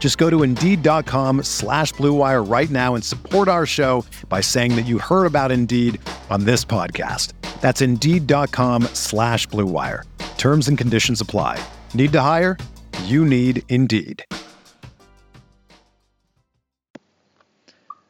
Just 0.00 0.18
go 0.18 0.28
to 0.30 0.42
Indeed.com 0.42 1.44
slash 1.44 1.92
BlueWire 1.92 2.50
right 2.50 2.70
now 2.70 2.96
and 2.96 3.04
support 3.04 3.46
our 3.46 3.66
show 3.66 4.04
by 4.28 4.40
saying 4.40 4.74
that 4.74 4.86
you 4.86 4.98
heard 4.98 5.26
about 5.26 5.52
Indeed 5.52 6.00
on 6.30 6.44
this 6.44 6.64
podcast. 6.64 7.34
That's 7.60 7.82
Indeed.com 7.82 8.84
slash 8.94 9.46
BlueWire. 9.48 10.04
Terms 10.38 10.68
and 10.68 10.76
conditions 10.76 11.20
apply. 11.20 11.62
Need 11.92 12.12
to 12.12 12.20
hire? 12.22 12.56
You 13.04 13.24
need 13.26 13.62
Indeed. 13.68 14.24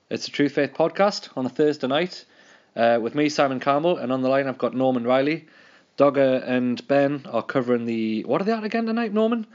It's 0.09 0.27
a 0.27 0.31
True 0.31 0.49
Faith 0.49 0.75
podcast 0.75 1.29
on 1.37 1.45
a 1.47 1.49
Thursday 1.49 1.87
night 1.87 2.25
uh, 2.77 2.99
with 3.03 3.15
me, 3.15 3.29
Simon 3.29 3.61
Campbell, 3.61 3.97
and 3.99 4.13
on 4.13 4.23
the 4.23 4.29
line 4.29 4.47
I've 4.47 4.59
got 4.59 4.75
Norman 4.75 5.05
Riley. 5.05 5.47
Dogger 5.97 6.43
and 6.47 6.87
Ben 6.89 7.27
are 7.31 7.43
covering 7.43 7.85
the. 7.85 8.23
What 8.25 8.41
are 8.41 8.45
they 8.45 8.53
at 8.53 8.65
again 8.65 8.87
tonight, 8.87 9.13
Norman? 9.13 9.47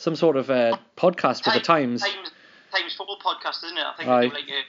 Some 0.00 0.16
sort 0.16 0.40
of 0.40 0.48
uh, 0.48 0.78
podcast 0.96 1.44
for 1.44 1.52
the 1.52 1.60
Times. 1.60 2.00
Times. 2.00 2.32
Times 2.72 2.94
football 2.96 3.20
podcast, 3.20 3.60
isn't 3.68 3.76
it? 3.76 3.84
I 3.84 3.92
think 4.00 4.08
they 4.08 4.28
do 4.28 4.32
like 4.32 4.48
a, 4.48 4.60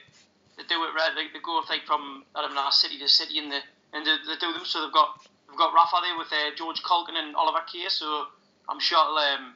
they 0.60 0.68
do 0.68 0.84
it 0.84 0.92
right. 0.92 1.08
Like 1.16 1.32
they 1.32 1.40
go 1.40 1.56
like 1.72 1.88
from 1.88 2.28
I 2.36 2.42
don't 2.42 2.54
know 2.54 2.68
city 2.68 2.98
to 2.98 3.08
city, 3.08 3.38
and 3.38 3.50
the 3.50 3.64
and 3.94 4.04
they, 4.04 4.12
they 4.28 4.36
do 4.36 4.52
them. 4.52 4.68
So 4.68 4.84
they've 4.84 4.92
got 4.92 5.24
they've 5.48 5.56
got 5.56 5.72
Rafa 5.72 6.04
there 6.04 6.18
with 6.18 6.28
uh, 6.28 6.52
George 6.54 6.82
Caulkin 6.82 7.16
and 7.16 7.34
Oliver 7.34 7.64
Kay. 7.64 7.88
So 7.88 8.26
I'm 8.68 8.78
sure 8.78 9.00
it'll, 9.00 9.16
um, 9.16 9.54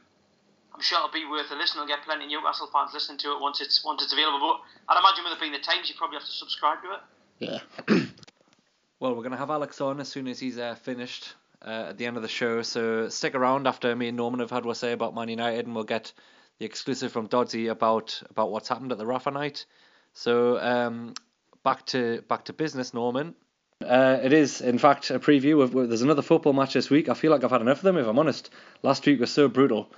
I'm 0.72 0.80
sure 0.80 0.96
it'll 0.96 1.12
be 1.12 1.28
worth 1.28 1.50
a 1.52 1.54
listen. 1.54 1.78
I'll 1.78 1.86
get 1.86 2.00
plenty 2.08 2.24
of 2.24 2.30
Newcastle 2.30 2.72
fans 2.72 2.94
listening 2.94 3.18
to 3.28 3.36
it 3.36 3.40
once 3.44 3.60
it's 3.60 3.84
once 3.84 4.02
it's 4.02 4.14
available. 4.14 4.64
But 4.88 4.96
I'd 4.96 5.00
imagine 5.04 5.28
with 5.28 5.36
it 5.36 5.40
being 5.44 5.52
the 5.52 5.60
Times, 5.60 5.92
you 5.92 5.94
probably 6.00 6.16
have 6.16 6.24
to 6.24 6.32
subscribe 6.32 6.78
to 6.88 6.96
it. 6.96 7.02
Yeah. 7.36 7.60
well, 9.00 9.14
we're 9.14 9.28
gonna 9.28 9.36
have 9.36 9.52
Alex 9.52 9.82
on 9.82 10.00
as 10.00 10.08
soon 10.08 10.26
as 10.26 10.40
he's 10.40 10.56
uh, 10.56 10.74
finished 10.74 11.36
uh, 11.64 11.86
at 11.90 11.98
the 11.98 12.06
end 12.06 12.16
of 12.16 12.22
the 12.22 12.28
show. 12.28 12.62
So 12.62 13.08
stick 13.08 13.34
around 13.34 13.66
after 13.66 13.94
me 13.94 14.08
and 14.08 14.16
Norman 14.16 14.40
have 14.40 14.50
had 14.50 14.64
what 14.64 14.76
say 14.76 14.92
about 14.92 15.14
Man 15.14 15.28
United, 15.28 15.66
and 15.66 15.74
we'll 15.74 15.84
get 15.84 16.12
the 16.58 16.66
exclusive 16.66 17.12
from 17.12 17.26
Dodgy 17.26 17.68
about 17.68 18.22
about 18.30 18.50
what's 18.50 18.68
happened 18.68 18.92
at 18.92 18.98
the 18.98 19.06
Rafa 19.06 19.30
night. 19.30 19.66
So 20.12 20.58
um, 20.58 21.14
back 21.62 21.86
to 21.86 22.22
back 22.28 22.46
to 22.46 22.52
business, 22.52 22.94
Norman. 22.94 23.34
Uh, 23.84 24.18
it 24.22 24.32
is, 24.32 24.62
in 24.62 24.78
fact, 24.78 25.10
a 25.10 25.18
preview 25.18 25.62
of. 25.62 25.72
There's 25.72 26.02
another 26.02 26.22
football 26.22 26.54
match 26.54 26.72
this 26.72 26.88
week. 26.88 27.08
I 27.08 27.14
feel 27.14 27.30
like 27.30 27.44
I've 27.44 27.50
had 27.50 27.60
enough 27.60 27.78
of 27.78 27.82
them, 27.84 27.98
if 27.98 28.06
I'm 28.06 28.18
honest. 28.18 28.50
Last 28.82 29.04
week 29.04 29.20
was 29.20 29.30
so 29.30 29.48
brutal. 29.48 29.90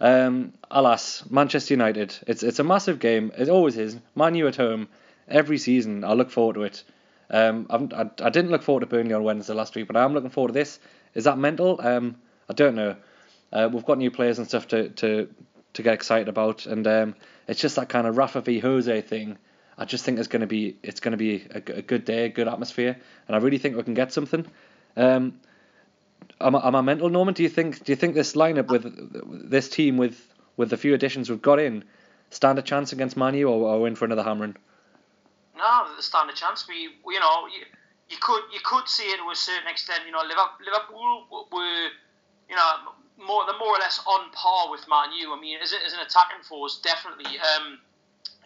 Um, 0.00 0.52
alas, 0.70 1.24
Manchester 1.30 1.74
United. 1.74 2.16
It's 2.26 2.42
it's 2.42 2.58
a 2.58 2.64
massive 2.64 2.98
game. 2.98 3.32
It 3.36 3.48
always 3.48 3.76
is. 3.76 3.96
Man 4.14 4.34
U 4.34 4.46
at 4.46 4.56
home 4.56 4.88
every 5.28 5.58
season. 5.58 6.04
I 6.04 6.14
look 6.14 6.30
forward 6.30 6.54
to 6.54 6.62
it. 6.62 6.84
Um, 7.28 7.66
I, 7.70 8.08
I 8.24 8.30
didn't 8.30 8.50
look 8.50 8.62
forward 8.62 8.80
to 8.80 8.86
Burnley 8.86 9.12
on 9.12 9.24
Wednesday 9.24 9.52
last 9.52 9.74
week, 9.74 9.86
but 9.86 9.96
I 9.96 10.04
am 10.04 10.14
looking 10.14 10.30
forward 10.30 10.48
to 10.48 10.54
this. 10.54 10.78
Is 11.16 11.24
that 11.24 11.38
mental? 11.38 11.80
Um, 11.82 12.16
I 12.48 12.52
don't 12.52 12.76
know. 12.76 12.94
Uh, 13.52 13.68
we've 13.72 13.84
got 13.84 13.98
new 13.98 14.12
players 14.12 14.38
and 14.38 14.46
stuff 14.46 14.68
to 14.68 14.90
to, 14.90 15.28
to 15.72 15.82
get 15.82 15.94
excited 15.94 16.28
about, 16.28 16.66
and 16.66 16.86
um, 16.86 17.14
it's 17.48 17.60
just 17.60 17.74
that 17.76 17.88
kind 17.88 18.06
of 18.06 18.16
Rafa 18.16 18.40
v 18.40 18.60
Jose 18.60 19.00
thing 19.00 19.38
I 19.78 19.84
just 19.84 20.04
think 20.04 20.18
it's 20.18 20.28
going 20.28 20.40
to 20.40 20.46
be 20.46 20.76
it's 20.82 21.00
going 21.00 21.12
to 21.12 21.18
be 21.18 21.46
a, 21.50 21.58
a, 21.58 21.82
good 21.82 22.04
day, 22.04 22.24
a 22.24 22.28
good 22.28 22.48
atmosphere, 22.48 22.96
and 23.26 23.36
I 23.36 23.38
really 23.40 23.58
think 23.58 23.76
we 23.76 23.82
can 23.82 23.94
get 23.94 24.12
something. 24.12 24.46
Um, 24.96 25.40
am, 26.40 26.56
I, 26.56 26.66
am 26.66 26.74
I 26.74 26.80
mental, 26.80 27.10
Norman? 27.10 27.34
Do 27.34 27.42
you 27.42 27.50
think 27.50 27.84
do 27.84 27.92
you 27.92 27.96
think 27.96 28.14
this 28.14 28.32
lineup 28.32 28.68
with 28.68 29.50
this 29.50 29.68
team 29.68 29.98
with 29.98 30.18
with 30.56 30.70
the 30.70 30.78
few 30.78 30.94
additions 30.94 31.28
we've 31.28 31.42
got 31.42 31.58
in 31.58 31.84
stand 32.30 32.58
a 32.58 32.62
chance 32.62 32.92
against 32.92 33.16
Manu 33.16 33.44
or, 33.44 33.76
or 33.76 33.86
in 33.86 33.96
for 33.96 34.06
another 34.06 34.22
hammering? 34.22 34.56
No, 35.56 35.86
stand 36.00 36.30
a 36.30 36.34
chance. 36.34 36.66
We, 36.66 36.74
you 37.12 37.20
know 37.20 37.46
you, 38.08 38.14
you 38.14 38.18
could 38.20 38.42
you 38.52 38.60
could 38.64 38.88
see 38.88 39.04
it 39.04 39.18
to 39.18 39.30
a 39.30 39.36
certain 39.36 39.68
extent. 39.68 40.00
You 40.06 40.12
know, 40.12 40.22
Liverpool 40.22 41.26
were 41.52 41.88
you 42.48 42.56
know 42.56 42.94
more 43.18 43.44
they're 43.46 43.58
more 43.58 43.76
or 43.76 43.80
less 43.80 44.00
on 44.06 44.30
par 44.32 44.70
with 44.70 44.86
Man 44.88 45.12
U. 45.20 45.32
I 45.32 45.40
mean, 45.40 45.58
as, 45.62 45.72
as 45.72 45.92
an 45.92 46.00
attacking 46.00 46.42
force, 46.42 46.80
definitely. 46.80 47.38
Um, 47.38 47.78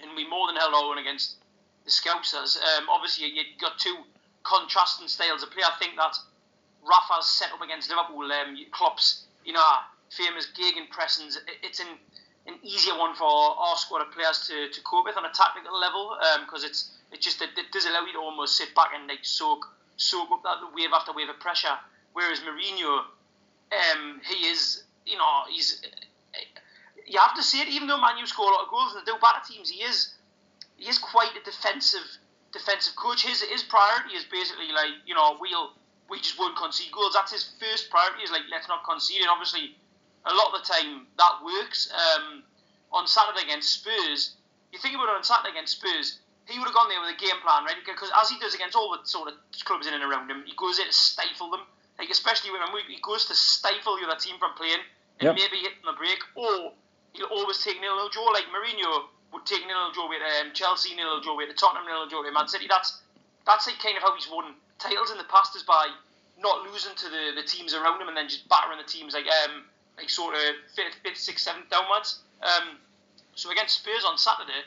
and 0.02 0.16
we 0.16 0.28
more 0.28 0.46
than 0.46 0.56
held 0.56 0.74
our 0.74 0.84
own 0.84 0.98
against 0.98 1.36
the 1.84 1.90
Scousers. 1.90 2.56
Um, 2.56 2.88
obviously, 2.88 3.26
you've 3.26 3.60
got 3.60 3.78
two 3.78 3.96
contrasting 4.42 5.08
styles 5.08 5.42
of 5.42 5.50
play. 5.50 5.62
I 5.62 5.76
think 5.78 5.96
that 5.96 6.16
Rafa's 6.82 7.26
set 7.26 7.52
up 7.52 7.60
against 7.60 7.90
Liverpool, 7.90 8.24
um, 8.32 8.56
Klopp's, 8.72 9.26
you 9.44 9.52
know, 9.52 9.62
famous 10.10 10.48
gegenpressings, 10.56 11.36
it's 11.62 11.80
an, 11.80 11.86
an 12.46 12.54
easier 12.62 12.96
one 12.98 13.14
for 13.14 13.26
our 13.26 13.76
squad 13.76 14.02
of 14.02 14.12
players 14.12 14.48
to, 14.48 14.68
to 14.70 14.80
cope 14.82 15.04
with 15.04 15.16
on 15.16 15.24
a 15.24 15.32
tactical 15.32 15.78
level 15.78 16.16
because 16.44 16.64
um, 16.64 16.70
it's 16.70 16.90
it 17.12 17.20
just 17.20 17.40
it, 17.42 17.50
it 17.56 17.72
does 17.72 17.86
allow 17.86 18.04
you 18.06 18.12
to 18.12 18.18
almost 18.18 18.56
sit 18.56 18.74
back 18.74 18.90
and 18.94 19.08
like 19.08 19.24
soak 19.24 19.66
soak 19.96 20.30
up 20.32 20.42
that 20.42 20.58
wave 20.74 20.90
after 20.94 21.12
wave 21.12 21.28
of 21.28 21.38
pressure. 21.40 21.76
Whereas 22.12 22.40
Mourinho, 22.40 23.04
um, 23.70 24.20
he 24.24 24.46
is, 24.46 24.84
you 25.06 25.16
know, 25.16 25.42
he's 25.48 25.82
you 27.06 27.18
have 27.18 27.34
to 27.34 27.42
say 27.42 27.60
it, 27.60 27.68
even 27.68 27.88
though 27.88 27.98
Manu 27.98 28.26
score 28.26 28.50
a 28.50 28.54
lot 28.54 28.64
of 28.64 28.70
goals 28.70 28.94
and 28.94 29.06
they 29.06 29.10
do 29.10 29.18
batter 29.20 29.42
teams, 29.46 29.70
he 29.70 29.82
is 29.82 30.14
he 30.76 30.88
is 30.88 30.98
quite 30.98 31.30
a 31.40 31.44
defensive 31.44 32.06
defensive 32.52 32.96
coach. 32.96 33.24
His 33.26 33.42
his 33.42 33.62
priority 33.62 34.16
is 34.16 34.24
basically 34.24 34.72
like 34.72 34.94
you 35.06 35.14
know 35.14 35.36
we'll 35.40 35.72
we 36.08 36.18
just 36.18 36.38
won't 36.38 36.56
concede 36.56 36.92
goals. 36.92 37.14
That's 37.14 37.32
his 37.32 37.50
first 37.60 37.90
priority 37.90 38.22
is 38.22 38.30
like 38.30 38.42
let's 38.50 38.68
not 38.68 38.84
concede. 38.84 39.20
And 39.20 39.30
obviously, 39.30 39.76
a 40.24 40.34
lot 40.34 40.54
of 40.54 40.62
the 40.62 40.72
time 40.72 41.06
that 41.18 41.32
works. 41.44 41.90
Um, 41.92 42.42
on 42.92 43.06
Saturday 43.06 43.44
against 43.44 43.70
Spurs, 43.80 44.34
you 44.72 44.78
think 44.78 44.94
about 44.94 45.08
it 45.08 45.14
on 45.14 45.22
Saturday 45.22 45.50
against 45.50 45.78
Spurs, 45.78 46.18
he 46.50 46.58
would 46.58 46.66
have 46.66 46.74
gone 46.74 46.90
there 46.90 47.00
with 47.00 47.14
a 47.14 47.20
game 47.20 47.38
plan, 47.40 47.64
right? 47.64 47.78
Because 47.78 48.10
as 48.18 48.28
he 48.28 48.38
does 48.38 48.54
against 48.54 48.74
all 48.74 48.90
the 48.90 49.00
sort 49.06 49.30
of 49.30 49.38
clubs 49.64 49.86
in 49.86 49.94
and 49.94 50.02
around 50.02 50.30
him, 50.30 50.42
he 50.44 50.52
goes 50.58 50.76
there 50.76 50.86
to 50.86 50.92
stifle 50.92 51.50
them. 51.50 51.62
Like 51.98 52.10
especially 52.10 52.50
when 52.50 52.62
he 52.88 52.98
goes 53.02 53.26
to 53.26 53.34
stifle 53.34 53.96
the 54.00 54.08
other 54.08 54.18
team 54.18 54.36
from 54.40 54.56
playing 54.56 54.80
and 55.20 55.30
yep. 55.30 55.36
maybe 55.36 55.60
hit 55.62 55.76
them 55.84 55.94
a 55.94 55.96
break, 55.96 56.18
or 56.34 56.72
he'll 57.12 57.30
always 57.30 57.60
take 57.62 57.80
nil 57.80 57.94
nil 57.96 58.08
draw. 58.08 58.24
Like 58.32 58.48
Mourinho 58.48 59.12
would 59.32 59.44
take 59.44 59.66
nil 59.68 59.76
nil 59.76 59.92
draw 59.92 60.08
with 60.08 60.24
um, 60.24 60.50
Chelsea, 60.56 60.96
nil 60.96 61.06
nil 61.06 61.20
draw 61.20 61.36
with 61.36 61.52
Tottenham, 61.56 61.84
nil 61.84 62.04
nil 62.04 62.08
draw 62.08 62.24
with 62.24 62.32
Man 62.32 62.48
City. 62.48 62.66
That's 62.68 63.04
that's 63.44 63.68
like 63.68 63.78
kind 63.78 63.96
of 63.96 64.02
how 64.02 64.16
he's 64.16 64.28
won 64.32 64.56
titles 64.80 65.12
in 65.12 65.18
the 65.18 65.28
past 65.28 65.54
is 65.56 65.62
by 65.62 65.92
not 66.40 66.64
losing 66.64 66.96
to 66.96 67.06
the, 67.12 67.36
the 67.36 67.44
teams 67.44 67.76
around 67.76 68.00
him 68.00 68.08
and 68.08 68.16
then 68.16 68.28
just 68.28 68.48
battering 68.48 68.80
the 68.80 68.88
teams 68.88 69.12
like 69.12 69.28
um 69.44 69.68
like 70.00 70.08
sort 70.08 70.34
of 70.34 70.40
fifth, 70.72 70.96
fifth, 71.04 71.20
sixth, 71.20 71.44
seventh 71.44 71.68
downwards. 71.68 72.24
Um, 72.40 72.80
so 73.36 73.50
against 73.50 73.84
Spurs 73.84 74.04
on 74.08 74.16
Saturday, 74.16 74.64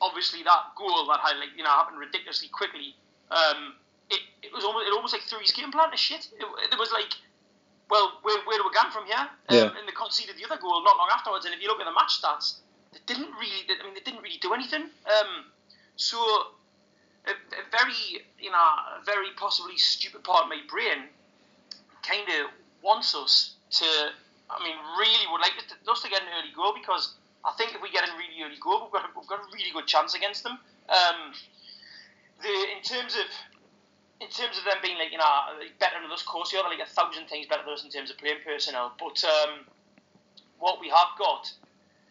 obviously 0.00 0.42
that 0.42 0.74
goal 0.76 1.06
that 1.06 1.20
had 1.20 1.38
like 1.38 1.52
you 1.56 1.62
know 1.62 1.70
happened 1.70 1.98
ridiculously 1.98 2.48
quickly. 2.48 2.96
Um, 3.30 3.74
it, 4.10 4.20
it 4.42 4.52
was 4.52 4.64
almost 4.64 4.86
it 4.88 4.92
almost 4.92 5.12
like 5.14 5.22
threw 5.22 5.38
his 5.38 5.52
game 5.52 5.70
plan 5.70 5.90
to 5.90 5.96
shit. 5.96 6.28
It, 6.38 6.46
it 6.72 6.78
was 6.78 6.90
like 6.92 7.14
well, 7.90 8.22
where, 8.22 8.38
where 8.46 8.56
do 8.56 8.64
we 8.64 8.72
go 8.72 8.88
from 8.90 9.04
here? 9.04 9.26
Um, 9.50 9.50
yeah. 9.50 9.74
And 9.74 9.84
they 9.84 9.92
conceded 9.92 10.38
the 10.38 10.46
other 10.46 10.62
goal 10.62 10.82
not 10.84 10.96
long 10.96 11.10
afterwards. 11.12 11.44
And 11.44 11.52
if 11.52 11.60
you 11.60 11.66
look 11.66 11.80
at 11.80 11.86
the 11.90 11.92
match 11.92 12.22
stats, 12.22 12.62
they 12.94 13.02
didn't 13.04 13.34
really. 13.34 13.66
I 13.66 13.84
mean, 13.84 13.94
they 13.94 14.06
didn't 14.06 14.22
really 14.22 14.38
do 14.38 14.54
anything. 14.54 14.82
Um, 15.10 15.50
so 15.96 16.16
a, 17.26 17.34
a, 17.34 17.62
very, 17.74 18.22
you 18.38 18.50
know, 18.50 18.56
a 18.56 19.04
very 19.04 19.34
possibly 19.36 19.76
stupid 19.76 20.22
part 20.22 20.44
of 20.44 20.48
my 20.48 20.62
brain 20.70 21.10
kind 22.06 22.26
of 22.40 22.54
wants 22.80 23.14
us 23.14 23.58
to. 23.82 23.86
I 24.50 24.58
mean, 24.64 24.74
really 24.98 25.26
would 25.30 25.40
like 25.40 25.52
us 25.58 26.02
to 26.02 26.08
get 26.08 26.22
an 26.22 26.28
early 26.38 26.50
goal 26.54 26.74
because 26.74 27.14
I 27.44 27.52
think 27.56 27.74
if 27.74 27.80
we 27.80 27.90
get 27.90 28.04
a 28.04 28.12
really 28.16 28.36
early 28.44 28.60
goal, 28.60 28.84
we've 28.84 28.92
got 28.92 29.08
a, 29.08 29.10
we've 29.16 29.28
got 29.28 29.40
a 29.40 29.48
really 29.52 29.72
good 29.72 29.86
chance 29.86 30.14
against 30.14 30.44
them. 30.44 30.58
Um, 30.88 31.32
the 32.42 32.52
in 32.76 32.82
terms 32.82 33.16
of 33.16 33.28
in 34.20 34.28
terms 34.28 34.58
of 34.58 34.64
them 34.64 34.76
being 34.82 34.98
like 34.98 35.12
you 35.12 35.18
know 35.18 35.56
better 35.80 35.96
than 36.00 36.12
us, 36.12 36.20
of 36.20 36.28
course, 36.28 36.52
you're 36.52 36.62
like 36.64 36.80
a 36.80 36.88
thousand 36.88 37.26
times 37.26 37.48
better 37.48 37.64
than 37.64 37.74
us 37.74 37.84
in 37.84 37.90
terms 37.90 38.10
of 38.10 38.18
playing 38.18 38.44
personnel. 38.44 38.92
But 39.00 39.24
um, 39.24 39.64
what 40.58 40.80
we 40.80 40.88
have 40.92 41.16
got, 41.16 41.48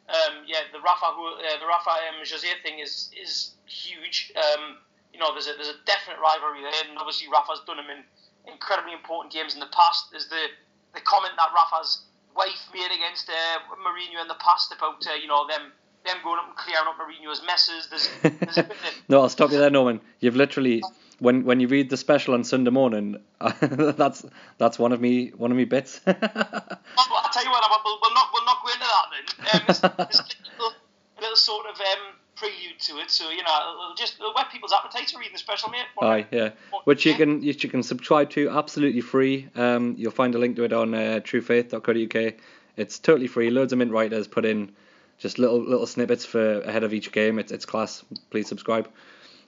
um, 0.10 0.42
yeah, 0.50 0.66
the 0.74 0.82
Rafa, 0.82 1.14
uh, 1.14 1.60
the 1.62 1.70
Rafa 1.70 1.94
um, 2.10 2.26
Jose 2.26 2.50
thing 2.66 2.80
is 2.80 3.14
is 3.14 3.54
huge. 3.70 4.34
Um, 4.34 4.82
you 5.14 5.20
know, 5.20 5.30
there's 5.34 5.48
a 5.48 5.54
there's 5.54 5.70
a 5.70 5.80
definite 5.86 6.18
rivalry 6.18 6.66
there, 6.66 6.90
and 6.90 6.98
obviously 6.98 7.30
Rafa's 7.30 7.62
done 7.70 7.78
him 7.78 7.90
in, 7.94 8.02
incredibly 8.50 8.94
important 8.94 9.34
games 9.34 9.54
in 9.54 9.60
the 9.62 9.70
past. 9.70 10.10
There's 10.10 10.28
the 10.30 10.50
the 10.98 11.02
comment 11.06 11.38
that 11.38 11.54
Rafa's 11.54 12.09
wife 12.40 12.72
made 12.74 12.92
against 12.96 13.30
uh, 13.30 13.60
Mourinho 13.84 14.22
in 14.22 14.28
the 14.28 14.40
past 14.40 14.72
about 14.72 15.06
uh, 15.06 15.14
you 15.16 15.28
know 15.28 15.46
them 15.48 15.72
them 16.06 16.18
going 16.24 16.40
up 16.40 16.48
and 16.48 16.56
clearing 16.56 16.88
up 16.88 16.96
Mourinho's 16.98 17.44
messes. 17.46 17.88
There's, 17.90 18.10
there's 18.40 18.58
a 18.58 18.64
bit 18.64 18.72
of, 18.72 19.04
no, 19.10 19.22
I'll 19.22 19.30
stop 19.30 19.52
you 19.52 19.60
there, 19.60 19.70
Norman. 19.70 20.00
You've 20.22 20.38
literally 20.38 20.82
when 21.20 21.44
when 21.44 21.60
you 21.60 21.68
read 21.68 21.90
the 21.90 21.98
special 21.98 22.34
on 22.34 22.44
Sunday 22.44 22.72
morning, 22.72 23.18
that's 23.62 24.26
that's 24.58 24.80
one 24.80 24.94
of 24.94 25.02
me 25.02 25.30
one 25.36 25.52
of 25.52 25.58
me 25.58 25.66
bits. 25.66 26.00
well, 26.06 26.16
I'll 26.24 27.30
tell 27.32 27.44
you 27.44 27.52
what, 27.52 27.64
we'll, 27.84 28.00
we'll 28.02 28.14
not 28.14 28.30
we'll 28.34 28.46
not 28.46 28.64
go 28.64 28.72
into 28.72 28.88
that 28.88 29.06
then. 29.12 29.26
Um, 29.54 29.62
there's 29.68 29.84
a, 29.84 30.26
little, 30.58 30.74
little 31.20 31.36
sort 31.36 31.66
of 31.68 31.76
um, 31.80 32.16
prelude 32.40 32.80
to 32.80 32.98
it, 33.00 33.12
so 33.12 33.30
you 33.30 33.44
know, 33.44 33.74
it'll 33.84 33.96
just 33.96 34.16
it'll 34.16 34.34
whet 34.34 34.52
people's 34.52 34.74
appetite 34.74 35.10
for 35.10 35.20
reading 35.20 35.34
the 35.34 35.40
special, 35.40 35.70
mate. 35.70 35.86
Aye, 36.02 36.26
yeah. 36.32 36.52
Which 36.86 37.06
you 37.06 37.14
can 37.14 37.44
you 37.44 37.54
can 37.54 37.84
subscribe 37.84 38.30
to 38.32 38.50
absolutely 38.50 39.02
free. 39.02 39.50
Um, 39.56 39.96
you'll 39.98 40.12
find 40.12 40.34
a 40.36 40.38
link 40.38 40.56
to 40.56 40.64
it 40.64 40.74
on 40.74 40.94
uh, 40.94 41.20
truefaith.co.uk. 41.24 42.34
It's 42.78 43.00
totally 43.00 43.28
free. 43.28 43.50
Loads 43.50 43.74
of 43.74 43.80
mint 43.80 43.92
writers 43.92 44.28
put 44.28 44.46
in 44.46 44.72
just 45.18 45.38
little 45.38 45.60
little 45.62 45.86
snippets 45.86 46.26
for 46.26 46.62
ahead 46.62 46.84
of 46.84 46.94
each 46.94 47.12
game. 47.12 47.40
It's 47.40 47.52
it's 47.52 47.66
class. 47.66 48.04
Please 48.32 48.48
subscribe. 48.48 48.90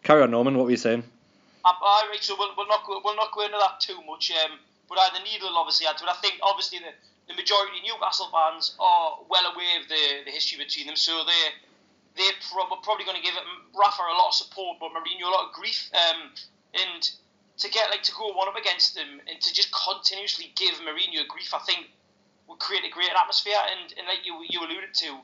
Carry 0.03 0.21
on, 0.21 0.31
Norman. 0.31 0.57
What 0.57 0.65
were 0.65 0.71
you 0.71 0.77
saying? 0.77 1.03
Um, 1.63 1.75
all 1.79 2.07
right, 2.09 2.17
so 2.21 2.35
we'll, 2.37 2.49
we'll 2.57 2.67
not 2.67 2.83
go, 2.85 2.99
we'll 3.03 3.15
not 3.15 3.31
go 3.31 3.45
into 3.45 3.57
that 3.59 3.79
too 3.79 4.01
much. 4.09 4.31
Um, 4.31 4.57
but 4.89 4.97
uh, 4.97 5.13
the 5.13 5.23
needle 5.23 5.55
obviously 5.55 5.85
add 5.85 5.97
to 5.99 6.05
it. 6.05 6.09
I 6.09 6.17
think 6.19 6.39
obviously 6.41 6.79
the, 6.79 6.91
the 7.29 7.35
majority 7.35 7.77
of 7.77 7.83
Newcastle 7.85 8.29
fans 8.33 8.75
are 8.79 9.19
well 9.29 9.45
aware 9.53 9.79
of 9.79 9.87
the, 9.87 10.25
the 10.25 10.31
history 10.31 10.57
between 10.57 10.87
them, 10.87 10.95
so 10.95 11.23
they 11.23 11.53
they're 12.17 12.37
pro- 12.51 12.67
probably 12.83 13.05
going 13.05 13.17
to 13.17 13.23
give 13.23 13.35
it 13.35 13.45
Rafa 13.75 14.03
a 14.03 14.17
lot 14.17 14.29
of 14.29 14.35
support, 14.35 14.77
but 14.79 14.91
Mourinho 14.91 15.27
a 15.27 15.31
lot 15.31 15.47
of 15.47 15.53
grief. 15.53 15.89
Um, 15.95 16.31
and 16.73 17.01
to 17.57 17.69
get 17.69 17.89
like 17.89 18.03
to 18.03 18.13
go 18.17 18.33
one 18.33 18.47
up 18.47 18.55
against 18.55 18.95
them 18.95 19.21
and 19.29 19.39
to 19.39 19.53
just 19.53 19.69
continuously 19.71 20.51
give 20.55 20.75
Mourinho 20.81 21.27
grief, 21.27 21.53
I 21.53 21.59
think 21.59 21.87
would 22.47 22.59
create 22.59 22.83
a 22.83 22.91
great 22.91 23.11
atmosphere. 23.11 23.59
And, 23.71 23.93
and 23.97 24.07
like 24.07 24.25
you 24.25 24.43
you 24.47 24.59
alluded 24.59 24.93
to, 25.05 25.19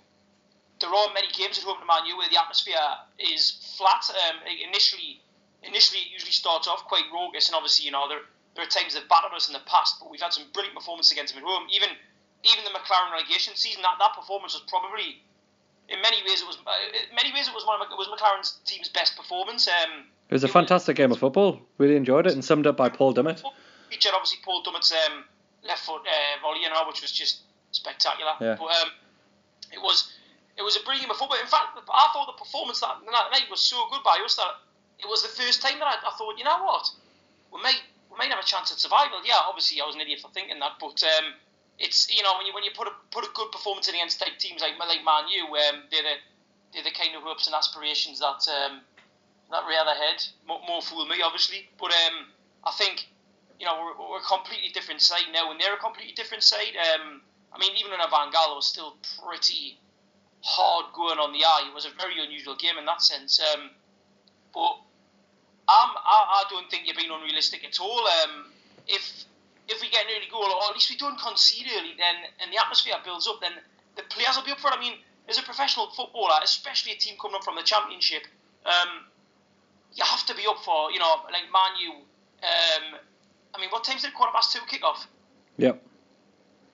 there 0.80 0.94
are 0.94 1.14
many 1.14 1.28
games 1.34 1.58
at 1.58 1.64
home 1.64 1.80
to 1.80 1.88
Man 1.88 2.06
U 2.08 2.18
where 2.18 2.30
the 2.30 2.40
atmosphere 2.40 2.80
is 3.20 3.76
flat. 3.76 4.08
Um, 4.30 4.40
initially, 4.48 5.20
initially 5.64 6.08
it 6.08 6.12
usually 6.12 6.36
starts 6.36 6.68
off 6.68 6.86
quite 6.86 7.10
raucous, 7.12 7.48
and 7.48 7.56
obviously 7.56 7.86
you 7.86 7.92
know 7.92 8.08
there 8.08 8.24
there 8.56 8.64
are 8.66 8.70
times 8.70 8.96
they've 8.96 9.10
battered 9.10 9.36
us 9.36 9.48
in 9.48 9.54
the 9.54 9.66
past, 9.68 10.00
but 10.00 10.10
we've 10.10 10.22
had 10.22 10.34
some 10.34 10.46
brilliant 10.54 10.76
performances 10.76 11.12
against 11.12 11.36
them 11.36 11.44
at 11.44 11.48
home. 11.48 11.68
Even 11.70 11.90
even 12.46 12.64
the 12.64 12.72
McClaren 12.72 13.12
relegation 13.12 13.56
season, 13.56 13.82
that, 13.82 13.98
that 14.00 14.14
performance 14.14 14.54
was 14.54 14.64
probably 14.70 15.26
in 15.90 16.02
many 16.02 16.18
ways 16.24 16.42
it 16.42 16.48
was 16.48 16.58
uh, 16.66 16.72
in 17.10 17.16
many 17.16 17.34
ways 17.34 17.48
it 17.48 17.54
was 17.54 17.66
one 17.66 17.82
of 17.82 17.88
it 17.88 17.98
was 17.98 18.08
McClaren's 18.08 18.60
team's 18.66 18.90
best 18.90 19.16
performance. 19.16 19.68
Um, 19.68 20.06
it 20.30 20.34
was 20.34 20.44
a 20.44 20.48
fantastic 20.48 20.98
game 20.98 21.12
of 21.12 21.20
football. 21.20 21.62
Really 21.78 21.96
enjoyed 21.96 22.28
it, 22.28 22.34
and 22.34 22.44
summed 22.44 22.68
up 22.68 22.76
by 22.76 22.90
Paul 22.90 23.14
Dummett. 23.14 23.42
Featured 23.90 24.12
obviously 24.14 24.40
Paul 24.44 24.64
Dummett's 24.64 24.92
um, 24.92 25.24
left 25.64 25.86
foot 25.86 26.02
uh, 26.04 26.42
volley, 26.42 26.62
you 26.62 26.70
know, 26.70 26.84
which 26.88 27.02
was 27.02 27.12
just 27.12 27.42
spectacular. 27.72 28.34
Yeah. 28.42 28.56
But 28.60 28.66
um, 28.66 28.90
it 29.72 29.82
was 29.82 30.14
it 30.58 30.64
was 30.64 30.76
a 30.76 30.84
brilliant 30.84 31.08
performance. 31.08 31.42
In 31.42 31.48
fact, 31.48 31.78
I 31.78 32.06
thought 32.14 32.28
the 32.28 32.44
performance 32.44 32.82
that, 32.82 32.98
that 33.06 33.32
night 33.32 33.48
was 33.50 33.62
so 33.62 33.88
good 33.92 34.04
by 34.04 34.20
us 34.26 34.36
that 34.36 34.60
it 35.00 35.08
was 35.08 35.22
the 35.22 35.30
first 35.30 35.62
time 35.62 35.80
that 35.80 35.88
I, 35.88 35.96
I 36.08 36.12
thought, 36.18 36.38
you 36.38 36.44
know 36.44 36.64
what, 36.64 36.90
we 37.54 37.62
may 37.62 37.74
we 38.12 38.18
may 38.18 38.28
have 38.28 38.40
a 38.40 38.48
chance 38.48 38.72
at 38.72 38.80
survival. 38.80 39.22
Yeah, 39.24 39.40
obviously 39.48 39.80
I 39.80 39.86
was 39.86 39.96
an 39.96 40.02
idiot 40.02 40.20
for 40.20 40.32
thinking 40.32 40.60
that, 40.60 40.82
but 40.82 41.00
um, 41.04 41.38
it's 41.80 42.10
you 42.10 42.24
know 42.24 42.34
when 42.38 42.46
you 42.46 42.54
when 42.54 42.64
you 42.64 42.72
put 42.76 42.88
a 42.88 42.96
put 43.12 43.24
a 43.24 43.30
good 43.34 43.52
performance 43.52 43.88
in 43.88 43.96
against 43.96 44.22
like 44.22 44.38
teams 44.40 44.62
like 44.62 44.80
like 44.80 45.06
Man 45.06 45.30
U, 45.30 45.46
um, 45.46 45.84
they're 45.92 46.04
the 46.04 46.16
they're 46.74 46.84
the 46.84 46.92
kind 46.92 47.16
of 47.16 47.24
hopes 47.24 47.48
and 47.48 47.56
aspirations 47.56 48.20
that 48.20 48.42
um, 48.50 48.82
that 49.52 49.64
their 49.68 49.96
head. 49.96 50.24
More, 50.48 50.60
more 50.68 50.82
fool 50.82 51.06
me, 51.06 51.22
obviously, 51.24 51.70
but 51.80 51.92
um, 51.92 52.28
I 52.66 52.72
think 52.72 53.08
you 53.60 53.66
know 53.66 53.78
we're, 53.78 54.10
we're 54.10 54.20
a 54.20 54.28
completely 54.28 54.70
different 54.74 55.02
side 55.02 55.30
now, 55.34 55.52
and 55.52 55.60
they're 55.60 55.76
a 55.76 55.78
completely 55.78 56.14
different 56.14 56.44
side. 56.44 56.74
Um, 56.76 57.22
I 57.54 57.60
mean, 57.60 57.72
even 57.78 57.92
when 57.92 58.00
Van 58.00 58.32
Gaal 58.32 58.56
was 58.56 58.68
still 58.68 58.98
pretty 59.22 59.80
hard 60.42 60.94
going 60.94 61.20
on 61.20 61.34
the 61.34 61.44
eye. 61.44 61.68
It 61.68 61.74
was 61.74 61.86
a 61.86 61.92
very 61.98 62.24
unusual 62.24 62.56
game 62.56 62.78
in 62.78 62.86
that 62.86 63.02
sense. 63.02 63.40
Um, 63.40 63.70
but 64.54 64.80
um, 65.68 65.92
I, 66.00 66.42
I 66.42 66.44
don't 66.50 66.70
think 66.70 66.86
you're 66.86 66.96
being 66.96 67.12
unrealistic 67.12 67.66
at 67.66 67.80
all. 67.80 68.00
Um, 68.24 68.46
if 68.88 69.26
if 69.68 69.82
we 69.82 69.90
get 69.90 70.06
an 70.06 70.12
early 70.16 70.30
goal, 70.32 70.48
or 70.48 70.70
at 70.70 70.74
least 70.74 70.90
we 70.90 70.98
don't 70.98 71.20
concede 71.20 71.68
early, 71.76 71.94
then 71.98 72.16
and 72.42 72.52
the 72.52 72.58
atmosphere 72.58 72.96
builds 73.04 73.28
up, 73.28 73.40
then 73.42 73.52
the 73.96 74.04
players 74.10 74.36
will 74.36 74.46
be 74.46 74.52
up 74.52 74.60
for 74.60 74.72
it. 74.72 74.78
I 74.78 74.80
mean, 74.80 74.96
as 75.28 75.38
a 75.38 75.44
professional 75.44 75.92
footballer, 75.92 76.40
especially 76.44 76.94
a 76.94 76.98
team 76.98 77.16
coming 77.20 77.36
up 77.36 77.44
from 77.44 77.56
the 77.56 77.64
championship, 77.64 78.24
um, 78.66 79.12
you 79.94 80.04
have 80.04 80.26
to 80.28 80.36
be 80.36 80.46
up 80.48 80.64
for, 80.64 80.92
you 80.92 81.00
know, 81.00 81.26
like 81.32 81.52
Man 81.52 81.74
U. 81.84 81.92
Um, 82.44 83.00
I 83.56 83.60
mean, 83.60 83.70
what 83.70 83.84
time's 83.84 84.04
the 84.04 84.12
quarter 84.12 84.32
past 84.34 84.54
two 84.56 84.64
kick 84.68 84.84
off? 84.84 85.08
Yep. 85.58 85.82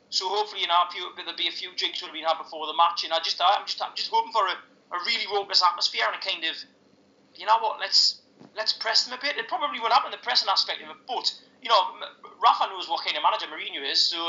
So 0.10 0.30
hopefully, 0.30 0.62
you 0.62 0.68
know, 0.68 0.78
few, 0.92 1.10
there'll 1.16 1.34
be 1.36 1.48
a 1.48 1.52
few 1.52 1.74
drinks 1.76 2.02
will 2.02 2.10
have 2.10 2.14
been 2.14 2.26
had 2.26 2.38
before 2.38 2.68
the 2.68 2.78
match, 2.78 3.04
and 3.04 3.14
I 3.14 3.18
just, 3.24 3.42
I'm 3.42 3.66
just, 3.66 3.82
I'm 3.82 3.96
just 3.96 4.12
hoping 4.12 4.32
for 4.32 4.46
a, 4.46 4.54
a 4.94 5.00
really 5.08 5.26
raucous 5.34 5.64
atmosphere 5.64 6.06
and 6.06 6.14
a 6.14 6.22
kind 6.22 6.44
of, 6.46 6.56
you 7.34 7.48
know 7.48 7.58
what, 7.58 7.80
let's 7.80 8.22
let's 8.56 8.74
press 8.74 9.06
them 9.06 9.18
a 9.18 9.22
bit. 9.22 9.38
It 9.38 9.48
probably 9.48 9.80
won't 9.80 9.94
happen 9.94 10.12
the 10.12 10.22
pressing 10.22 10.50
aspect 10.50 10.84
of 10.84 10.90
it, 10.90 10.98
but 11.08 11.34
you 11.64 11.70
know, 11.70 11.96
Rafa 12.44 12.68
knows 12.68 12.90
what 12.92 13.06
kind 13.06 13.16
of 13.16 13.24
manager 13.24 13.48
Mourinho 13.48 13.80
is, 13.90 14.04
so 14.04 14.20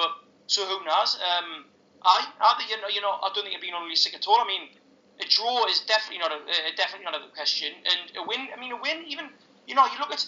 so 0.46 0.64
who 0.64 0.84
knows? 0.86 1.19
Um, 1.19 1.66
I, 2.04 2.31
I 2.40 2.54
think 2.56 2.70
you 2.70 2.81
know, 2.81 2.88
you 2.88 3.02
know, 3.02 3.19
I 3.19 3.34
don't 3.34 3.42
think 3.42 3.58
it'd 3.58 3.60
be 3.60 3.75
unrealistic 3.75 4.14
at 4.14 4.28
all. 4.28 4.38
I 4.38 4.46
mean, 4.46 4.70
a 5.19 5.26
draw 5.26 5.66
is 5.66 5.81
definitely 5.81 6.22
not 6.22 6.31
a 6.31 6.38
definitely 6.76 7.04
not 7.04 7.19
a 7.19 7.26
question, 7.34 7.75
and 7.84 8.16
a 8.16 8.22
win. 8.22 8.48
I 8.54 8.60
mean, 8.60 8.72
a 8.72 8.78
win 8.78 9.02
even. 9.10 9.28
You 9.66 9.75
know, 9.75 9.84
you 9.90 9.98
look 9.98 10.12
at 10.12 10.22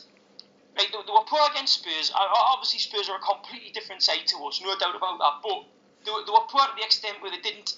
like 0.77 0.91
they, 0.93 0.99
they 0.99 1.13
were 1.13 1.25
poor 1.31 1.47
against 1.51 1.81
Spurs. 1.81 2.11
Obviously, 2.11 2.81
Spurs 2.81 3.09
are 3.09 3.17
a 3.17 3.25
completely 3.25 3.71
different 3.71 4.03
side 4.03 4.27
to 4.27 4.37
us, 4.45 4.61
no 4.61 4.75
doubt 4.77 4.97
about 4.97 5.19
that. 5.23 5.35
But 5.47 5.65
they 6.05 6.11
were, 6.11 6.27
they 6.27 6.33
were 6.33 6.47
poor 6.51 6.67
to 6.67 6.75
the 6.75 6.85
extent 6.85 7.23
where 7.23 7.31
they 7.31 7.41
didn't. 7.41 7.77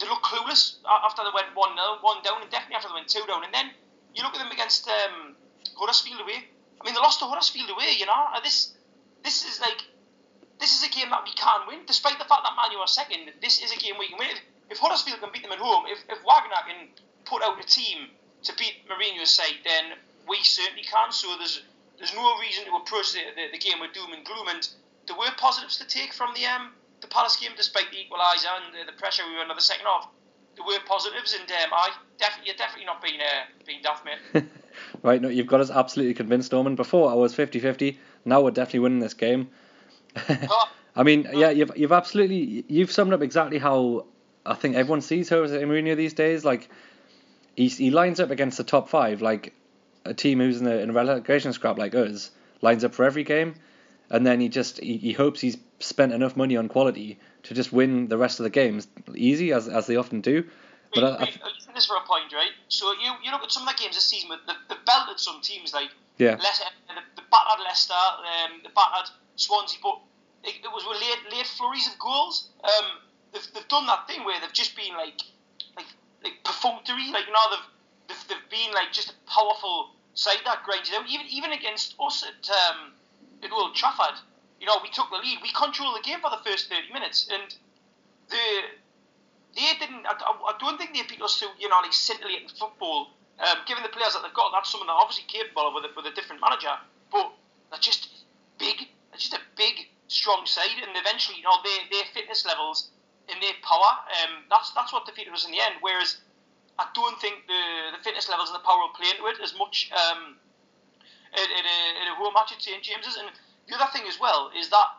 They 0.00 0.06
looked 0.06 0.24
clueless 0.24 0.78
after 0.86 1.22
they 1.26 1.34
went 1.34 1.52
one 1.54 1.74
0 1.74 1.98
one 2.00 2.22
down, 2.22 2.40
and 2.40 2.50
definitely 2.50 2.76
after 2.76 2.88
they 2.88 2.98
went 3.02 3.08
two 3.08 3.26
down. 3.26 3.44
And 3.44 3.52
then 3.52 3.70
you 4.14 4.22
look 4.22 4.34
at 4.34 4.40
them 4.40 4.50
against 4.50 4.86
um, 4.88 5.34
Huddersfield 5.76 6.22
away. 6.22 6.48
I 6.80 6.84
mean, 6.84 6.94
they 6.94 7.00
lost 7.00 7.18
to 7.20 7.26
Huddersfield 7.26 7.70
away. 7.70 7.96
You 7.98 8.06
know, 8.06 8.28
this 8.42 8.74
this 9.24 9.44
is 9.44 9.60
like 9.60 9.82
this 10.60 10.74
is 10.74 10.86
a 10.86 10.90
game 10.90 11.10
that 11.10 11.24
we 11.24 11.32
can 11.32 11.66
win, 11.66 11.80
despite 11.86 12.18
the 12.18 12.24
fact 12.24 12.42
that 12.44 12.54
Man 12.56 12.76
are 12.78 12.86
second. 12.86 13.30
This 13.40 13.62
is 13.62 13.72
a 13.72 13.78
game 13.78 13.94
we 13.98 14.08
can 14.08 14.18
win. 14.18 14.28
If, 14.30 14.40
if 14.70 14.78
Huddersfield 14.78 15.20
can 15.20 15.30
beat 15.32 15.42
them 15.42 15.52
at 15.52 15.58
home, 15.58 15.86
if, 15.86 15.98
if 16.08 16.18
Wagner 16.26 16.62
can 16.66 16.88
put 17.24 17.42
out 17.42 17.62
a 17.62 17.66
team 17.66 18.10
to 18.42 18.54
beat 18.56 18.86
Mourinho's 18.88 19.30
side, 19.30 19.62
then 19.64 19.98
we 20.28 20.38
certainly 20.42 20.82
can. 20.82 21.12
So 21.12 21.36
there's 21.38 21.62
there's 21.98 22.14
no 22.14 22.38
reason 22.38 22.64
to 22.66 22.74
approach 22.76 23.12
the, 23.12 23.20
the, 23.34 23.50
the, 23.52 23.58
game 23.58 23.80
with 23.80 23.92
doom 23.92 24.12
and 24.12 24.24
gloom. 24.24 24.46
And 24.46 24.62
there 25.06 25.16
were 25.16 25.34
positives 25.36 25.78
to 25.78 25.86
take 25.86 26.12
from 26.12 26.32
the 26.34 26.46
um, 26.46 26.70
the 27.00 27.08
Palace 27.08 27.36
game, 27.36 27.52
despite 27.56 27.90
the 27.90 27.98
equaliser 27.98 28.50
and 28.62 28.74
the, 28.74 28.92
the, 28.92 28.98
pressure 28.98 29.22
we 29.26 29.34
were 29.34 29.42
under 29.42 29.54
the 29.54 29.60
second 29.60 29.86
half. 29.86 30.08
There 30.56 30.66
were 30.66 30.78
positives, 30.86 31.34
and 31.34 31.50
um, 31.50 31.70
I 31.72 31.90
definitely, 32.18 32.50
you're 32.50 32.56
definitely 32.58 32.86
not 32.86 33.02
being 33.02 33.20
uh, 33.20 33.46
being 33.66 33.82
daft, 33.82 34.04
mate. 34.04 34.18
right, 35.02 35.20
no, 35.20 35.28
you've 35.28 35.46
got 35.46 35.60
us 35.60 35.70
absolutely 35.70 36.14
convinced, 36.14 36.52
Norman. 36.52 36.74
Before 36.74 37.10
I 37.10 37.14
was 37.14 37.34
50-50. 37.34 37.96
Now 38.24 38.40
we're 38.40 38.50
definitely 38.50 38.80
winning 38.80 39.00
this 39.00 39.14
game. 39.14 39.48
oh. 40.28 40.68
I 40.96 41.04
mean, 41.04 41.28
yeah, 41.32 41.50
you've 41.50 41.70
you've 41.76 41.92
absolutely 41.92 42.64
you've 42.66 42.90
summed 42.90 43.12
up 43.12 43.22
exactly 43.22 43.58
how 43.58 44.06
I 44.44 44.54
think 44.54 44.74
everyone 44.74 45.00
sees 45.00 45.28
Jose 45.28 45.56
Mourinho 45.62 45.96
these 45.96 46.14
days. 46.14 46.44
Like 46.44 46.68
he 47.54 47.68
he 47.68 47.90
lines 47.90 48.18
up 48.18 48.30
against 48.30 48.58
the 48.58 48.64
top 48.64 48.88
five, 48.88 49.22
like 49.22 49.54
a 50.04 50.12
team 50.12 50.40
who's 50.40 50.60
in 50.60 50.66
a, 50.66 50.76
in 50.76 50.90
a 50.90 50.92
relegation 50.92 51.52
scrap 51.52 51.78
like 51.78 51.94
us 51.94 52.32
lines 52.62 52.82
up 52.82 52.94
for 52.94 53.04
every 53.04 53.22
game, 53.22 53.54
and 54.10 54.26
then 54.26 54.40
he 54.40 54.48
just 54.48 54.80
he, 54.80 54.96
he 54.96 55.12
hopes 55.12 55.40
he's 55.40 55.56
spent 55.78 56.12
enough 56.12 56.36
money 56.36 56.56
on 56.56 56.68
quality 56.68 57.20
to 57.44 57.54
just 57.54 57.72
win 57.72 58.08
the 58.08 58.18
rest 58.18 58.40
of 58.40 58.44
the 58.44 58.50
games 58.50 58.88
easy 59.14 59.52
as 59.52 59.68
as 59.68 59.86
they 59.86 59.96
often 59.96 60.20
do. 60.20 60.44
But 60.94 61.04
wait, 61.04 61.12
I, 61.12 61.24
wait, 61.24 61.38
I, 61.44 61.72
this 61.74 61.86
for 61.86 61.96
a 61.96 62.06
point, 62.06 62.32
right? 62.32 62.52
So 62.68 62.92
you 62.92 63.12
you 63.22 63.30
look 63.30 63.42
at 63.42 63.52
some 63.52 63.66
of 63.66 63.74
the 63.74 63.80
games 63.80 63.94
this 63.94 64.06
season, 64.06 64.30
the 64.30 64.54
the 64.68 64.76
belted 64.86 65.20
some 65.20 65.40
teams 65.40 65.72
like 65.72 65.90
yeah, 66.18 66.36
Leicester, 66.36 66.64
the, 66.88 67.22
the 67.22 67.22
battered 67.30 67.62
Leicester, 67.64 67.94
um, 67.94 68.60
the 68.62 68.70
battered 68.74 69.10
Swansea, 69.36 69.78
but 69.82 70.00
it, 70.44 70.56
it 70.64 70.72
was 70.72 70.84
with 70.88 71.00
late 71.00 71.22
late 71.36 71.46
flurries 71.46 71.86
of 71.86 71.98
goals. 71.98 72.50
Um, 72.64 72.98
they've, 73.32 73.46
they've 73.54 73.68
done 73.68 73.86
that 73.86 74.08
thing 74.08 74.24
where 74.24 74.40
they've 74.40 74.52
just 74.52 74.74
been 74.74 74.94
like 74.94 75.22
like 75.76 75.86
like 76.24 76.42
perfunctory, 76.44 77.12
like 77.12 77.26
you 77.26 77.32
know 77.32 77.46
they've 77.50 77.68
they've, 78.08 78.24
they've 78.28 78.50
been 78.50 78.74
like 78.74 78.92
just 78.92 79.10
a 79.10 79.16
powerful 79.30 79.94
side 80.14 80.42
that 80.44 80.64
grinds 80.64 80.90
out. 80.92 81.06
Even 81.08 81.26
even 81.30 81.52
against 81.52 81.94
us 82.00 82.24
at 82.26 82.50
um, 82.50 82.92
at 83.42 83.52
Old 83.52 83.74
Trafford, 83.74 84.18
you 84.60 84.66
know, 84.66 84.74
we 84.82 84.90
took 84.90 85.10
the 85.10 85.16
lead. 85.16 85.38
We 85.42 85.50
controlled 85.54 85.96
the 85.96 86.02
game 86.02 86.20
for 86.20 86.30
the 86.30 86.42
first 86.44 86.68
thirty 86.68 86.92
minutes, 86.92 87.30
and 87.30 87.54
the 88.28 88.44
they 89.54 89.72
didn't. 89.78 90.06
I, 90.06 90.14
I 90.14 90.54
don't 90.58 90.76
think 90.78 90.94
they 90.94 91.02
beat 91.08 91.22
us 91.22 91.38
to 91.40 91.46
you 91.58 91.68
know 91.68 91.80
like 91.82 91.92
scintillating 91.92 92.48
football. 92.48 93.14
Um, 93.38 93.62
given 93.70 93.86
the 93.86 93.94
players 93.94 94.18
that 94.18 94.26
they've 94.26 94.34
got, 94.34 94.50
that's 94.50 94.66
something 94.66 94.90
they're 94.90 94.98
obviously 94.98 95.22
capable 95.30 95.70
of 95.70 95.74
with 95.78 95.86
a, 95.86 95.90
with 95.94 96.10
a 96.10 96.14
different 96.14 96.42
manager. 96.42 96.74
But 97.10 97.30
they're 97.70 97.80
just 97.82 98.26
big. 98.58 98.90
They're 99.10 99.22
just 99.22 99.34
a 99.34 99.42
big, 99.56 99.88
strong 100.08 100.44
side, 100.44 100.82
and 100.82 100.90
eventually, 100.98 101.38
you 101.38 101.46
know, 101.46 101.56
their 101.62 101.80
their 101.90 102.06
fitness 102.12 102.44
levels 102.44 102.90
and 103.30 103.38
their 103.40 103.54
power. 103.62 103.92
Um, 104.22 104.42
that's 104.50 104.74
that's 104.74 104.92
what 104.92 105.06
defeated 105.06 105.32
us 105.32 105.46
in 105.46 105.52
the 105.52 105.62
end. 105.62 105.78
Whereas 105.80 106.18
I 106.78 106.86
don't 106.94 107.18
think 107.20 107.46
the, 107.46 107.94
the 107.96 108.02
fitness 108.02 108.28
levels 108.28 108.50
and 108.50 108.58
the 108.58 108.66
power 108.66 108.78
will 108.78 108.94
play 108.94 109.10
into 109.10 109.26
it 109.26 109.38
as 109.42 109.54
much 109.54 109.90
um, 109.94 110.36
a, 111.34 111.40
at 111.40 112.06
a 112.10 112.14
home 112.18 112.34
match 112.34 112.52
at 112.52 112.62
St 112.62 112.82
James's. 112.82 113.16
And 113.16 113.30
the 113.68 113.74
other 113.78 113.90
thing 113.92 114.06
as 114.06 114.18
well 114.18 114.50
is 114.54 114.70
that 114.70 114.98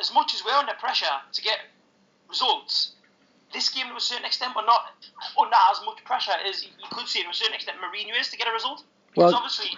as 0.00 0.12
much 0.14 0.34
as 0.34 0.42
we're 0.44 0.56
under 0.56 0.72
pressure 0.80 1.20
to 1.32 1.42
get 1.42 1.58
results, 2.28 2.96
this 3.52 3.68
game 3.68 3.88
to 3.88 3.96
a 3.96 4.00
certain 4.00 4.24
extent, 4.24 4.52
but 4.54 4.66
not 4.66 4.94
under 5.38 5.60
as 5.70 5.80
much 5.84 6.02
pressure 6.04 6.34
as 6.46 6.64
you 6.64 6.88
could 6.90 7.06
see 7.06 7.22
to 7.22 7.30
a 7.30 7.34
certain 7.34 7.54
extent 7.54 7.78
Mourinho 7.82 8.18
is 8.18 8.28
to 8.30 8.36
get 8.36 8.46
a 8.46 8.52
result. 8.52 8.84
Because 9.10 9.32
well, 9.32 9.42
obviously, 9.42 9.74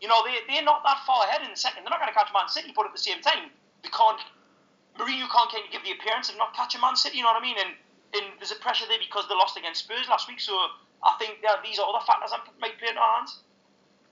you 0.00 0.08
know, 0.08 0.22
they, 0.22 0.38
they're 0.46 0.62
not 0.62 0.82
that 0.84 1.02
far 1.06 1.26
ahead 1.26 1.42
in 1.42 1.50
the 1.50 1.58
second. 1.58 1.82
They're 1.82 1.90
not 1.90 1.98
going 1.98 2.12
to 2.12 2.18
catch 2.18 2.30
Man 2.32 2.48
City, 2.48 2.72
but 2.74 2.86
at 2.86 2.92
the 2.94 3.02
same 3.02 3.20
time, 3.20 3.50
they 3.82 3.90
can't, 3.90 4.22
Mourinho 4.98 5.26
can't 5.26 5.50
kind 5.50 5.64
of 5.66 5.70
give 5.74 5.82
the 5.82 5.92
appearance 5.98 6.30
of 6.30 6.38
not 6.38 6.54
catching 6.54 6.80
Man 6.80 6.94
City, 6.94 7.18
you 7.18 7.24
know 7.26 7.34
what 7.34 7.42
I 7.42 7.46
mean? 7.46 7.58
And, 7.58 7.74
and 8.14 8.24
there's 8.38 8.54
a 8.54 8.60
pressure 8.62 8.86
there 8.86 9.02
because 9.02 9.26
they 9.28 9.34
lost 9.34 9.58
against 9.58 9.84
Spurs 9.84 10.06
last 10.08 10.30
week, 10.30 10.38
so 10.38 10.54
I 11.02 11.18
think 11.18 11.42
that 11.42 11.66
these 11.66 11.78
are 11.78 11.86
other 11.86 12.04
factors 12.06 12.30
that 12.30 12.46
might 12.62 12.78
play 12.78 12.88
in 12.90 12.96
our 12.96 13.18
hands. 13.18 13.42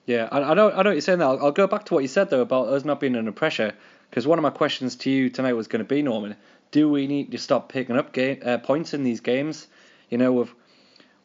Yeah, 0.06 0.28
I, 0.30 0.42
I 0.42 0.54
know 0.54 0.70
I 0.70 0.82
know 0.82 0.90
what 0.90 0.96
you're 0.96 1.00
saying 1.00 1.20
there. 1.20 1.28
I'll, 1.28 1.46
I'll 1.46 1.52
go 1.52 1.66
back 1.66 1.86
to 1.86 1.94
what 1.94 2.02
you 2.02 2.08
said 2.08 2.28
though 2.28 2.42
about 2.42 2.68
us 2.68 2.84
not 2.84 3.00
being 3.00 3.16
under 3.16 3.32
pressure 3.32 3.72
because 4.14 4.28
one 4.28 4.38
of 4.38 4.44
my 4.44 4.50
questions 4.50 4.94
to 4.94 5.10
you 5.10 5.28
tonight 5.28 5.54
was 5.54 5.66
going 5.66 5.80
to 5.80 5.84
be 5.84 6.00
Norman, 6.00 6.36
do 6.70 6.88
we 6.88 7.08
need 7.08 7.32
to 7.32 7.38
stop 7.38 7.68
picking 7.68 7.96
up 7.96 8.12
game, 8.12 8.38
uh, 8.44 8.58
points 8.58 8.94
in 8.94 9.02
these 9.02 9.18
games? 9.18 9.66
You 10.08 10.18
know, 10.18 10.30
with 10.30 10.54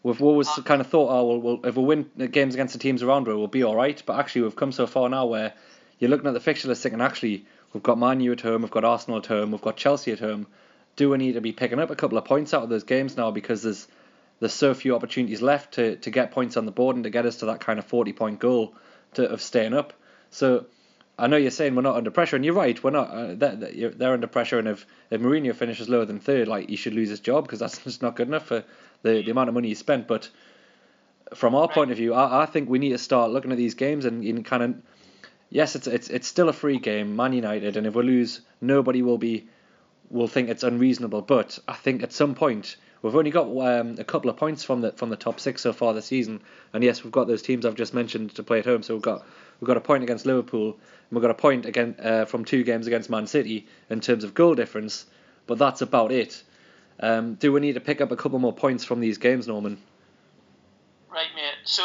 we've 0.02 0.24
always 0.24 0.50
kind 0.66 0.82
of 0.82 0.88
thought, 0.88 1.12
oh, 1.12 1.24
well, 1.24 1.40
well 1.40 1.60
if 1.66 1.76
we 1.76 1.84
win 1.84 2.10
games 2.32 2.56
against 2.56 2.74
the 2.74 2.80
teams 2.80 3.04
around 3.04 3.28
we'll 3.28 3.46
be 3.46 3.62
all 3.62 3.76
right. 3.76 4.02
But 4.04 4.18
actually, 4.18 4.42
we've 4.42 4.56
come 4.56 4.72
so 4.72 4.88
far 4.88 5.08
now 5.08 5.28
where 5.28 5.54
you're 6.00 6.10
looking 6.10 6.26
at 6.26 6.34
the 6.34 6.40
fixture 6.40 6.68
list 6.68 6.84
and 6.84 7.00
actually, 7.00 7.46
we've 7.74 7.84
got 7.84 8.00
Man 8.00 8.22
U 8.22 8.32
at 8.32 8.42
home, 8.42 8.64
we've 8.64 8.72
got 8.72 8.84
Arsenal 8.84 9.20
at 9.20 9.28
home, 9.28 9.52
we've 9.52 9.62
got 9.62 9.78
Chelsea 9.78 10.12
at 10.12 10.20
home. 10.20 10.48
Do 10.96 11.12
we 11.12 11.20
need 11.20 11.34
to 11.34 11.42
be 11.42 11.52
picking 11.52 11.78
up 11.78 11.92
a 11.92 11.96
couple 11.96 12.18
of 12.18 12.26
points 12.26 12.56
out 12.56 12.64
of 12.64 12.70
those 12.70 12.86
games 12.86 13.16
now 13.16 13.30
because 13.30 13.62
there's 13.62 13.88
there's 14.40 14.54
so 14.54 14.74
few 14.74 14.96
opportunities 14.96 15.44
left 15.44 15.76
to, 15.76 15.98
to 15.98 16.10
get 16.10 16.32
points 16.32 16.58
on 16.58 16.66
the 16.66 16.72
board 16.72 16.96
and 16.96 17.04
to 17.04 17.12
get 17.12 17.28
us 17.28 17.36
to 17.36 17.46
that 17.46 17.60
kind 17.60 17.78
of 17.78 17.86
40 17.86 18.14
point 18.14 18.40
goal 18.40 18.74
to, 19.14 19.30
of 19.30 19.44
staying 19.44 19.76
up. 19.76 19.94
So 20.32 20.66
I 21.20 21.28
know 21.28 21.38
you're 21.38 21.52
saying 21.52 21.76
we're 21.76 21.82
not 21.82 21.96
under 21.96 22.12
pressure, 22.12 22.36
and 22.36 22.46
you're 22.46 22.54
right. 22.54 22.82
We're 22.84 22.92
not. 22.92 23.10
Uh, 23.10 23.36
they're, 23.36 23.90
they're, 23.90 24.14
under 24.14 24.28
pressure, 24.28 24.60
and 24.60 24.68
if, 24.68 24.86
if 25.10 25.22
Mourinho 25.22 25.54
finishes 25.56 25.90
lower 25.90 26.06
than 26.06 26.20
third, 26.20 26.48
like 26.48 26.70
he 26.70 26.76
should 26.76 26.94
lose 26.94 27.10
his 27.10 27.20
job 27.20 27.46
because 27.46 27.60
that's 27.60 27.78
just 27.84 28.02
not 28.02 28.16
good 28.16 28.28
enough 28.28 28.46
for 28.46 28.64
the, 29.04 29.22
the 29.22 29.32
amount 29.32 29.50
of 29.50 29.56
money 29.56 29.70
he 29.70 29.76
spent. 29.76 30.08
But 30.08 30.30
from 31.34 31.56
our 31.56 31.68
point 31.68 31.92
of 31.92 31.98
view, 31.98 32.14
I, 32.14 32.44
I 32.44 32.46
think 32.46 32.70
we 32.70 32.80
need 32.80 32.92
to 32.92 32.98
start 32.98 33.32
looking 33.32 33.52
at 33.52 33.58
these 33.58 33.76
games 33.76 34.06
and, 34.06 34.24
and 34.24 34.46
kind 34.46 34.64
of 34.64 34.76
yes, 35.50 35.76
it's 35.76 35.88
it's 35.88 36.10
it's 36.10 36.28
still 36.28 36.50
a 36.50 36.54
free 36.54 36.80
game, 36.80 37.16
Man 37.16 37.34
United, 37.34 37.78
and 37.78 37.88
if 37.88 37.96
we 37.96 38.04
lose, 38.04 38.42
nobody 38.62 39.02
will 39.02 39.18
be 39.18 39.48
will 40.10 40.28
think 40.28 40.50
it's 40.50 40.64
unreasonable. 40.64 41.22
But 41.22 41.60
I 41.68 41.74
think 41.74 42.04
at 42.04 42.14
some 42.14 42.36
point 42.36 42.78
we've 43.02 43.16
only 43.16 43.32
got 43.32 43.48
um, 43.48 43.96
a 44.00 44.04
couple 44.04 44.30
of 44.30 44.38
points 44.38 44.64
from 44.64 44.82
the 44.82 44.92
from 44.94 45.10
the 45.10 45.16
top 45.16 45.40
six 45.40 45.62
so 45.62 45.74
far 45.74 45.94
this 45.94 46.06
season, 46.06 46.42
and 46.74 46.84
yes, 46.84 47.04
we've 47.04 47.12
got 47.12 47.28
those 47.28 47.42
teams 47.42 47.66
I've 47.66 47.76
just 47.76 47.94
mentioned 47.94 48.36
to 48.36 48.44
play 48.44 48.60
at 48.60 48.66
home. 48.66 48.84
So 48.84 48.94
we've 48.96 49.04
got 49.04 49.26
we've 49.60 49.68
got 49.68 49.78
a 49.78 49.82
point 49.82 50.04
against 50.04 50.26
Liverpool, 50.26 50.72
and 50.72 51.12
we've 51.12 51.22
got 51.22 51.32
a 51.32 51.36
point 51.36 51.66
again 51.66 51.96
uh, 52.02 52.26
from 52.26 52.46
two 52.46 52.64
games 52.64 52.88
against 52.88 53.10
Man 53.10 53.28
City 53.28 53.68
in 53.90 54.00
terms 54.02 54.24
of 54.24 54.34
goal 54.34 54.56
difference, 54.56 55.06
but 55.48 55.58
that's 55.58 55.82
about 55.82 56.12
it. 56.12 56.44
Um, 57.00 57.36
do 57.36 57.54
we 57.54 57.60
need 57.62 57.74
to 57.74 57.80
pick 57.80 58.02
up 58.02 58.12
a 58.12 58.16
couple 58.16 58.40
more 58.40 58.54
points 58.54 58.84
from 58.84 59.00
these 59.00 59.18
games, 59.18 59.48
Norman? 59.48 59.78
Right, 61.10 61.28
mate. 61.36 61.56
So 61.64 61.84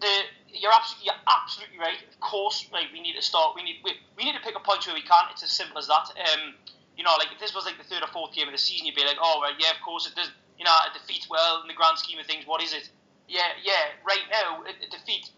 the 0.00 0.08
you're 0.48 0.72
absolutely 0.72 1.06
you're 1.06 1.22
absolutely 1.28 1.78
right. 1.78 1.98
Of 2.10 2.20
course, 2.20 2.66
like 2.72 2.86
we 2.92 3.00
need 3.00 3.14
to 3.14 3.22
start. 3.22 3.54
We 3.54 3.62
need 3.62 3.76
we, 3.84 3.92
we 4.16 4.24
need 4.24 4.34
to 4.34 4.40
pick 4.40 4.56
up 4.56 4.64
points 4.64 4.86
where 4.86 4.94
we 4.94 5.02
can. 5.02 5.30
It's 5.30 5.42
as 5.42 5.50
simple 5.50 5.78
as 5.78 5.86
that. 5.86 6.10
Um, 6.18 6.54
you 6.96 7.04
know, 7.04 7.14
like 7.18 7.28
if 7.32 7.38
this 7.38 7.54
was 7.54 7.64
like 7.64 7.78
the 7.78 7.84
third 7.84 8.02
or 8.02 8.08
fourth 8.08 8.34
game 8.34 8.48
of 8.48 8.52
the 8.52 8.58
season, 8.58 8.86
you'd 8.86 8.96
be 8.96 9.04
like, 9.04 9.18
oh 9.20 9.38
well, 9.40 9.52
yeah, 9.58 9.70
of 9.70 9.80
course 9.84 10.06
it 10.06 10.14
does. 10.16 10.30
You 10.58 10.64
know, 10.64 10.74
a 10.74 10.92
defeat. 10.98 11.26
Well, 11.30 11.62
in 11.62 11.68
the 11.68 11.74
grand 11.74 11.98
scheme 11.98 12.18
of 12.18 12.26
things, 12.26 12.44
what 12.46 12.62
is 12.62 12.72
it? 12.72 12.90
Yeah, 13.28 13.46
yeah. 13.62 13.94
Right 14.04 14.26
now, 14.30 14.64
a, 14.64 14.70
a 14.70 14.90
defeat 14.90 15.30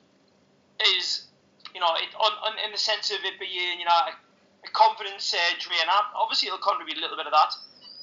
is, 0.96 1.26
you 1.74 1.80
know, 1.80 1.92
it 1.96 2.10
on, 2.14 2.32
on, 2.44 2.52
in 2.64 2.72
the 2.72 2.78
sense 2.78 3.10
of 3.10 3.18
it 3.24 3.38
being, 3.38 3.78
you 3.78 3.84
know, 3.84 4.00
a, 4.08 4.12
a 4.66 4.70
confidence 4.72 5.34
uh, 5.34 5.38
drain. 5.58 5.86
Obviously, 6.14 6.48
it'll 6.48 6.62
contribute 6.62 6.98
a 6.98 7.00
little 7.00 7.16
bit 7.16 7.26
of 7.26 7.32
that. 7.32 7.52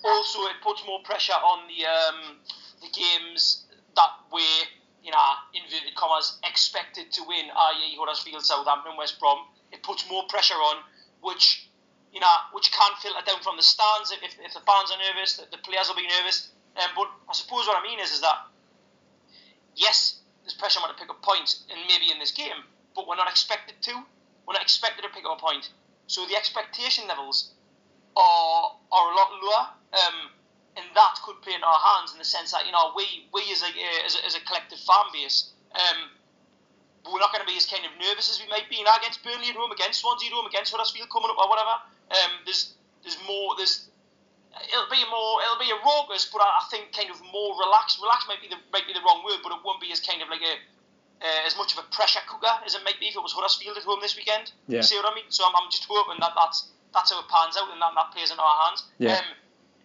Also, 0.04 0.46
it 0.48 0.58
puts 0.64 0.86
more 0.86 1.02
pressure 1.04 1.36
on 1.36 1.68
the 1.68 1.86
um, 1.86 2.38
the 2.82 2.90
games 2.94 3.66
that 3.96 4.12
we, 4.32 4.46
you 5.02 5.12
know, 5.12 5.30
inverted 5.54 5.96
commas, 5.96 6.38
expected 6.46 7.12
to 7.12 7.24
win, 7.28 7.50
i.e., 7.50 7.98
Huddersfield, 7.98 8.46
Southampton, 8.46 8.94
West 8.98 9.20
Brom. 9.20 9.40
It 9.72 9.82
puts 9.84 10.08
more 10.10 10.24
pressure 10.30 10.56
on, 10.56 10.84
which 11.22 11.68
you 12.14 12.20
know, 12.20 12.36
which 12.54 12.72
can 12.72 12.92
filter 13.02 13.20
down 13.26 13.42
from 13.44 13.58
the 13.58 13.64
stands 13.64 14.12
if, 14.12 14.24
if 14.24 14.54
the 14.54 14.64
fans 14.64 14.90
are 14.90 15.02
nervous, 15.14 15.38
the, 15.38 15.46
the 15.52 15.62
players 15.62 15.90
will 15.90 16.00
be 16.00 16.08
nervous. 16.08 16.50
Um, 16.78 16.90
but 16.96 17.08
I 17.30 17.34
suppose 17.34 17.68
what 17.68 17.78
I 17.78 17.84
mean 17.84 18.00
is, 18.00 18.12
is 18.12 18.22
that 18.22 18.48
yes, 19.76 20.20
there's 20.44 20.56
pressure 20.56 20.80
on 20.82 20.90
to 20.90 20.96
pick 20.96 21.10
up 21.10 21.22
points, 21.22 21.64
and 21.70 21.80
maybe 21.88 22.12
in 22.12 22.20
this 22.20 22.32
game, 22.32 22.66
but 22.98 23.08
we're 23.08 23.16
not 23.16 23.30
expected 23.30 23.78
to. 23.86 23.94
We're 24.50 24.58
not 24.58 24.66
expected 24.66 25.04
to 25.06 25.10
pick 25.14 25.24
up 25.24 25.38
a 25.38 25.40
point. 25.40 25.70
So 26.08 26.26
the 26.26 26.36
expectation 26.36 27.06
levels 27.08 27.54
are 28.18 28.74
are 28.92 29.08
a 29.12 29.16
lot 29.16 29.30
lower, 29.38 29.64
um, 29.94 30.18
and 30.76 30.86
that 30.98 31.22
could 31.24 31.40
play 31.46 31.54
in 31.54 31.62
our 31.62 31.80
hands 31.94 32.12
in 32.12 32.18
the 32.18 32.26
sense 32.26 32.52
that 32.52 32.66
you 32.66 32.74
know 32.74 32.92
we 32.98 33.30
we 33.32 33.46
as 33.54 33.62
a 33.62 33.70
as 34.04 34.18
a, 34.18 34.26
as 34.26 34.34
a 34.36 34.42
collective 34.50 34.82
fan 34.82 35.14
base. 35.14 35.54
Um, 35.78 36.10
we're 37.08 37.24
not 37.24 37.32
going 37.32 37.46
to 37.46 37.48
be 37.48 37.56
as 37.56 37.64
kind 37.64 37.88
of 37.88 37.96
nervous 38.04 38.28
as 38.28 38.44
we 38.44 38.52
might 38.52 38.68
be 38.68 38.84
now 38.84 39.00
against 39.00 39.24
Burnley 39.24 39.48
at 39.48 39.56
home, 39.56 39.72
against 39.72 40.04
Swansea 40.04 40.28
at 40.28 40.36
home, 40.36 40.44
against 40.44 40.76
Huddersfield 40.76 41.08
coming 41.08 41.32
up 41.32 41.40
or 41.40 41.48
whatever. 41.48 41.80
Um, 42.12 42.44
there's 42.44 42.76
there's 43.04 43.16
more 43.24 43.56
there's 43.56 43.88
it'll 44.52 44.92
be 44.92 45.04
more 45.08 45.40
it'll 45.44 45.62
be 45.62 45.72
a 45.72 45.80
raucous, 45.86 46.28
but 46.28 46.42
I, 46.42 46.60
I 46.60 46.64
think 46.72 46.92
kind 46.92 47.12
of 47.12 47.20
more 47.32 47.56
relaxed. 47.60 48.00
Relaxed 48.02 48.28
might 48.28 48.42
be 48.42 48.50
the 48.52 48.60
might 48.72 48.88
be 48.88 48.96
the 48.96 49.04
wrong 49.04 49.24
word, 49.24 49.40
but 49.44 49.54
it 49.56 49.62
won't 49.64 49.80
be 49.80 49.92
as 49.92 50.00
kind 50.00 50.24
of 50.24 50.28
like 50.28 50.44
a 50.44 50.56
uh, 51.22 51.48
as 51.48 51.58
much 51.58 51.74
of 51.74 51.84
a 51.84 51.88
pressure 51.96 52.20
cooker 52.28 52.52
as 52.66 52.76
it 52.76 52.82
might 52.84 53.00
be 53.00 53.08
if 53.08 53.16
it 53.16 53.22
was 53.22 53.34
Huddersfield 53.34 53.78
at 53.78 53.84
home 53.84 54.00
this 54.02 54.16
weekend. 54.16 54.52
Yeah. 54.68 54.78
You 54.78 54.84
see 54.84 54.96
what 54.98 55.12
I 55.12 55.16
mean? 55.16 55.26
So 55.30 55.46
I'm, 55.46 55.56
I'm 55.56 55.70
just 55.72 55.86
hoping 55.90 56.20
that 56.20 56.32
that's 56.36 56.70
that's 56.94 57.12
how 57.12 57.20
it 57.20 57.28
pans 57.28 57.58
out 57.58 57.72
and 57.72 57.82
that 57.82 57.92
that 57.96 58.12
plays 58.14 58.32
into 58.32 58.42
our 58.42 58.68
hands. 58.68 58.84
Yeah. 58.98 59.14
Um, 59.14 59.26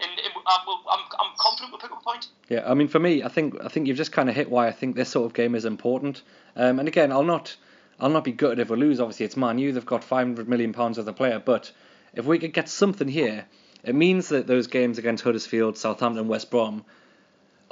and, 0.00 0.10
I'm, 0.34 1.00
I'm 1.20 1.32
confident 1.38 1.70
we'll 1.70 1.80
pick 1.80 1.92
up 1.92 2.00
a 2.00 2.04
point. 2.04 2.26
Yeah, 2.48 2.64
I 2.66 2.74
mean, 2.74 2.88
for 2.88 2.98
me, 2.98 3.22
I 3.22 3.28
think 3.28 3.54
I 3.62 3.68
think 3.68 3.86
you've 3.86 3.96
just 3.96 4.12
kind 4.12 4.28
of 4.28 4.34
hit 4.34 4.50
why 4.50 4.66
I 4.66 4.72
think 4.72 4.96
this 4.96 5.10
sort 5.10 5.26
of 5.26 5.32
game 5.32 5.54
is 5.54 5.64
important. 5.64 6.22
Um, 6.56 6.78
and 6.78 6.88
again, 6.88 7.12
I'll 7.12 7.22
not 7.22 7.56
I'll 8.00 8.10
not 8.10 8.24
be 8.24 8.32
gutted 8.32 8.58
if 8.58 8.70
we 8.70 8.76
lose. 8.76 9.00
Obviously, 9.00 9.26
it's 9.26 9.36
Man 9.36 9.58
U. 9.58 9.72
They've 9.72 9.86
got 9.86 10.02
500 10.02 10.48
million 10.48 10.72
pounds 10.72 10.98
as 10.98 11.06
a 11.06 11.12
player, 11.12 11.38
but 11.38 11.70
if 12.14 12.24
we 12.24 12.38
could 12.38 12.52
get 12.52 12.68
something 12.68 13.08
here, 13.08 13.46
it 13.84 13.94
means 13.94 14.28
that 14.28 14.46
those 14.46 14.66
games 14.66 14.98
against 14.98 15.24
Huddersfield, 15.24 15.78
Southampton, 15.78 16.28
West 16.28 16.50
Brom, 16.50 16.84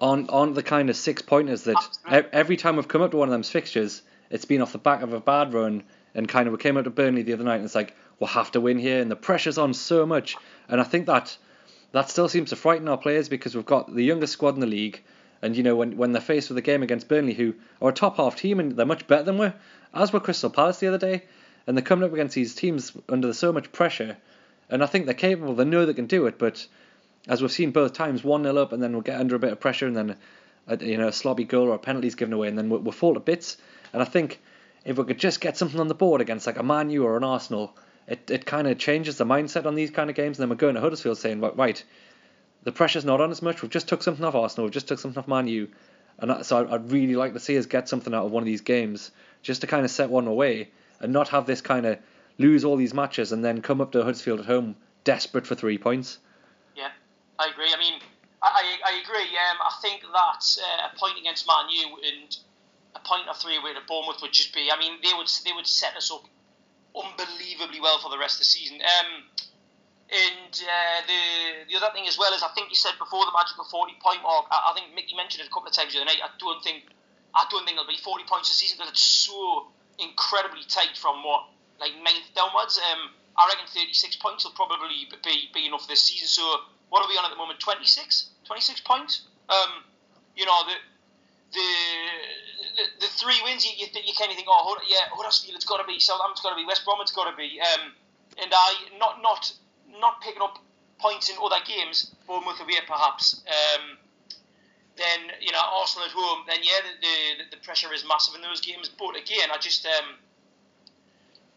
on 0.01 0.29
on 0.31 0.55
the 0.55 0.63
kind 0.63 0.91
of 0.91 0.97
six 0.97 1.23
pointers 1.23 1.65
that 1.65 1.77
oh, 2.11 2.23
every 2.33 2.57
time 2.57 2.77
we've 2.77 2.89
come 2.89 3.03
up 3.03 3.11
to 3.11 3.19
one 3.19 3.29
of 3.29 3.33
them 3.33 3.43
fixtures, 3.43 4.03
it's 4.31 4.47
been 4.47 4.63
off 4.63 4.73
the 4.73 4.79
back 4.79 5.03
of 5.03 5.13
a 5.13 5.21
bad 5.21 5.53
run, 5.53 5.85
and 6.15 6.29
kind 6.29 6.47
of 6.47 6.53
we 6.53 6.59
came 6.59 6.77
out 6.77 6.85
to 6.85 6.91
Burnley 6.91 7.23
the 7.23 7.35
other 7.35 7.45
night, 7.45 7.57
and 7.57 7.65
it's 7.65 7.75
like 7.75 7.95
we'll 8.19 8.29
have 8.29 8.51
to 8.53 8.61
win 8.61 8.79
here, 8.79 9.01
and 9.01 9.11
the 9.11 9.17
pressure's 9.17 9.59
on 9.59 9.75
so 9.75 10.07
much, 10.07 10.37
and 10.69 10.81
I 10.81 10.85
think 10.85 11.07
that 11.07 11.37
that 11.93 12.09
still 12.09 12.29
seems 12.29 12.51
to 12.51 12.57
frighten 12.57 12.89
our 12.89 12.99
players 12.99 13.29
because 13.29 13.55
we've 13.55 13.67
got 13.67 13.95
the 13.95 14.05
youngest 14.05 14.33
squad 14.33 14.55
in 14.55 14.61
the 14.61 14.67
league. 14.67 15.03
And 15.43 15.57
you 15.57 15.63
know 15.63 15.75
when 15.75 15.97
when 15.97 16.13
they're 16.13 16.21
faced 16.21 16.51
with 16.51 16.59
a 16.59 16.63
game 16.63 16.83
against 16.83 17.09
Burnley, 17.09 17.35
who 17.35 17.55
are 17.81 17.89
a 17.91 17.95
top 17.95 18.19
half 18.19 18.37
team 18.37 18.61
and 18.61 18.73
they're 18.73 18.87
much 18.87 19.07
better 19.07 19.23
than 19.23 19.39
we, 19.39 19.53
as 19.95 20.13
were 20.13 20.21
Crystal 20.21 20.51
Palace 20.51 20.79
the 20.79 20.89
other 20.89 20.99
day, 20.99 21.25
and 21.67 21.77
they're 21.77 21.85
coming 21.85 22.05
up 22.05 22.13
against 22.13 22.35
these 22.35 22.55
teams 22.55 22.93
under 23.09 23.33
so 23.33 23.53
much 23.53 23.73
pressure, 23.73 24.19
and 24.69 24.83
I 24.83 24.87
think 24.87 25.07
they're 25.07 25.15
capable. 25.15 25.55
They 25.55 25.65
know 25.65 25.87
they 25.87 25.95
can 25.95 26.07
do 26.07 26.27
it, 26.27 26.39
but 26.39 26.67
as 27.29 27.43
we've 27.43 27.53
seen 27.53 27.71
both 27.71 27.93
times, 27.93 28.25
one 28.25 28.43
0 28.43 28.57
up, 28.57 28.73
and 28.73 28.83
then 28.83 28.93
we'll 28.93 29.03
get 29.03 29.21
under 29.21 29.37
a 29.37 29.39
bit 29.39 29.53
of 29.53 29.61
pressure, 29.61 29.87
and 29.87 29.97
then 29.97 30.17
a, 30.67 30.85
you 30.85 30.97
know 30.97 31.09
a 31.09 31.13
slobby 31.13 31.47
goal 31.47 31.69
or 31.69 31.75
a 31.75 31.79
penalty's 31.79 32.15
given 32.15 32.33
away, 32.33 32.49
and 32.49 32.57
then 32.57 32.69
we'll, 32.69 32.81
we'll 32.81 32.93
fall 32.93 33.15
to 33.15 33.21
bits. 33.21 33.57
And 33.93 34.03
I 34.03 34.05
think 34.05 34.41
if 34.85 34.97
we 34.97 35.05
could 35.05 35.19
just 35.19 35.41
get 35.41 35.57
something 35.57 35.81
on 35.81 35.89
the 35.89 35.95
board 35.95 36.21
against 36.21 36.47
like 36.47 36.59
a 36.59 36.63
Man 36.63 36.91
U 36.91 37.05
or 37.05 37.17
an 37.17 37.25
Arsenal, 37.25 37.77
it, 38.07 38.31
it 38.31 38.47
kind 38.47 38.67
of 38.67 38.79
changes 38.79 39.17
the 39.19 39.25
mindset 39.25 39.67
on 39.67 39.75
these 39.75 39.91
kind 39.91 40.11
of 40.11 40.17
games. 40.17 40.39
And 40.39 40.43
then 40.43 40.51
we're 40.51 40.61
going 40.61 40.75
to 40.75 40.81
Huddersfield 40.81 41.19
saying, 41.19 41.41
right, 41.41 41.83
the 42.63 42.73
pressure's 42.73 43.05
not 43.05 43.21
on 43.21 43.31
as 43.31 43.43
much. 43.43 43.63
We've 43.63 43.71
just 43.71 43.89
took 43.89 44.03
something 44.03 44.25
off 44.25 44.35
Arsenal. 44.35 44.65
We've 44.65 44.73
just 44.73 44.89
took 44.89 44.99
something 44.99 45.19
off 45.19 45.29
Man 45.29 45.49
U. 45.49 45.69
And 46.19 46.45
so 46.45 46.69
I'd 46.71 46.91
really 46.91 47.17
like 47.17 47.33
to 47.33 47.41
see 47.41 47.57
us 47.57 47.67
get 47.67 47.89
something 47.89 48.13
out 48.13 48.27
of 48.27 48.33
one 48.33 48.43
of 48.43 48.47
these 48.47 48.61
games 48.61 49.11
just 49.43 49.63
to 49.63 49.67
kind 49.67 49.85
of 49.85 49.91
set 49.91 50.11
one 50.11 50.27
away 50.27 50.71
and 51.01 51.13
not 51.13 51.29
have 51.29 51.47
this 51.47 51.63
kind 51.63 51.87
of 51.87 51.99
lose 52.37 52.65
all 52.65 52.77
these 52.77 52.93
matches 52.93 53.33
and 53.33 53.45
then 53.45 53.63
come 53.63 53.81
up 53.81 53.93
to 53.93 54.03
Huddersfield 54.03 54.41
at 54.41 54.47
home 54.47 54.77
desperate 55.05 55.47
for 55.47 55.55
three 55.55 55.79
points. 55.79 56.19
I 57.41 57.49
agree. 57.49 57.73
I 57.73 57.79
mean, 57.81 57.97
I, 58.43 58.77
I 58.85 58.93
agree. 59.01 59.33
Um, 59.33 59.59
I 59.65 59.73
think 59.81 60.05
that 60.05 60.45
uh, 60.61 60.93
a 60.93 60.99
point 61.01 61.17
against 61.17 61.49
Man 61.49 61.73
U 61.73 61.97
and 62.05 62.37
a 62.95 63.01
point 63.01 63.25
or 63.29 63.35
three 63.35 63.57
away 63.57 63.73
to 63.73 63.81
Bournemouth 63.89 64.21
would 64.21 64.33
just 64.33 64.53
be. 64.53 64.69
I 64.69 64.77
mean, 64.77 65.01
they 65.03 65.17
would 65.17 65.29
they 65.45 65.53
would 65.57 65.67
set 65.67 65.97
us 65.97 66.13
up 66.13 66.29
unbelievably 66.93 67.81
well 67.81 67.99
for 67.99 68.11
the 68.11 68.19
rest 68.19 68.37
of 68.37 68.45
the 68.45 68.53
season. 68.53 68.85
Um, 68.85 69.25
and 70.13 70.53
uh, 70.53 70.99
the 71.09 71.23
the 71.73 71.75
other 71.81 71.93
thing 71.97 72.05
as 72.05 72.21
well 72.21 72.33
is 72.37 72.45
I 72.45 72.53
think 72.53 72.69
you 72.69 72.77
said 72.77 73.01
before 73.01 73.25
the 73.25 73.33
magical 73.33 73.65
forty 73.65 73.97
point 74.05 74.21
mark. 74.21 74.53
I, 74.53 74.69
I 74.69 74.77
think 74.77 74.93
Mickey 74.93 75.17
mentioned 75.17 75.41
it 75.41 75.49
a 75.49 75.53
couple 75.55 75.73
of 75.73 75.75
times 75.75 75.97
the 75.97 76.05
other 76.05 76.13
night. 76.13 76.21
I 76.21 76.29
don't 76.37 76.61
think 76.61 76.93
I 77.33 77.49
don't 77.49 77.65
think 77.65 77.81
it'll 77.81 77.89
be 77.89 78.01
forty 78.05 78.29
points 78.29 78.53
this 78.53 78.61
season 78.61 78.77
because 78.77 78.93
it's 78.93 79.25
so 79.25 79.73
incredibly 79.97 80.65
tight 80.69 80.93
from 80.97 81.25
what 81.25 81.49
like 81.81 81.97
ninth 82.05 82.29
downwards. 82.37 82.77
Um, 82.77 83.17
I 83.39 83.49
reckon 83.49 83.65
36 83.73 84.17
points 84.17 84.45
will 84.45 84.53
probably 84.53 85.09
be, 85.09 85.49
be 85.55 85.67
enough 85.67 85.89
this 85.89 86.03
season. 86.03 86.29
So 86.29 86.45
what 86.91 87.03
are 87.03 87.09
we 87.09 87.17
on 87.17 87.25
at 87.25 87.31
the 87.31 87.39
moment? 87.39 87.61
26, 87.61 88.31
26 88.45 88.81
points. 88.83 89.23
Um, 89.49 89.83
you 90.37 90.47
know 90.47 90.59
the 90.67 90.77
the 91.53 91.69
the, 92.77 92.85
the 93.07 93.11
three 93.19 93.41
wins. 93.43 93.67
You, 93.67 93.73
you, 93.77 93.87
you 94.05 94.15
kind 94.19 94.31
of 94.31 94.37
think, 94.37 94.49
oh 94.51 94.79
yeah, 94.87 95.11
Huddersfield, 95.11 95.57
it's 95.57 95.65
got 95.65 95.79
to 95.79 95.87
be 95.87 95.99
Southampton's 95.99 96.41
got 96.41 96.51
to 96.51 96.57
be 96.57 96.67
West 96.67 96.85
Brom, 96.85 96.99
it's 97.01 97.13
got 97.13 97.31
to 97.31 97.37
be. 97.37 97.61
Um, 97.61 97.93
and 98.43 98.51
I 98.53 98.75
not 98.99 99.23
not 99.23 99.53
not 99.99 100.21
picking 100.21 100.43
up 100.43 100.59
points 100.99 101.31
in 101.31 101.37
other 101.43 101.59
games, 101.67 102.15
Bournemouth 102.27 102.61
away 102.61 102.79
perhaps. 102.87 103.43
Um, 103.49 103.99
then 104.97 105.35
you 105.41 105.53
know 105.53 105.61
Arsenal 105.81 106.07
at 106.07 106.13
home. 106.13 106.45
Then 106.47 106.59
yeah, 106.63 106.81
the, 106.85 106.95
the, 107.01 107.57
the 107.57 107.63
pressure 107.65 107.93
is 107.93 108.05
massive 108.07 108.35
in 108.35 108.43
those 108.43 108.61
games. 108.61 108.89
But 108.89 109.17
again, 109.17 109.51
I 109.53 109.59
just 109.59 109.87
um, 109.87 110.17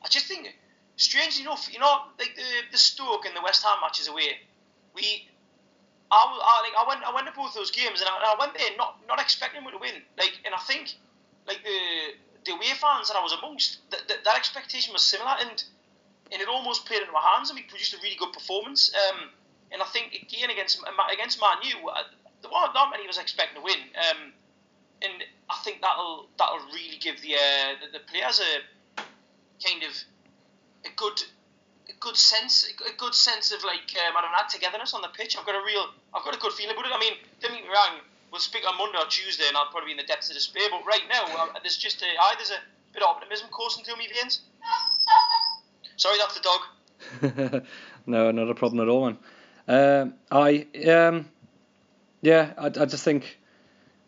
I 0.04 0.08
just 0.10 0.26
think, 0.26 0.56
strangely 0.98 1.44
enough, 1.44 1.70
you 1.72 1.80
know, 1.80 2.10
like 2.20 2.36
the 2.36 2.44
the 2.72 2.78
Stoke 2.78 3.26
and 3.26 3.36
the 3.36 3.42
West 3.42 3.64
Ham 3.64 3.78
matches 3.82 4.08
away, 4.08 4.40
we. 4.96 5.30
I, 6.12 6.30
I, 6.30 6.62
like, 6.62 6.78
I 6.78 6.86
went 6.88 7.02
I 7.02 7.14
went 7.14 7.26
to 7.26 7.34
both 7.34 7.56
those 7.56 7.72
games 7.72 8.00
and 8.00 8.08
I, 8.08 8.14
and 8.18 8.26
I 8.26 8.36
went 8.38 8.54
there 8.54 8.70
not 8.78 9.02
not 9.08 9.20
expecting 9.20 9.64
me 9.66 9.72
to 9.72 9.80
win 9.80 9.98
like 10.18 10.38
and 10.46 10.54
I 10.54 10.60
think 10.60 10.94
like 11.48 11.64
the 11.64 12.14
the 12.46 12.54
away 12.54 12.70
fans 12.78 13.08
that 13.08 13.18
I 13.18 13.24
was 13.24 13.34
amongst 13.34 13.80
that, 13.90 14.08
that, 14.08 14.36
expectation 14.36 14.94
was 14.94 15.02
similar 15.02 15.34
and 15.40 15.64
and 16.32 16.42
it 16.42 16.48
almost 16.48 16.86
played 16.86 17.02
into 17.02 17.14
our 17.14 17.36
hands 17.36 17.50
and 17.50 17.58
we 17.58 17.64
produced 17.64 17.94
a 17.94 17.98
really 18.04 18.16
good 18.16 18.34
performance 18.34 18.94
um, 18.94 19.30
and 19.72 19.82
I 19.82 19.86
think 19.86 20.14
again 20.14 20.50
against 20.50 20.84
against 21.12 21.42
Man 21.42 21.58
U 21.64 21.90
uh, 21.90 22.04
there 22.42 22.52
weren't 22.52 22.74
that 22.74 22.90
many 22.92 23.06
of 23.06 23.10
us 23.10 23.18
expecting 23.18 23.58
to 23.58 23.64
win 23.64 23.80
um, 23.98 24.34
and 25.02 25.24
I 25.50 25.58
think 25.64 25.82
that'll 25.82 26.28
that'll 26.38 26.66
really 26.74 26.98
give 27.00 27.22
the 27.22 27.36
uh, 27.36 27.74
the, 27.82 27.98
the 28.00 28.04
players 28.06 28.40
a 28.40 29.02
kind 29.66 29.84
of 29.84 29.94
a 30.86 30.96
good 30.96 31.22
good 32.04 32.18
sense 32.18 32.68
a 32.68 32.98
good 32.98 33.16
sense 33.16 33.54
of 33.54 33.64
like 33.64 33.88
um, 33.96 34.18
I 34.18 34.22
don't 34.22 34.32
know 34.32 34.44
togetherness 34.50 34.94
on 34.94 35.02
the 35.02 35.08
pitch. 35.08 35.38
I've 35.38 35.46
got 35.46 35.56
a 35.56 35.64
real 35.66 35.88
I've 36.14 36.24
got 36.26 36.36
a 36.36 36.40
good 36.40 36.52
feeling 36.52 36.76
about 36.76 36.86
it. 36.86 36.92
I 36.94 37.00
mean, 37.00 37.14
don't 37.40 37.54
get 37.54 37.64
me 37.64 37.70
wrong. 37.70 38.04
We'll 38.30 38.42
speak 38.42 38.68
on 38.68 38.78
Monday 38.78 38.98
or 38.98 39.08
Tuesday, 39.08 39.46
and 39.48 39.56
I'll 39.56 39.72
probably 39.72 39.88
be 39.88 39.92
in 39.92 39.98
the 39.98 40.04
depths 40.04 40.30
of 40.30 40.36
despair. 40.36 40.68
But 40.70 40.86
right 40.86 41.04
now, 41.08 41.24
well, 41.34 41.50
there's 41.64 41.78
just 41.78 42.02
a 42.02 42.06
aye, 42.06 42.34
there's 42.38 42.52
a 42.52 42.60
bit 42.92 43.04
of 43.04 43.10
optimism 43.10 43.48
coursing 43.52 43.86
through 43.86 43.98
me 43.98 44.08
veins. 44.14 44.42
Sorry, 45.96 46.18
that's 46.18 46.36
the 46.36 46.44
dog. 46.44 47.64
no, 48.06 48.32
not 48.32 48.50
a 48.50 48.56
problem 48.56 48.82
at 48.82 48.92
all, 48.92 49.06
man. 49.06 49.18
Um, 49.66 50.14
I 50.30 50.68
um, 50.90 51.30
yeah, 52.22 52.54
I, 52.58 52.66
I 52.66 52.86
just 52.86 53.06
think 53.06 53.40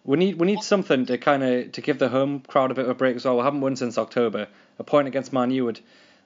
we 0.04 0.18
need 0.18 0.38
we 0.38 0.48
need 0.48 0.64
something 0.64 1.06
to 1.06 1.18
kind 1.18 1.44
of 1.44 1.72
to 1.72 1.82
give 1.82 1.98
the 1.98 2.10
home 2.10 2.42
crowd 2.42 2.72
a 2.72 2.74
bit 2.74 2.86
of 2.86 2.92
a 2.92 2.96
break 2.96 3.16
as 3.16 3.24
well. 3.24 3.38
We 3.38 3.44
haven't 3.44 3.62
won 3.62 3.78
since 3.78 3.98
October. 3.98 4.48
A 4.80 4.84
point 4.84 5.08
against 5.08 5.32
Man 5.32 5.52
U 5.52 5.64
would 5.66 5.80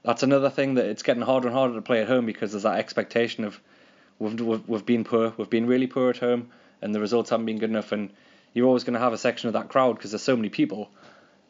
that's 0.03 0.23
another 0.23 0.49
thing 0.49 0.75
that 0.75 0.85
it's 0.85 1.03
getting 1.03 1.23
harder 1.23 1.47
and 1.47 1.55
harder 1.55 1.75
to 1.75 1.81
play 1.81 2.01
at 2.01 2.07
home 2.07 2.25
because 2.25 2.51
there's 2.51 2.63
that 2.63 2.79
expectation 2.79 3.43
of 3.43 3.59
we've, 4.17 4.39
we've, 4.39 4.67
we've 4.67 4.85
been 4.85 5.03
poor, 5.03 5.33
we've 5.37 5.49
been 5.49 5.67
really 5.67 5.87
poor 5.87 6.09
at 6.09 6.17
home, 6.17 6.49
and 6.81 6.93
the 6.93 6.99
results 6.99 7.29
haven't 7.29 7.45
been 7.45 7.59
good 7.59 7.69
enough. 7.69 7.91
And 7.91 8.11
you're 8.53 8.67
always 8.67 8.83
going 8.83 8.93
to 8.93 8.99
have 8.99 9.13
a 9.13 9.17
section 9.17 9.47
of 9.47 9.53
that 9.53 9.69
crowd 9.69 9.95
because 9.95 10.11
there's 10.11 10.23
so 10.23 10.35
many 10.35 10.49
people 10.49 10.89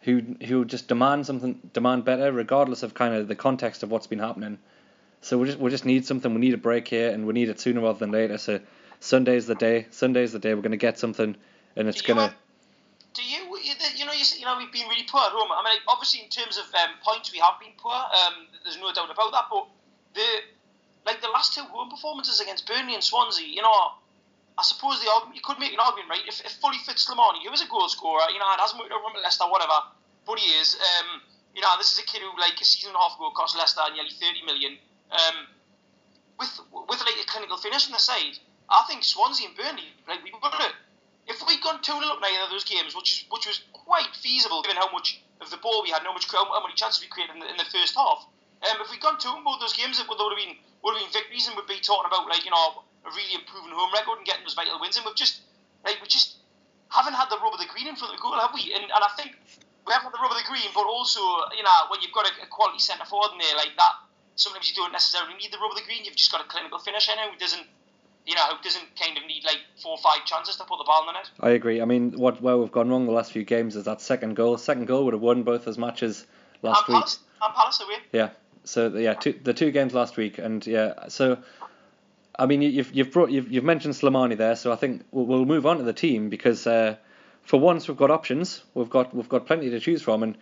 who 0.01 0.21
who 0.45 0.65
just 0.65 0.87
demand 0.87 1.25
something, 1.25 1.59
demand 1.73 2.05
better, 2.05 2.31
regardless 2.31 2.83
of 2.83 2.93
kind 2.93 3.13
of 3.13 3.27
the 3.27 3.35
context 3.35 3.83
of 3.83 3.91
what's 3.91 4.07
been 4.07 4.19
happening. 4.19 4.57
So 5.21 5.37
we 5.37 5.47
just 5.47 5.59
we 5.59 5.69
just 5.69 5.85
need 5.85 6.05
something. 6.05 6.33
We 6.33 6.39
need 6.39 6.53
a 6.53 6.57
break 6.57 6.87
here, 6.87 7.09
and 7.11 7.27
we 7.27 7.33
need 7.33 7.49
it 7.49 7.59
sooner 7.59 7.81
rather 7.81 7.99
than 7.99 8.11
later. 8.11 8.37
So 8.37 8.61
Sunday's 8.99 9.45
the 9.45 9.55
day. 9.55 9.87
Sunday's 9.91 10.31
the 10.31 10.39
day. 10.39 10.53
We're 10.53 10.61
going 10.61 10.71
to 10.71 10.77
get 10.77 10.97
something, 10.97 11.35
and 11.75 11.87
it's 11.87 12.01
going 12.01 12.17
to 12.17 12.33
do 13.13 13.23
you, 13.23 13.48
you 14.39 14.45
know, 14.45 14.55
we've 14.57 14.71
been 14.71 14.87
really 14.87 15.03
poor 15.03 15.21
at 15.21 15.35
home. 15.35 15.51
I 15.51 15.61
mean, 15.61 15.83
obviously 15.87 16.23
in 16.23 16.31
terms 16.31 16.57
of 16.57 16.65
um, 16.73 16.95
points, 17.03 17.31
we 17.31 17.39
have 17.43 17.59
been 17.59 17.75
poor. 17.77 17.93
Um, 17.93 18.47
there's 18.63 18.79
no 18.79 18.91
doubt 18.95 19.11
about 19.11 19.31
that. 19.35 19.51
But 19.51 19.67
the 20.15 20.27
like 21.05 21.21
the 21.21 21.29
last 21.29 21.53
two 21.53 21.63
home 21.67 21.89
performances 21.89 22.39
against 22.39 22.67
Burnley 22.67 22.95
and 22.95 23.03
Swansea, 23.03 23.47
you 23.47 23.61
know, 23.61 23.99
I 24.57 24.63
suppose 24.63 24.99
the 25.03 25.11
argument 25.11 25.35
you 25.35 25.45
could 25.45 25.59
make 25.59 25.71
an 25.71 25.79
argument, 25.79 26.11
right? 26.11 26.25
If, 26.27 26.43
if 26.43 26.59
fully 26.59 26.79
fit 26.83 26.99
Slimani, 26.99 27.43
who 27.47 27.51
is 27.51 27.63
a 27.63 27.67
goal 27.67 27.87
scorer, 27.87 28.27
you 28.31 28.39
know, 28.39 28.47
it 28.51 28.59
hasn't 28.59 28.79
worked 28.79 28.91
out 28.91 28.99
for 28.99 29.19
Leicester, 29.19 29.47
whatever, 29.47 29.79
but 30.27 30.39
he 30.39 30.47
is. 30.59 30.75
Um, 30.75 31.23
you 31.55 31.61
know, 31.61 31.71
this 31.79 31.91
is 31.91 31.99
a 31.99 32.05
kid 32.05 32.21
who 32.21 32.29
like 32.39 32.59
a 32.59 32.65
season 32.65 32.91
and 32.91 32.97
a 32.97 32.99
half 32.99 33.15
ago 33.15 33.31
cost 33.35 33.57
Leicester 33.57 33.81
nearly 33.95 34.11
30 34.11 34.43
million. 34.45 34.77
Um, 35.11 35.47
with 36.39 36.51
with 36.71 36.99
like 37.01 37.19
a 37.19 37.27
clinical 37.27 37.57
finish 37.57 37.87
on 37.87 37.93
the 37.93 37.99
side, 37.99 38.37
I 38.69 38.85
think 38.87 39.03
Swansea 39.03 39.47
and 39.47 39.57
Burnley, 39.57 39.89
like 40.07 40.23
we 40.23 40.31
would 40.31 40.53
have 40.53 40.71
if 41.29 41.45
we'd 41.45 41.61
gone 41.61 41.79
2 41.81 41.93
0 41.93 42.01
up 42.01 42.17
in 42.25 42.41
of 42.41 42.49
those 42.49 42.65
games, 42.65 42.97
which, 42.97 43.09
is, 43.13 43.17
which 43.29 43.45
was 43.45 43.61
quite 43.71 44.09
feasible 44.17 44.65
given 44.65 44.77
how 44.81 44.91
much 44.91 45.21
of 45.39 45.49
the 45.53 45.61
ball 45.61 45.85
we 45.85 45.93
had, 45.93 46.01
how 46.01 46.11
much 46.11 46.25
how 46.27 46.49
many 46.61 46.73
chances 46.73 46.99
we 46.99 47.07
created 47.07 47.37
in 47.37 47.39
the, 47.39 47.47
in 47.47 47.57
the 47.57 47.69
first 47.69 47.93
half, 47.93 48.25
um, 48.65 48.81
if 48.81 48.91
we'd 48.91 48.99
gone 48.99 49.21
2 49.21 49.29
in 49.37 49.43
both 49.45 49.61
those 49.61 49.77
games, 49.77 50.01
it 50.01 50.09
would, 50.09 50.19
have 50.19 50.35
been 50.35 50.57
would 50.83 50.97
have 50.97 51.03
been 51.05 51.15
victories 51.15 51.47
and 51.47 51.55
we'd 51.55 51.69
be 51.69 51.79
talking 51.79 52.09
about 52.09 52.27
like 52.27 52.43
you 52.43 52.51
know 52.51 52.83
a 53.07 53.09
really 53.15 53.37
improving 53.37 53.71
home 53.71 53.93
record 53.95 54.19
and 54.19 54.27
getting 54.27 54.43
those 54.43 54.57
vital 54.57 54.81
wins. 54.81 54.97
And 54.99 55.05
we've 55.07 55.15
just 55.15 55.45
like 55.85 56.01
we 56.01 56.09
just 56.11 56.43
haven't 56.91 57.15
had 57.15 57.31
the 57.31 57.39
rub 57.39 57.55
of 57.55 57.61
the 57.61 57.69
green 57.71 57.87
in 57.87 57.95
front 57.95 58.11
of 58.11 58.19
the 58.19 58.23
goal, 58.25 58.35
have 58.35 58.51
we? 58.51 58.73
And, 58.75 58.83
and 58.83 59.03
I 59.05 59.11
think 59.15 59.37
we 59.87 59.93
haven't 59.95 60.11
had 60.11 60.15
the 60.17 60.23
rub 60.23 60.33
of 60.33 60.39
the 60.41 60.49
green, 60.49 60.67
but 60.75 60.83
also 60.83 61.23
you 61.55 61.63
know 61.63 61.77
when 61.87 62.03
you've 62.03 62.15
got 62.15 62.27
a, 62.27 62.33
a 62.43 62.47
quality 62.51 62.83
centre 62.83 63.07
forward 63.07 63.31
in 63.31 63.39
there 63.39 63.55
like 63.55 63.79
that, 63.79 63.95
sometimes 64.35 64.67
you 64.67 64.75
don't 64.75 64.91
necessarily 64.91 65.39
need 65.39 65.55
the 65.55 65.61
rub 65.63 65.71
of 65.71 65.79
the 65.79 65.87
green. 65.87 66.03
You've 66.03 66.19
just 66.19 66.33
got 66.33 66.43
a 66.43 66.47
clinical 66.51 66.83
finisher 66.83 67.15
now 67.15 67.31
who 67.31 67.39
doesn't 67.39 67.63
you 68.25 68.35
know, 68.35 68.41
doesn't 68.63 68.95
kind 69.01 69.17
of 69.17 69.25
need 69.25 69.43
like 69.43 69.59
four 69.81 69.91
or 69.91 69.97
five 69.97 70.25
chances 70.25 70.55
to 70.57 70.63
put 70.63 70.77
the 70.77 70.83
ball 70.83 71.01
in 71.01 71.07
the 71.07 71.13
net. 71.13 71.29
I 71.39 71.51
agree. 71.51 71.81
I 71.81 71.85
mean, 71.85 72.11
what 72.11 72.41
where 72.41 72.57
we've 72.57 72.71
gone 72.71 72.89
wrong 72.89 73.05
the 73.05 73.11
last 73.11 73.31
few 73.31 73.43
games 73.43 73.75
is 73.75 73.85
that 73.85 74.01
second 74.01 74.35
goal. 74.35 74.57
Second 74.57 74.85
goal 74.85 75.05
would 75.05 75.13
have 75.13 75.21
won 75.21 75.43
both 75.43 75.65
those 75.65 75.77
matches 75.77 76.25
last 76.61 76.87
and 76.87 76.95
week. 76.95 77.01
Palace, 77.01 77.19
and 77.41 77.53
Palace 77.55 77.81
away. 77.81 77.95
Yeah. 78.11 78.29
So 78.65 78.89
yeah, 78.89 79.13
two, 79.13 79.39
the 79.43 79.53
two 79.53 79.71
games 79.71 79.93
last 79.93 80.17
week, 80.17 80.37
and 80.37 80.65
yeah, 80.65 81.07
so. 81.07 81.39
I 82.37 82.45
mean, 82.45 82.61
you've 82.61 82.95
you've 82.95 83.11
brought 83.11 83.31
you've, 83.31 83.51
you've 83.51 83.65
mentioned 83.65 83.95
Slimani 83.95 84.37
there, 84.37 84.55
so 84.55 84.71
I 84.71 84.77
think 84.77 85.03
we'll, 85.11 85.25
we'll 85.25 85.45
move 85.45 85.65
on 85.65 85.77
to 85.77 85.83
the 85.83 85.91
team 85.91 86.29
because 86.29 86.65
uh, 86.65 86.95
for 87.41 87.59
once 87.59 87.89
we've 87.89 87.97
got 87.97 88.11
options, 88.11 88.63
we've 88.75 88.89
got 88.89 89.13
we've 89.13 89.27
got 89.27 89.45
plenty 89.45 89.69
to 89.71 89.79
choose 89.81 90.01
from, 90.01 90.23
and 90.23 90.37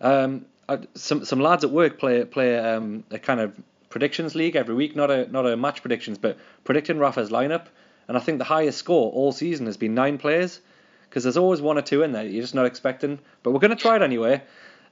um, 0.00 0.46
some 0.94 1.24
some 1.24 1.40
lads 1.40 1.64
at 1.64 1.70
work 1.70 1.98
play 1.98 2.24
play 2.24 2.56
um, 2.56 3.02
a 3.10 3.18
kind 3.18 3.40
of 3.40 3.54
predictions 3.90 4.34
league 4.34 4.56
every 4.56 4.74
week, 4.74 4.96
not 4.96 5.10
a 5.10 5.30
not 5.30 5.46
a 5.46 5.56
match 5.56 5.82
predictions, 5.82 6.16
but 6.16 6.38
predicting 6.64 6.98
Rafa's 6.98 7.30
lineup. 7.30 7.66
And 8.08 8.16
I 8.16 8.20
think 8.20 8.38
the 8.38 8.44
highest 8.44 8.78
score 8.78 9.12
all 9.12 9.30
season 9.30 9.66
has 9.66 9.76
been 9.76 9.94
nine 9.94 10.18
players, 10.18 10.60
because 11.08 11.24
there's 11.24 11.36
always 11.36 11.60
one 11.60 11.76
or 11.76 11.82
two 11.82 12.02
in 12.02 12.12
there 12.12 12.24
you're 12.24 12.42
just 12.42 12.54
not 12.54 12.66
expecting. 12.66 13.18
But 13.42 13.50
we're 13.50 13.60
going 13.60 13.76
to 13.76 13.76
try 13.76 13.96
it 13.96 14.02
anyway. 14.02 14.42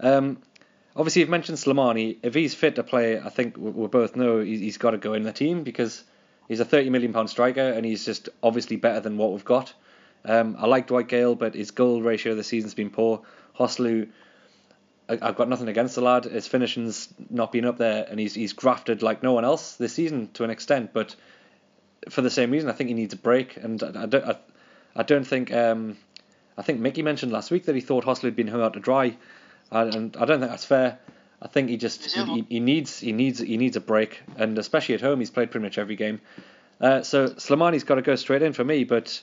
Um, 0.00 0.38
obviously, 0.94 1.20
you've 1.20 1.30
mentioned 1.30 1.58
Slimani. 1.58 2.18
If 2.22 2.34
he's 2.34 2.54
fit 2.54 2.74
to 2.76 2.82
play, 2.82 3.18
I 3.18 3.30
think 3.30 3.56
we 3.56 3.86
both 3.86 4.16
know 4.16 4.40
he's 4.40 4.78
got 4.78 4.90
to 4.90 4.98
go 4.98 5.14
in 5.14 5.22
the 5.22 5.32
team 5.32 5.62
because 5.62 6.04
he's 6.48 6.60
a 6.60 6.64
30 6.64 6.90
million 6.90 7.12
pound 7.12 7.30
striker 7.30 7.72
and 7.72 7.86
he's 7.86 8.04
just 8.04 8.28
obviously 8.42 8.76
better 8.76 9.00
than 9.00 9.16
what 9.16 9.32
we've 9.32 9.44
got. 9.44 9.72
Um, 10.24 10.56
I 10.58 10.66
like 10.66 10.88
Dwight 10.88 11.08
Gayle, 11.08 11.36
but 11.36 11.54
his 11.54 11.70
goal 11.70 12.02
ratio 12.02 12.34
this 12.34 12.48
season's 12.48 12.74
been 12.74 12.90
poor. 12.90 13.22
Joselu 15.08 15.22
I've 15.22 15.36
got 15.36 15.48
nothing 15.48 15.68
against 15.68 15.94
the 15.94 16.00
lad. 16.00 16.24
His 16.24 16.46
finishing's 16.46 17.08
not 17.30 17.52
been 17.52 17.64
up 17.64 17.78
there, 17.78 18.06
and 18.08 18.20
he's 18.20 18.34
he's 18.34 18.52
grafted 18.52 19.02
like 19.02 19.22
no 19.22 19.32
one 19.32 19.44
else 19.44 19.76
this 19.76 19.94
season 19.94 20.28
to 20.34 20.44
an 20.44 20.50
extent. 20.50 20.92
But 20.92 21.16
for 22.10 22.22
the 22.22 22.30
same 22.30 22.50
reason, 22.50 22.68
I 22.68 22.72
think 22.72 22.88
he 22.88 22.94
needs 22.94 23.14
a 23.14 23.18
break. 23.18 23.56
And 23.56 23.82
I, 23.82 24.02
I 24.02 24.06
don't 24.06 24.24
I, 24.24 24.36
I, 24.96 25.02
don't 25.02 25.26
think 25.26 25.52
um, 25.52 25.96
I 26.56 26.62
think 26.62 26.80
Mickey 26.80 27.02
mentioned 27.02 27.32
last 27.32 27.50
week 27.50 27.66
that 27.66 27.74
he 27.74 27.80
thought 27.80 28.04
Joselu 28.04 28.24
had 28.24 28.36
been 28.36 28.48
hung 28.48 28.62
out 28.62 28.74
to 28.74 28.80
dry, 28.80 29.16
and 29.70 30.16
I 30.16 30.24
don't 30.24 30.40
think 30.40 30.50
that's 30.50 30.64
fair. 30.64 30.98
I 31.40 31.46
think 31.46 31.68
he 31.68 31.76
just 31.76 32.04
he, 32.04 32.44
he, 32.48 32.60
needs 32.60 32.98
he 32.98 33.12
needs 33.12 33.38
he 33.38 33.56
needs 33.56 33.76
a 33.76 33.80
break, 33.80 34.22
and 34.36 34.58
especially 34.58 34.96
at 34.96 35.00
home, 35.00 35.20
he's 35.20 35.30
played 35.30 35.50
pretty 35.50 35.64
much 35.64 35.78
every 35.78 35.96
game. 35.96 36.20
Uh, 36.80 37.02
so 37.02 37.28
Slimani's 37.28 37.84
got 37.84 37.96
to 37.96 38.02
go 38.02 38.16
straight 38.16 38.42
in 38.42 38.52
for 38.52 38.64
me, 38.64 38.84
but 38.84 39.20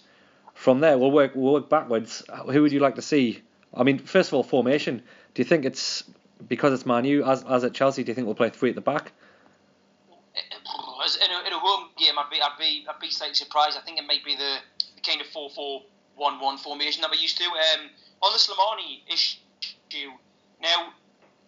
from 0.54 0.80
there 0.80 0.98
we'll 0.98 1.12
work 1.12 1.34
we'll 1.36 1.54
work 1.54 1.69
backwards. 1.69 2.24
Who 2.50 2.62
would 2.62 2.71
you 2.71 2.80
like 2.80 2.95
to 2.95 3.02
see? 3.02 3.41
I 3.74 3.84
mean, 3.84 4.00
first 4.00 4.30
of 4.30 4.34
all, 4.34 4.43
formation. 4.43 5.04
Do 5.36 5.41
you 5.41 5.45
think 5.45 5.65
it's 5.65 6.04
because 6.48 6.74
it's 6.74 6.86
Manu 6.86 7.24
as 7.24 7.43
as 7.43 7.63
at 7.63 7.74
Chelsea? 7.74 8.04
Do 8.04 8.10
you 8.10 8.15
think 8.15 8.26
we'll 8.26 8.36
play 8.36 8.50
three 8.50 8.69
at 8.69 8.76
the 8.76 8.82
back? 8.82 9.12
In 10.41 11.32
a, 11.32 11.48
in 11.48 11.54
a 11.54 11.60
home 11.60 11.89
game, 11.98 12.17
I'd 12.17 12.32
be 12.32 12.41
I'd 12.41 12.58
be 12.58 12.86
I'd 12.89 13.00
be 13.00 13.12
slightly 13.12 13.36
surprised. 13.36 13.78
I 13.78 13.82
think 13.82 14.00
it 14.00 14.08
might 14.08 14.24
be 14.26 14.36
the, 14.36 14.58
the 14.95 15.02
kind 15.02 15.21
of 15.21 15.28
four 15.28 15.50
four 15.50 15.84
one 16.15 16.39
one 16.39 16.58
formation 16.58 17.02
that 17.02 17.12
we're 17.12 17.21
used 17.21 17.38
to. 17.38 17.43
Um, 17.43 17.91
on 18.24 18.32
the 18.32 18.39
Slimani 18.39 19.04
issue, 19.12 20.10
now, 20.62 20.93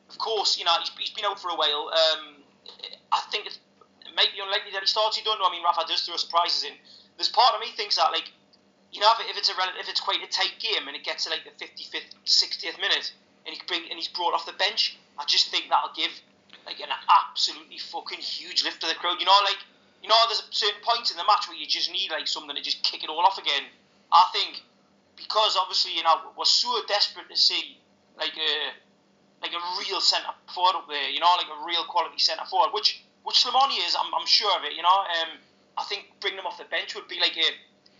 of 0.10 0.18
course, 0.20 0.60
you 0.60 0.66
know 0.66 0.76
he's, 0.80 0.92
he's 1.00 1.10
been 1.10 1.26
out 1.26 1.40
for 1.40 1.50
a 1.50 1.56
while. 1.56 1.90
Um, 1.90 2.44
I 3.12 3.22
think 3.32 3.48
it's, 3.48 3.60
it 4.06 4.16
might 4.16 4.36
be 4.36 4.44
unlikely 4.44 4.72
that 4.74 4.82
he 4.82 4.88
starts. 4.88 5.18
You 5.18 5.24
don't 5.24 5.40
know. 5.40 5.48
I 5.48 5.52
mean, 5.52 5.64
Rafa 5.64 5.88
does 5.88 6.04
throw 6.04 6.18
surprises 6.18 6.64
in. 6.64 6.74
There's 7.16 7.30
part 7.30 7.56
of 7.56 7.62
me 7.62 7.68
thinks 7.76 7.96
that 7.96 8.12
like 8.12 8.30
you 8.92 9.00
know 9.00 9.10
if 9.20 9.38
it's 9.38 9.50
a 9.50 9.56
if 9.80 9.88
it's 9.88 10.02
quite 10.02 10.20
a 10.22 10.28
tight 10.28 10.60
game 10.60 10.88
and 10.88 10.96
it 10.96 11.04
gets 11.04 11.24
to 11.24 11.32
like 11.32 11.48
the 11.48 11.56
55th, 11.56 12.14
60th 12.28 12.80
minute, 12.80 13.12
and 13.48 13.56
he 13.56 13.62
bring 13.66 13.88
and 13.90 13.96
he's 13.96 14.12
brought 14.12 14.36
off 14.36 14.46
the 14.46 14.54
bench. 14.54 15.00
I 15.18 15.24
just 15.26 15.50
think 15.50 15.72
that'll 15.72 15.96
give 15.96 16.12
like 16.68 16.80
an 16.84 16.92
absolutely 17.08 17.80
fucking 17.80 18.20
huge 18.20 18.64
lift 18.64 18.82
to 18.82 18.88
the 18.88 18.94
crowd. 18.94 19.18
You 19.20 19.26
know, 19.26 19.40
like 19.44 19.58
you 20.04 20.10
know, 20.10 20.20
there's 20.28 20.44
certain 20.52 20.84
points 20.84 21.10
in 21.10 21.18
the 21.18 21.24
match 21.24 21.48
where 21.48 21.58
you 21.58 21.66
just 21.66 21.92
need 21.92 22.12
like 22.12 22.28
something 22.28 22.56
to 22.56 22.62
just 22.62 22.84
kick 22.84 23.04
it 23.04 23.10
all 23.10 23.26
off 23.26 23.40
again. 23.40 23.64
I 24.12 24.28
think 24.36 24.62
because 25.16 25.58
obviously 25.58 25.96
you 25.96 26.04
know 26.04 26.36
we're 26.38 26.46
so 26.46 26.70
desperate 26.88 27.32
to 27.32 27.38
see 27.38 27.80
like 28.20 28.36
a 28.36 28.52
like 29.42 29.56
a 29.56 29.62
real 29.80 30.02
centre 30.02 30.36
forward 30.54 30.76
up 30.76 30.88
there. 30.92 31.10
You 31.10 31.20
know, 31.20 31.32
like 31.40 31.50
a 31.50 31.66
real 31.66 31.86
quality 31.86 32.20
centre 32.20 32.46
forward, 32.46 32.76
which 32.76 33.02
which 33.24 33.44
Slimani 33.44 33.80
is. 33.88 33.96
I'm, 33.96 34.14
I'm 34.14 34.28
sure 34.28 34.52
of 34.60 34.64
it. 34.66 34.74
You 34.76 34.84
know, 34.84 35.00
um, 35.24 35.40
I 35.78 35.84
think 35.88 36.12
bringing 36.20 36.40
him 36.40 36.46
off 36.46 36.58
the 36.58 36.66
bench 36.70 36.96
would 36.96 37.08
be 37.08 37.20
like 37.20 37.36
a 37.38 37.48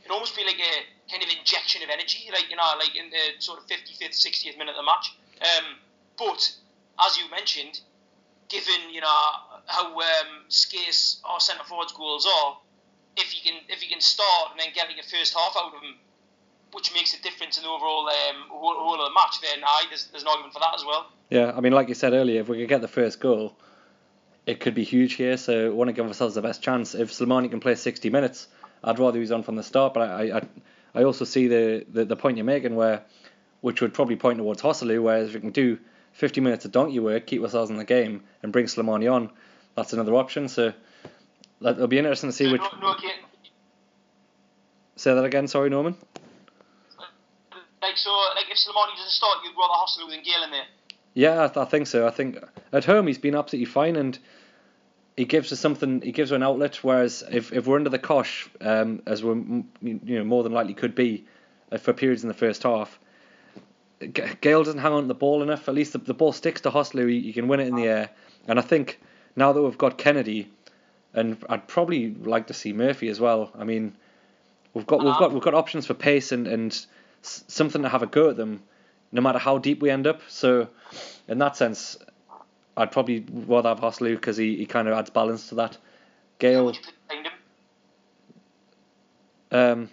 it'd 0.08 0.12
almost 0.12 0.36
be 0.36 0.46
like 0.46 0.60
a 0.60 1.12
kind 1.12 1.24
of 1.24 1.30
injection 1.30 1.84
of 1.84 1.90
energy, 1.90 2.30
like 2.32 2.50
you 2.50 2.56
know, 2.56 2.64
like 2.80 2.96
in 2.96 3.10
the 3.10 3.40
sort 3.40 3.60
of 3.60 3.68
55th, 3.68 4.16
60th 4.16 4.58
minute 4.58 4.72
of 4.72 4.80
the 4.80 4.88
match. 4.88 5.17
Um, 5.42 5.66
but 6.18 6.52
as 7.06 7.18
you 7.18 7.30
mentioned, 7.30 7.80
given 8.50 8.90
you 8.92 9.02
know 9.02 9.18
how 9.66 9.94
um, 9.94 10.46
scarce 10.48 11.22
our 11.26 11.40
centre 11.40 11.64
forwards 11.64 11.92
goals 11.92 12.26
are, 12.26 12.58
if 13.18 13.34
you 13.36 13.42
can 13.44 13.62
if 13.70 13.84
you 13.84 13.90
can 13.90 14.02
start 14.02 14.52
and 14.52 14.60
then 14.60 14.68
get 14.74 14.88
like 14.88 14.98
a 14.98 15.08
first 15.08 15.34
half 15.34 15.56
out 15.58 15.74
of 15.74 15.82
them, 15.82 15.96
which 16.74 16.94
makes 16.94 17.14
a 17.14 17.22
difference 17.22 17.58
in 17.58 17.64
the 17.64 17.70
overall 17.70 18.08
um, 18.08 18.50
whole, 18.50 18.76
whole 18.76 19.02
of 19.02 19.10
the 19.10 19.14
match, 19.14 19.42
then 19.42 19.64
aye, 19.64 19.86
there's, 19.90 20.08
there's 20.08 20.24
an 20.24 20.30
argument 20.30 20.54
for 20.54 20.60
that 20.60 20.76
as 20.76 20.84
well. 20.86 21.08
Yeah, 21.30 21.52
I 21.56 21.62
mean, 21.62 21.74
like 21.74 21.90
you 21.90 21.96
said 21.96 22.14
earlier, 22.14 22.42
if 22.42 22.48
we 22.48 22.58
could 22.60 22.70
get 22.70 22.82
the 22.82 22.88
first 22.88 23.20
goal, 23.20 23.58
it 24.46 24.60
could 24.60 24.74
be 24.74 24.84
huge 24.84 25.14
here. 25.14 25.38
So, 25.38 25.70
we 25.70 25.76
want 25.76 25.90
to 25.90 25.94
give 25.94 26.06
ourselves 26.06 26.36
the 26.36 26.42
best 26.42 26.62
chance. 26.62 26.96
If 26.96 27.12
Slimani 27.12 27.50
can 27.50 27.60
play 27.60 27.76
60 27.76 28.10
minutes, 28.10 28.48
I'd 28.84 29.00
rather 29.00 29.20
he's 29.20 29.32
on 29.32 29.44
from 29.44 29.56
the 29.56 29.64
start. 29.64 29.94
But 29.94 30.10
I, 30.10 30.38
I, 30.38 30.42
I 30.96 31.04
also 31.04 31.26
see 31.26 31.48
the, 31.48 31.86
the, 31.92 32.06
the 32.06 32.16
point 32.16 32.38
you're 32.38 32.46
making, 32.46 32.76
where, 32.76 33.04
which 33.62 33.82
would 33.82 33.94
probably 33.94 34.16
point 34.16 34.38
towards 34.38 34.62
Joselu, 34.62 35.02
whereas 35.02 35.30
if 35.30 35.34
we 35.36 35.40
can 35.40 35.52
do 35.52 35.78
50 36.14 36.42
minutes 36.42 36.66
of 36.66 36.72
donkey 36.72 37.00
work, 37.00 37.28
keep 37.28 37.42
ourselves 37.42 37.70
in 37.70 37.78
the 37.78 37.86
game, 37.86 38.24
and 38.44 38.52
bring 38.52 38.66
Slimani 38.66 39.12
on, 39.12 39.30
that's 39.76 39.94
another 39.94 40.16
option. 40.16 40.48
So, 40.48 40.74
it'll 41.62 41.88
be 41.88 41.98
interesting 41.98 42.30
to 42.30 42.36
see 42.36 42.52
which. 42.52 42.62
No, 42.62 42.94
no. 42.94 42.96
Say 44.96 45.14
that 45.14 45.24
again. 45.24 45.48
Sorry, 45.48 45.70
Norman. 45.70 45.96
Like 47.82 47.98
so, 47.98 48.12
like 48.36 48.50
if 48.50 48.58
Slimani 48.58 48.96
doesn't 48.98 49.12
start, 49.12 49.38
you'd 49.44 49.54
rather 49.56 49.74
Joselu 49.74 50.10
than 50.10 50.24
Gayle 50.24 50.44
in 50.44 50.52
there. 50.52 50.66
Yeah, 51.14 51.44
I, 51.44 51.48
th- 51.48 51.58
I 51.58 51.66
think 51.66 51.88
so. 51.88 52.08
I 52.08 52.12
think 52.12 52.38
at 52.74 52.86
home 52.86 53.08
he's 53.08 53.20
been 53.20 53.36
absolutely 53.36 53.66
fine, 53.66 53.96
and 53.96 54.18
he 55.16 55.26
gives 55.26 55.52
us 55.52 55.60
something. 55.60 56.02
He 56.02 56.12
gives 56.12 56.32
us 56.32 56.36
an 56.36 56.44
outlet. 56.44 56.84
Whereas 56.84 57.24
if, 57.30 57.54
if 57.54 57.68
we're 57.68 57.78
under 57.78 57.92
the 57.92 58.00
cosh, 58.00 58.50
um, 58.60 59.04
as 59.06 59.24
we're 59.24 59.36
you 59.36 60.00
know 60.04 60.24
more 60.24 60.44
than 60.44 60.52
likely 60.52 60.74
could 60.74 60.96
be, 60.96 61.26
uh, 61.72 61.78
for 61.78 61.94
periods 61.94 62.24
in 62.24 62.28
the 62.28 62.34
first 62.34 62.64
half, 62.64 63.00
Gayle 64.00 64.64
doesn't 64.64 64.80
hang 64.80 64.94
on 64.94 65.04
to 65.04 65.08
the 65.08 65.16
ball 65.16 65.42
enough. 65.42 65.68
At 65.68 65.76
least 65.76 65.94
the, 65.94 66.00
the 66.00 66.14
ball 66.14 66.32
sticks 66.32 66.62
to 66.62 66.72
Joselu. 66.72 67.10
He, 67.10 67.22
he 67.22 67.34
can 67.34 67.48
win 67.48 67.60
it 67.60 67.68
in 67.68 67.76
the 67.76 67.88
air, 67.88 68.10
and 68.48 68.60
I 68.60 68.62
think 68.62 69.00
now 69.36 69.54
that 69.54 69.62
we've 69.62 69.78
got 69.78 69.98
Kennedy, 69.98 70.52
and 71.14 71.38
I'd 71.50 71.68
probably 71.68 72.14
like 72.14 72.48
to 72.48 72.54
see 72.54 72.74
Murphy 72.74 73.10
as 73.10 73.20
well. 73.20 73.52
I 73.58 73.64
mean, 73.64 73.96
we've 74.74 74.86
got 74.86 75.04
we've 75.04 75.18
got 75.18 75.34
we've 75.34 75.42
got 75.42 75.56
options 75.56 75.88
for 75.88 75.94
pace 75.96 76.32
and 76.32 76.48
and 76.48 76.86
something 77.22 77.82
to 77.82 77.90
have 77.90 78.04
a 78.04 78.08
go 78.08 78.30
at 78.30 78.38
them, 78.38 78.62
no 79.12 79.22
matter 79.22 79.40
how 79.40 79.58
deep 79.58 79.82
we 79.82 79.90
end 79.90 80.06
up. 80.06 80.22
So, 80.28 80.70
in 81.28 81.40
that 81.40 81.58
sense, 81.58 81.98
I'd 82.76 82.92
probably 82.92 83.26
rather 83.30 83.70
have 83.70 83.80
Joselu 83.80 84.16
because 84.16 84.38
he, 84.38 84.58
he 84.58 84.66
kind 84.68 84.88
of 84.88 84.94
adds 84.94 85.10
balance 85.10 85.50
to 85.50 85.56
that. 85.56 85.78
Gayle, 86.40 86.66
would 86.66 86.76
you 86.76 86.82
put 86.84 86.94
behind 87.08 87.28
him? 87.28 87.34
um, 89.52 89.90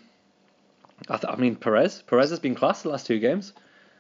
I, 1.09 1.17
th- 1.17 1.33
I 1.33 1.37
mean 1.37 1.57
Perez. 1.57 2.03
Perez 2.03 2.31
has 2.31 2.39
been 2.39 2.55
class 2.55 2.83
the 2.83 2.91
last 2.91 3.07
two 3.07 3.19
games. 3.19 3.55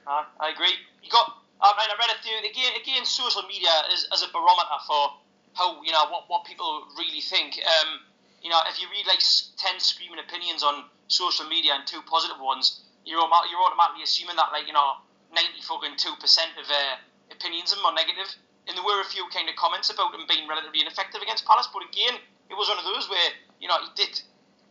Uh, 0.06 0.24
I 0.40 0.50
agree. 0.50 0.74
You 1.02 1.10
got. 1.10 1.40
I 1.60 1.72
mean, 1.80 1.88
I 1.88 1.96
read 1.96 2.12
a 2.12 2.20
theory. 2.20 2.44
Again, 2.44 2.76
again, 2.76 3.04
social 3.04 3.42
media 3.48 3.72
is 3.92 4.06
as 4.12 4.20
a 4.20 4.28
barometer 4.28 4.78
for 4.86 5.16
how 5.54 5.80
you 5.82 5.92
know 5.92 6.04
what, 6.10 6.28
what 6.28 6.44
people 6.44 6.84
really 6.98 7.20
think. 7.20 7.56
Um, 7.64 8.04
you 8.42 8.50
know, 8.50 8.60
if 8.68 8.80
you 8.80 8.88
read 8.92 9.06
like 9.06 9.24
ten 9.56 9.80
screaming 9.80 10.20
opinions 10.20 10.62
on 10.62 10.84
social 11.08 11.48
media 11.48 11.72
and 11.72 11.86
two 11.86 12.02
positive 12.04 12.36
ones, 12.40 12.84
you're 13.06 13.20
you're 13.20 13.64
automatically 13.64 14.04
assuming 14.04 14.36
that 14.36 14.52
like 14.52 14.66
you 14.66 14.76
know 14.76 15.00
ninety 15.32 15.64
fucking 15.64 15.96
two 15.96 16.12
percent 16.20 16.52
of 16.60 16.68
uh, 16.68 17.00
opinions 17.32 17.72
of 17.72 17.80
them 17.80 17.86
are 17.88 17.96
negative. 17.96 18.28
And 18.68 18.76
there 18.76 18.84
were 18.84 19.00
a 19.00 19.08
few 19.08 19.24
kind 19.28 19.48
of 19.48 19.56
comments 19.56 19.92
about 19.92 20.16
him 20.16 20.24
being 20.24 20.48
relatively 20.48 20.80
ineffective 20.80 21.20
against 21.20 21.44
Palace, 21.44 21.68
but 21.68 21.84
again, 21.84 22.16
it 22.48 22.56
was 22.56 22.68
one 22.68 22.80
of 22.80 22.84
those 22.84 23.08
where 23.08 23.30
you 23.60 23.68
know 23.68 23.76
he 23.80 23.88
did 23.96 24.20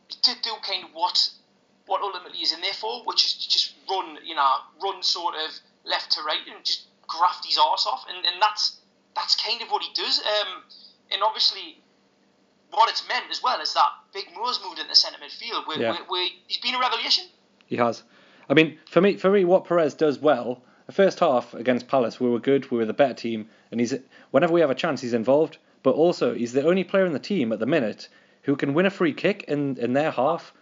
he 0.09 0.17
did 0.21 0.41
do 0.41 0.53
kind 0.61 0.85
of 0.85 0.89
what 0.93 1.17
what 1.85 2.01
ultimately 2.01 2.39
is 2.39 2.53
in 2.53 2.61
there 2.61 2.73
for, 2.73 3.03
which 3.05 3.25
is 3.25 3.33
to 3.33 3.49
just 3.49 3.73
run, 3.89 4.17
you 4.25 4.35
know, 4.35 4.49
run 4.81 5.01
sort 5.03 5.35
of 5.35 5.51
left 5.85 6.11
to 6.13 6.21
right 6.23 6.39
and 6.53 6.63
just 6.63 6.83
graft 7.07 7.45
his 7.45 7.57
arse 7.57 7.85
off, 7.85 8.05
and, 8.09 8.25
and 8.25 8.41
that's 8.41 8.77
that's 9.15 9.35
kind 9.35 9.61
of 9.61 9.67
what 9.69 9.83
he 9.83 9.89
does. 9.93 10.19
Um, 10.19 10.63
and 11.11 11.21
obviously, 11.21 11.79
what 12.71 12.89
it's 12.89 13.07
meant 13.07 13.25
as 13.29 13.43
well 13.43 13.61
is 13.61 13.73
that 13.73 13.89
Big 14.13 14.25
Mo's 14.35 14.59
moved 14.65 14.79
into 14.79 14.95
centre 14.95 15.19
midfield, 15.19 15.67
where, 15.67 15.79
Yeah. 15.79 15.91
where, 15.91 16.01
where 16.07 16.27
he's 16.47 16.57
been 16.57 16.75
a 16.75 16.79
revelation. 16.79 17.25
He 17.67 17.75
has. 17.77 18.03
I 18.49 18.53
mean, 18.55 18.77
for 18.89 19.01
me, 19.01 19.15
for 19.17 19.29
me, 19.31 19.45
what 19.45 19.65
Perez 19.65 19.93
does 19.93 20.19
well, 20.19 20.63
the 20.87 20.91
first 20.91 21.19
half 21.19 21.53
against 21.53 21.87
Palace, 21.87 22.19
we 22.19 22.29
were 22.29 22.39
good, 22.39 22.69
we 22.71 22.77
were 22.77 22.85
the 22.85 22.93
better 22.93 23.13
team, 23.13 23.49
and 23.71 23.79
he's 23.79 23.93
whenever 24.31 24.53
we 24.53 24.61
have 24.61 24.71
a 24.71 24.75
chance, 24.75 25.01
he's 25.01 25.13
involved. 25.13 25.57
But 25.83 25.95
also, 25.95 26.33
he's 26.33 26.53
the 26.53 26.65
only 26.65 26.83
player 26.85 27.05
in 27.05 27.11
the 27.13 27.19
team 27.19 27.51
at 27.51 27.59
the 27.59 27.65
minute 27.65 28.07
who 28.43 28.55
can 28.55 28.73
win 28.73 28.85
a 28.85 28.89
free 28.89 29.13
kick 29.13 29.43
in, 29.49 29.77
in 29.77 29.93
their 29.93 30.11
half. 30.11 30.53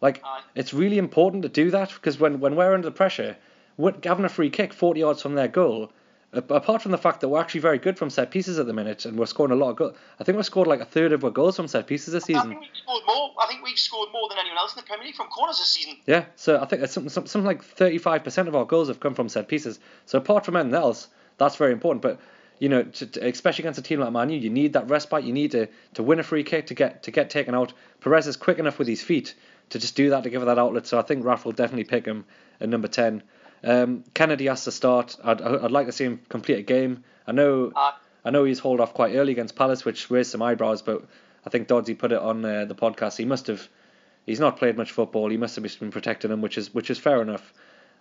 Like, 0.00 0.22
Aye. 0.24 0.40
it's 0.54 0.74
really 0.74 0.98
important 0.98 1.42
to 1.44 1.48
do 1.48 1.70
that 1.70 1.90
because 1.94 2.18
when, 2.20 2.40
when 2.40 2.54
we're 2.56 2.74
under 2.74 2.86
the 2.88 2.94
pressure, 2.94 3.36
what- 3.76 4.04
having 4.04 4.24
a 4.24 4.28
free 4.28 4.50
kick 4.50 4.72
40 4.72 5.00
yards 5.00 5.22
from 5.22 5.34
their 5.34 5.48
goal, 5.48 5.90
apart 6.32 6.82
from 6.82 6.92
the 6.92 6.98
fact 6.98 7.20
that 7.20 7.28
we're 7.28 7.40
actually 7.40 7.60
very 7.60 7.78
good 7.78 7.96
from 7.96 8.10
set 8.10 8.30
pieces 8.30 8.58
at 8.58 8.66
the 8.66 8.72
minute 8.72 9.06
and 9.06 9.18
we're 9.18 9.26
scoring 9.26 9.52
a 9.52 9.56
lot 9.56 9.70
of 9.70 9.76
goals, 9.76 9.96
I 10.20 10.24
think 10.24 10.36
we've 10.36 10.44
scored 10.44 10.66
like 10.68 10.80
a 10.80 10.84
third 10.84 11.12
of 11.12 11.24
our 11.24 11.30
goals 11.30 11.56
from 11.56 11.66
set 11.68 11.86
pieces 11.86 12.12
this 12.12 12.24
season. 12.24 12.42
I 12.42 12.48
think 12.48 12.60
we've 12.60 12.70
scored 12.82 13.02
more. 13.06 13.30
I 13.40 13.46
think 13.46 13.64
we've 13.64 13.78
scored 13.78 14.10
more 14.12 14.28
than 14.28 14.38
anyone 14.38 14.58
else 14.58 14.74
in 14.74 14.80
the 14.80 14.86
Premier 14.86 15.06
League 15.06 15.14
from 15.16 15.28
corners 15.28 15.58
this 15.58 15.68
season. 15.68 15.96
Yeah, 16.06 16.24
so 16.36 16.60
I 16.60 16.66
think 16.66 16.82
it's 16.82 16.92
something, 16.92 17.10
something 17.10 17.44
like 17.44 17.62
35% 17.64 18.48
of 18.48 18.56
our 18.56 18.64
goals 18.66 18.88
have 18.88 19.00
come 19.00 19.14
from 19.14 19.28
set 19.28 19.48
pieces. 19.48 19.78
So 20.04 20.18
apart 20.18 20.44
from 20.44 20.56
anything 20.56 20.74
else, 20.74 21.08
that's 21.38 21.56
very 21.56 21.72
important. 21.72 22.02
But 22.02 22.20
you 22.58 22.68
know, 22.70 22.82
to, 22.84 23.06
to- 23.06 23.26
especially 23.28 23.62
against 23.64 23.78
a 23.78 23.82
team 23.82 24.00
like 24.00 24.12
Man 24.12 24.30
U, 24.30 24.38
you 24.38 24.50
need 24.50 24.72
that 24.72 24.88
respite. 24.88 25.24
You 25.24 25.32
need 25.32 25.50
to, 25.52 25.68
to 25.94 26.02
win 26.02 26.18
a 26.18 26.22
free 26.22 26.42
kick 26.42 26.66
to 26.68 26.74
get 26.74 27.02
to 27.04 27.10
get 27.10 27.30
taken 27.30 27.54
out. 27.54 27.72
Perez 28.00 28.26
is 28.26 28.36
quick 28.36 28.58
enough 28.58 28.78
with 28.78 28.88
his 28.88 29.02
feet 29.02 29.34
to 29.70 29.78
just 29.78 29.96
do 29.96 30.10
that 30.10 30.22
to 30.24 30.30
give 30.30 30.42
her 30.42 30.46
that 30.46 30.58
outlet. 30.58 30.86
So 30.86 30.98
I 30.98 31.02
think 31.02 31.24
Raf 31.24 31.44
will 31.44 31.52
definitely 31.52 31.84
pick 31.84 32.04
him 32.06 32.24
at 32.60 32.68
number 32.68 32.88
10. 32.88 33.22
Um, 33.64 34.04
Kennedy 34.14 34.46
has 34.46 34.64
to 34.64 34.72
start. 34.72 35.16
I'd, 35.24 35.40
I'd 35.42 35.70
like 35.70 35.86
to 35.86 35.92
see 35.92 36.04
him 36.04 36.20
complete 36.28 36.58
a 36.58 36.62
game. 36.62 37.04
I 37.26 37.32
know 37.32 37.72
Uh, 37.74 37.92
I 38.24 38.30
know 38.30 38.44
he's 38.44 38.58
hauled 38.58 38.80
off 38.80 38.92
quite 38.92 39.14
early 39.14 39.32
against 39.32 39.54
Palace, 39.56 39.84
which 39.84 40.10
raised 40.10 40.30
some 40.30 40.42
eyebrows. 40.42 40.82
But 40.82 41.04
I 41.44 41.50
think 41.50 41.68
Doddsy 41.68 41.96
put 41.96 42.12
it 42.12 42.18
on 42.18 42.44
uh, 42.44 42.64
the 42.64 42.74
podcast. 42.74 43.16
He 43.16 43.24
must 43.24 43.46
have 43.46 43.68
he's 44.26 44.40
not 44.40 44.56
played 44.56 44.76
much 44.76 44.92
football. 44.92 45.30
He 45.30 45.36
must 45.36 45.56
have 45.56 45.80
been 45.80 45.90
protecting 45.90 46.30
him, 46.30 46.40
which 46.42 46.58
is 46.58 46.74
which 46.74 46.90
is 46.90 46.98
fair 46.98 47.22
enough. 47.22 47.52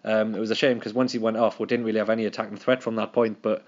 Um, 0.04 0.36
it 0.36 0.40
was 0.40 0.52
a 0.52 0.56
shame 0.56 0.78
because 0.78 0.94
once 0.94 1.12
he 1.12 1.20
went 1.20 1.38
off, 1.38 1.60
we 1.60 1.66
didn't 1.66 1.86
really 1.86 2.00
have 2.00 2.10
any 2.10 2.26
attacking 2.26 2.58
threat 2.58 2.84
from 2.84 2.96
that 2.98 3.14
point. 3.14 3.42
But 3.42 3.64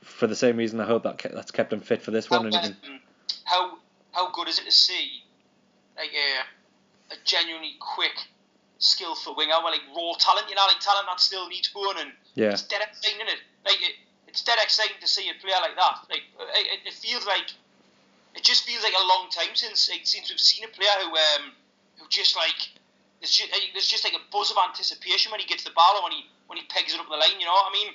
for 0.00 0.26
the 0.26 0.36
same 0.36 0.56
reason, 0.56 0.80
I 0.80 0.86
hope 0.86 1.02
that 1.04 1.18
ke- 1.18 1.32
that's 1.32 1.50
kept 1.50 1.72
him 1.72 1.80
fit 1.80 2.02
for 2.02 2.10
this 2.10 2.26
how, 2.26 2.42
one. 2.42 2.54
Um, 2.54 2.76
how 3.44 3.78
how 4.12 4.30
good 4.30 4.48
is 4.48 4.58
it 4.58 4.64
to 4.64 4.72
see 4.72 5.22
like 5.96 6.10
a, 6.10 6.55
a 7.10 7.16
genuinely 7.24 7.76
quick, 7.80 8.16
skillful 8.78 9.34
winger 9.36 9.56
with 9.62 9.72
like 9.72 9.86
raw 9.94 10.12
talent? 10.18 10.48
You 10.48 10.54
know, 10.56 10.66
like 10.68 10.80
talent 10.80 11.06
that 11.08 11.20
still 11.20 11.48
needs 11.48 11.70
honing. 11.72 12.12
yeah, 12.34 12.50
It's 12.52 12.62
dead 12.62 12.82
exciting, 12.82 13.20
isn't 13.20 13.28
it? 13.28 13.40
Like 13.64 13.80
it, 13.80 13.94
it's 14.28 14.42
dead 14.42 14.58
exciting 14.62 14.96
to 15.00 15.08
see 15.08 15.28
a 15.30 15.34
player 15.40 15.58
like 15.60 15.76
that. 15.76 16.06
Like 16.10 16.22
it, 16.38 16.80
it 16.86 16.94
feels 16.94 17.26
like 17.26 17.50
it 18.34 18.44
just 18.44 18.64
feels 18.64 18.82
like 18.84 18.94
a 18.94 19.06
long 19.06 19.28
time 19.30 19.54
since 19.54 19.88
like, 19.90 20.04
since 20.04 20.28
we've 20.30 20.40
seen 20.40 20.64
a 20.64 20.72
player 20.72 20.92
who 21.00 21.08
um 21.08 21.52
who 21.96 22.04
just 22.08 22.36
like 22.36 22.68
there's 23.20 23.32
just, 23.32 23.50
like, 23.50 23.72
there's 23.72 23.88
just 23.88 24.04
like 24.04 24.12
a 24.12 24.20
buzz 24.30 24.50
of 24.50 24.58
anticipation 24.60 25.32
when 25.32 25.40
he 25.40 25.46
gets 25.46 25.64
the 25.64 25.72
ball 25.72 25.96
and 25.96 26.04
when 26.04 26.12
he 26.12 26.22
when 26.46 26.58
he 26.58 26.64
pegs 26.68 26.92
it 26.92 27.00
up 27.00 27.08
the 27.08 27.16
line. 27.16 27.40
You 27.40 27.46
know, 27.46 27.56
I 27.56 27.72
mean, 27.72 27.88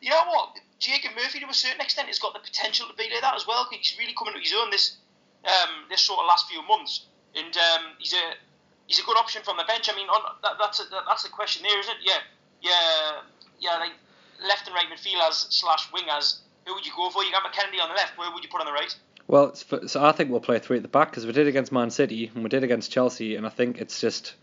you 0.00 0.08
know 0.08 0.24
what? 0.26 0.56
Jacob 0.80 1.12
Murphy 1.14 1.38
to 1.40 1.46
a 1.46 1.54
certain 1.54 1.80
extent 1.80 2.08
has 2.08 2.18
got 2.18 2.32
the 2.32 2.40
potential 2.40 2.88
to 2.88 2.94
be 2.96 3.04
like 3.12 3.20
that 3.20 3.36
as 3.36 3.46
well. 3.46 3.68
He's 3.70 3.94
really 3.98 4.14
coming 4.16 4.34
to 4.34 4.40
his 4.40 4.54
own 4.56 4.70
this 4.70 4.96
um 5.44 5.86
this 5.90 6.00
sort 6.00 6.20
of 6.20 6.26
last 6.26 6.48
few 6.48 6.62
months, 6.66 7.06
and 7.36 7.52
um 7.52 7.92
he's 7.98 8.14
a 8.14 8.26
he's 8.86 9.00
a 9.00 9.04
good 9.04 9.16
option 9.16 9.42
from 9.42 9.56
the 9.56 9.64
bench. 9.64 9.88
I 9.92 9.96
mean, 9.96 10.08
on, 10.08 10.20
that, 10.42 10.52
that's 10.58 10.80
a, 10.80 10.84
that, 10.90 11.04
that's 11.06 11.22
the 11.22 11.30
question 11.30 11.62
there, 11.62 11.78
isn't 11.78 11.92
it? 11.92 12.00
Yeah, 12.04 12.20
yeah, 12.60 13.20
yeah. 13.60 13.78
Like 13.78 13.92
left 14.46 14.66
and 14.66 14.74
right 14.74 14.86
midfielders 14.86 15.52
slash 15.52 15.90
wingers. 15.90 16.40
Who 16.66 16.74
would 16.74 16.86
you 16.86 16.92
go 16.96 17.10
for? 17.10 17.24
You 17.24 17.32
got 17.32 17.42
McKennedy 17.42 17.82
on 17.82 17.88
the 17.88 17.94
left. 17.94 18.16
Where 18.16 18.30
would 18.32 18.44
you 18.44 18.50
put 18.50 18.60
on 18.60 18.66
the 18.66 18.72
right? 18.72 18.94
well, 19.28 19.52
for, 19.52 19.88
so 19.88 20.04
I 20.04 20.12
think 20.12 20.30
we'll 20.30 20.40
play 20.40 20.58
three 20.58 20.76
at 20.76 20.82
the 20.82 20.88
back 20.88 21.10
because 21.10 21.26
we 21.26 21.32
did 21.32 21.46
against 21.46 21.72
Man 21.72 21.90
City 21.90 22.30
and 22.34 22.42
we 22.42 22.48
did 22.48 22.64
against 22.64 22.90
Chelsea, 22.90 23.36
and 23.36 23.46
I 23.46 23.50
think 23.50 23.80
it's 23.80 24.00
just. 24.00 24.34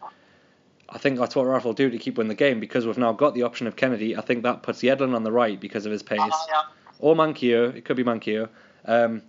I 0.92 0.98
think 0.98 1.20
that's 1.20 1.36
what 1.36 1.46
Raf 1.46 1.66
will 1.66 1.74
do 1.74 1.92
to 1.92 2.00
keep 2.00 2.18
winning 2.18 2.30
the 2.30 2.36
game 2.36 2.60
because 2.60 2.88
we've 2.88 2.98
now 2.98 3.14
got 3.14 3.36
the 3.36 3.44
option 3.44 3.68
of 3.68 3.76
Kennedy. 3.76 4.18
I 4.18 4.22
think 4.22 4.42
that 4.42 4.64
puts 4.64 4.82
Yedlin 4.82 5.14
on 5.14 5.22
the 5.22 5.32
right 5.32 5.60
because 5.60 5.86
of 5.86 5.92
his 5.92 6.02
pace. 6.02 6.20
Uh, 6.20 6.32
yeah. 6.48 6.62
or 6.98 7.14
Manquillo. 7.14 7.76
It 7.76 7.86
could 7.86 7.96
be 7.96 8.04
Manquillo. 8.04 8.50
Um, 8.86 9.22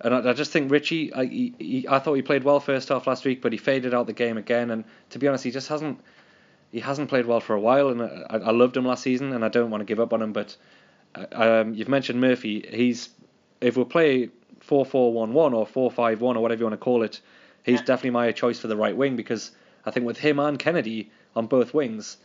and 0.00 0.14
I, 0.14 0.30
I 0.30 0.32
just 0.32 0.50
think 0.50 0.70
Ritchie, 0.70 1.12
I, 1.12 1.24
he, 1.26 1.54
he, 1.58 1.86
I 1.88 1.98
thought 1.98 2.14
he 2.14 2.22
played 2.22 2.44
well 2.44 2.60
first 2.60 2.88
half 2.88 3.06
last 3.06 3.24
week, 3.24 3.42
but 3.42 3.52
he 3.52 3.58
faded 3.58 3.94
out 3.94 4.06
the 4.06 4.12
game 4.12 4.38
again. 4.38 4.70
And 4.70 4.84
to 5.10 5.18
be 5.18 5.28
honest, 5.28 5.44
he 5.44 5.50
just 5.50 5.68
hasn't 5.68 6.00
he 6.72 6.80
hasn't 6.80 7.08
played 7.08 7.26
well 7.26 7.40
for 7.40 7.54
a 7.54 7.60
while. 7.60 7.88
And 7.88 8.02
I, 8.02 8.38
I 8.46 8.50
loved 8.52 8.76
him 8.76 8.84
last 8.86 9.02
season, 9.02 9.32
and 9.32 9.44
I 9.44 9.48
don't 9.48 9.70
want 9.70 9.80
to 9.80 9.84
give 9.84 10.00
up 10.00 10.12
on 10.12 10.22
him. 10.22 10.32
But 10.32 10.56
uh, 11.14 11.26
um, 11.62 11.74
you've 11.74 11.88
mentioned 11.88 12.20
Murphy. 12.20 12.64
He's 12.70 13.10
if 13.60 13.76
we 13.76 13.84
play 13.84 14.30
four 14.60 14.84
four 14.84 15.12
one 15.12 15.32
one 15.32 15.54
or 15.54 15.66
four 15.66 15.90
five 15.90 16.20
one 16.20 16.36
or 16.36 16.42
whatever 16.42 16.60
you 16.60 16.66
want 16.66 16.74
to 16.80 16.84
call 16.84 17.02
it, 17.02 17.20
he's 17.64 17.80
Yeah. 17.80 17.84
definitely 17.86 18.10
my 18.10 18.32
choice 18.32 18.58
for 18.58 18.68
the 18.68 18.76
right 18.76 18.96
wing 18.96 19.16
because 19.16 19.50
I 19.84 19.90
think 19.90 20.06
with 20.06 20.18
him 20.18 20.38
and 20.38 20.58
Kennedy 20.58 21.10
on 21.36 21.46
both 21.46 21.74
wings, 21.74 22.16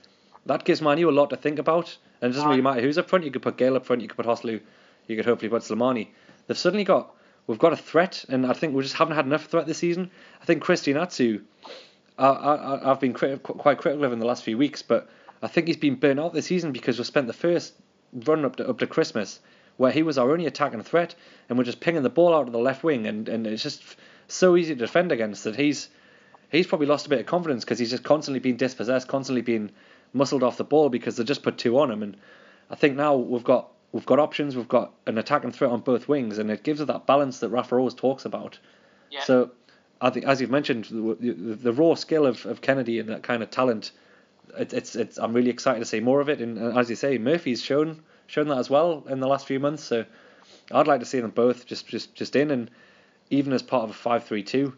that 0.46 0.64
gives 0.64 0.82
Manu 0.82 1.10
a 1.10 1.12
lot 1.12 1.30
to 1.32 1.38
think 1.38 1.60
about. 1.60 1.98
And 2.22 2.32
it 2.32 2.36
doesn't 2.36 2.50
really 2.50 2.62
matter 2.62 2.82
who's 2.82 2.98
up 2.98 3.10
front. 3.10 3.26
You 3.26 3.32
could 3.32 3.42
put 3.42 3.58
Gayle 3.58 3.76
up 3.76 3.86
front. 3.86 4.02
You 4.02 4.08
could 4.08 4.18
put 4.18 4.26
Joselu. 4.26 4.62
You 5.08 5.16
could 5.16 5.26
hopefully 5.26 5.50
put 5.50 5.62
Slimani. 5.64 6.08
They've 6.48 6.58
suddenly 6.58 6.84
got 6.86 7.14
we've 7.48 7.60
got 7.60 7.74
a 7.74 7.78
threat, 7.78 8.26
and 8.30 8.46
I 8.46 8.54
think 8.54 8.74
we 8.74 8.84
just 8.84 8.96
haven't 8.96 9.16
had 9.16 9.26
enough 9.26 9.46
threat 9.46 9.68
this 9.68 9.78
season. 9.78 10.12
I 10.42 10.46
think 10.46 10.62
Christian 10.62 10.98
Atsu, 10.98 11.42
I, 12.18 12.28
I, 12.28 12.92
I've 12.92 13.00
been 13.00 13.14
criti- 13.14 13.42
quite 13.42 13.78
critical 13.78 14.06
of 14.06 14.14
in 14.14 14.20
the 14.20 14.26
last 14.26 14.44
few 14.44 14.58
weeks, 14.58 14.82
but 14.82 15.10
I 15.42 15.48
think 15.48 15.68
he's 15.68 15.78
been 15.78 15.96
burnt 15.96 16.20
out 16.20 16.34
this 16.34 16.48
season 16.48 16.72
because 16.72 16.98
we 16.98 17.04
spent 17.04 17.28
the 17.28 17.34
first 17.34 17.74
run 18.14 18.46
up 18.46 18.56
to 18.58 18.68
up 18.68 18.80
to 18.80 18.88
Christmas 18.88 19.40
where 19.78 19.92
he 19.92 20.04
was 20.04 20.18
our 20.18 20.32
only 20.32 20.46
attacking 20.46 20.82
threat, 20.82 21.16
and 21.50 21.58
we're 21.58 21.66
just 21.66 21.82
pinging 21.82 22.04
the 22.04 22.10
ball 22.10 22.34
out 22.34 22.48
of 22.48 22.54
the 22.54 22.60
left 22.60 22.84
wing, 22.84 23.06
and, 23.08 23.28
and 23.28 23.46
it's 23.46 23.64
just 23.64 23.84
so 24.28 24.56
easy 24.56 24.74
to 24.74 24.80
defend 24.80 25.12
against 25.12 25.44
that 25.44 25.56
he's 25.56 25.90
he's 26.50 26.68
probably 26.68 26.88
lost 26.88 27.06
a 27.06 27.10
bit 27.10 27.20
of 27.20 27.26
confidence 27.26 27.66
because 27.66 27.80
he's 27.80 27.90
just 27.90 28.04
constantly 28.04 28.40
being 28.40 28.56
dispossessed, 28.56 29.08
constantly 29.08 29.42
being 29.42 29.72
muscled 30.14 30.44
off 30.44 30.58
the 30.58 30.64
ball 30.64 30.90
because 30.90 31.18
they 31.18 31.24
just 31.24 31.44
put 31.44 31.58
two 31.58 31.78
on 31.78 31.92
him. 31.92 32.02
And 32.02 32.18
I 32.70 32.76
think 32.76 32.96
now 32.96 33.16
we've 33.16 33.44
got 33.44 33.70
we've 33.92 34.06
got 34.06 34.20
options, 34.20 34.56
we've 34.56 34.68
got 34.68 34.94
an 35.08 35.18
attack 35.18 35.44
and 35.44 35.56
threat 35.56 35.72
on 35.72 35.82
both 35.82 36.08
wings, 36.08 36.38
and 36.38 36.52
it 36.52 36.64
gives 36.64 36.82
us 36.82 36.88
that 36.88 37.06
balance 37.06 37.40
that 37.40 37.50
Rafa 37.50 37.76
always 37.76 37.94
talks 37.94 38.26
about. 38.26 38.60
Yeah. 39.10 39.24
So 39.24 39.52
I 40.02 40.10
think, 40.10 40.26
as 40.26 40.42
you've 40.42 40.52
mentioned, 40.52 40.86
the, 40.86 41.18
the, 41.20 41.56
the 41.56 41.74
raw 41.74 41.96
skill 41.96 42.26
of, 42.26 42.46
of 42.46 42.62
Kennedy 42.62 43.00
and 43.00 43.10
that 43.10 43.24
kind 43.24 43.42
of 43.42 43.50
talent, 43.50 43.92
it, 44.58 44.74
it's 44.74 44.96
it's 44.96 45.18
I'm 45.18 45.34
really 45.34 45.50
excited 45.50 45.80
to 45.80 45.86
see 45.86 46.00
more 46.00 46.22
of 46.22 46.30
it. 46.30 46.42
And, 46.42 46.58
and 46.58 46.78
as 46.78 46.90
you 46.90 46.96
say, 46.96 47.18
Murphy's 47.18 47.62
shown 47.62 48.04
shown 48.28 48.48
that 48.50 48.58
as 48.58 48.70
well 48.70 49.04
in 49.08 49.20
the 49.20 49.28
last 49.28 49.46
few 49.46 49.60
months. 49.60 49.84
So 49.84 50.06
I'd 50.72 50.88
like 50.88 51.00
to 51.00 51.06
see 51.06 51.20
them 51.20 51.32
both 51.32 51.66
just 51.66 51.88
just 51.88 52.14
just 52.16 52.36
in 52.36 52.52
and 52.52 52.70
even 53.30 53.54
as 53.54 53.64
part 53.64 53.84
of 53.84 53.90
a 53.90 53.94
five 53.94 54.24
three 54.24 54.44
two. 54.44 54.76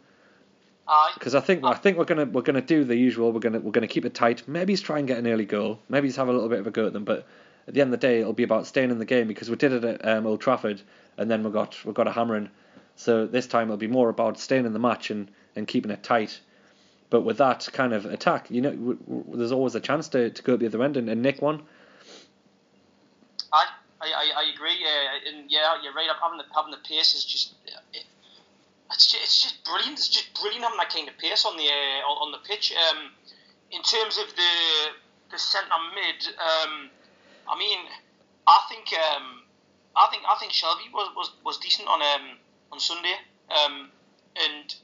Because 1.15 1.35
I 1.35 1.41
think 1.41 1.65
I 1.65 1.73
think 1.73 1.97
we're 1.97 2.05
gonna 2.05 2.25
we're 2.25 2.41
gonna 2.41 2.61
do 2.61 2.83
the 2.83 2.95
usual. 2.95 3.31
We're 3.31 3.39
gonna 3.39 3.59
we're 3.59 3.71
gonna 3.71 3.87
keep 3.87 4.05
it 4.05 4.13
tight. 4.13 4.47
Maybe 4.47 4.73
he's 4.73 4.81
try 4.81 4.99
and 4.99 5.07
get 5.07 5.17
an 5.17 5.27
early 5.27 5.45
goal. 5.45 5.79
Maybe 5.89 6.07
he's 6.07 6.15
have 6.15 6.29
a 6.29 6.31
little 6.31 6.49
bit 6.49 6.59
of 6.59 6.67
a 6.67 6.71
go 6.71 6.87
at 6.87 6.93
them. 6.93 7.03
But 7.03 7.27
at 7.67 7.73
the 7.73 7.81
end 7.81 7.93
of 7.93 7.99
the 7.99 8.07
day, 8.07 8.21
it'll 8.21 8.33
be 8.33 8.43
about 8.43 8.65
staying 8.65 8.91
in 8.91 8.99
the 8.99 9.05
game 9.05 9.27
because 9.27 9.49
we 9.49 9.57
did 9.57 9.73
it 9.73 9.83
at 9.83 10.07
um, 10.07 10.25
Old 10.25 10.41
Trafford 10.41 10.81
and 11.17 11.29
then 11.29 11.43
we 11.43 11.51
got 11.51 11.83
we 11.85 11.93
got 11.93 12.07
a 12.07 12.11
hammering. 12.11 12.49
So 12.95 13.27
this 13.27 13.47
time 13.47 13.67
it'll 13.67 13.77
be 13.77 13.87
more 13.87 14.09
about 14.09 14.39
staying 14.39 14.65
in 14.65 14.73
the 14.73 14.79
match 14.79 15.11
and, 15.11 15.29
and 15.55 15.67
keeping 15.67 15.91
it 15.91 16.01
tight. 16.01 16.39
But 17.09 17.21
with 17.21 17.37
that 17.37 17.67
kind 17.73 17.93
of 17.93 18.05
attack, 18.05 18.49
you 18.49 18.61
know, 18.61 18.71
w- 18.71 18.97
w- 19.07 19.37
there's 19.37 19.51
always 19.51 19.75
a 19.75 19.79
chance 19.79 20.09
to, 20.09 20.29
to 20.29 20.41
go 20.43 20.53
at 20.53 20.59
the 20.59 20.65
other 20.65 20.83
end 20.83 20.97
and, 20.97 21.09
and 21.09 21.21
nick 21.21 21.41
one. 21.41 21.61
I, 23.53 23.65
I, 24.01 24.31
I 24.35 24.51
agree. 24.53 24.83
Uh, 24.83 25.29
and 25.29 25.51
yeah, 25.51 25.75
you're 25.83 25.93
right. 25.93 26.09
Having 26.21 26.39
the 26.39 26.45
having 26.55 26.71
the 26.71 26.77
pace 26.87 27.15
is 27.15 27.23
just 27.23 27.53
it, 27.93 28.03
it's 28.91 29.07
just, 29.07 29.23
it's 29.23 29.43
just 29.43 29.63
brilliant. 29.63 29.93
It's 29.93 30.07
just 30.07 30.33
brilliant 30.39 30.63
having 30.63 30.77
that 30.77 30.89
kind 30.89 31.07
of 31.07 31.17
pace 31.17 31.45
on 31.45 31.57
the 31.57 31.67
uh, 31.67 32.07
on 32.07 32.31
the 32.31 32.39
pitch. 32.47 32.73
Um, 32.73 33.11
in 33.71 33.81
terms 33.83 34.17
of 34.17 34.35
the 34.35 35.31
the 35.31 35.39
centre 35.39 35.67
mid, 35.95 36.27
um, 36.39 36.89
I 37.49 37.57
mean, 37.57 37.79
I 38.47 38.59
think 38.69 38.93
um, 38.93 39.43
I 39.95 40.07
think 40.11 40.23
I 40.27 40.35
think 40.39 40.51
Shelvey 40.51 40.91
was, 40.93 41.09
was, 41.15 41.31
was 41.43 41.57
decent 41.57 41.87
on 41.87 42.01
um, 42.01 42.37
on 42.71 42.79
Sunday, 42.79 43.15
um, 43.49 43.89
and 44.35 44.75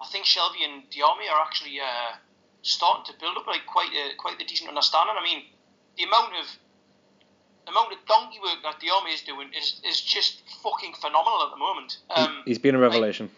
I 0.00 0.06
think 0.06 0.24
Shelvey 0.24 0.64
and 0.64 0.88
Diame 0.90 1.30
are 1.32 1.40
actually 1.40 1.80
uh, 1.80 2.16
starting 2.62 3.12
to 3.12 3.18
build 3.20 3.36
up 3.36 3.46
like 3.46 3.66
quite 3.66 3.90
a 3.92 4.16
quite 4.16 4.40
a 4.40 4.44
decent 4.44 4.68
understanding. 4.68 5.14
I 5.18 5.24
mean, 5.24 5.44
the 5.96 6.04
amount 6.04 6.34
of 6.36 6.46
amount 7.68 7.92
of 7.92 7.98
donkey 8.06 8.38
work 8.42 8.58
that 8.62 8.80
Diame 8.80 9.12
is 9.12 9.22
doing 9.22 9.48
is, 9.56 9.80
is 9.84 10.00
just 10.00 10.42
fucking 10.62 10.94
phenomenal 10.94 11.42
at 11.44 11.50
the 11.50 11.56
moment. 11.56 11.98
Um, 12.10 12.42
He's 12.44 12.58
been 12.58 12.74
a 12.74 12.78
revelation. 12.78 13.30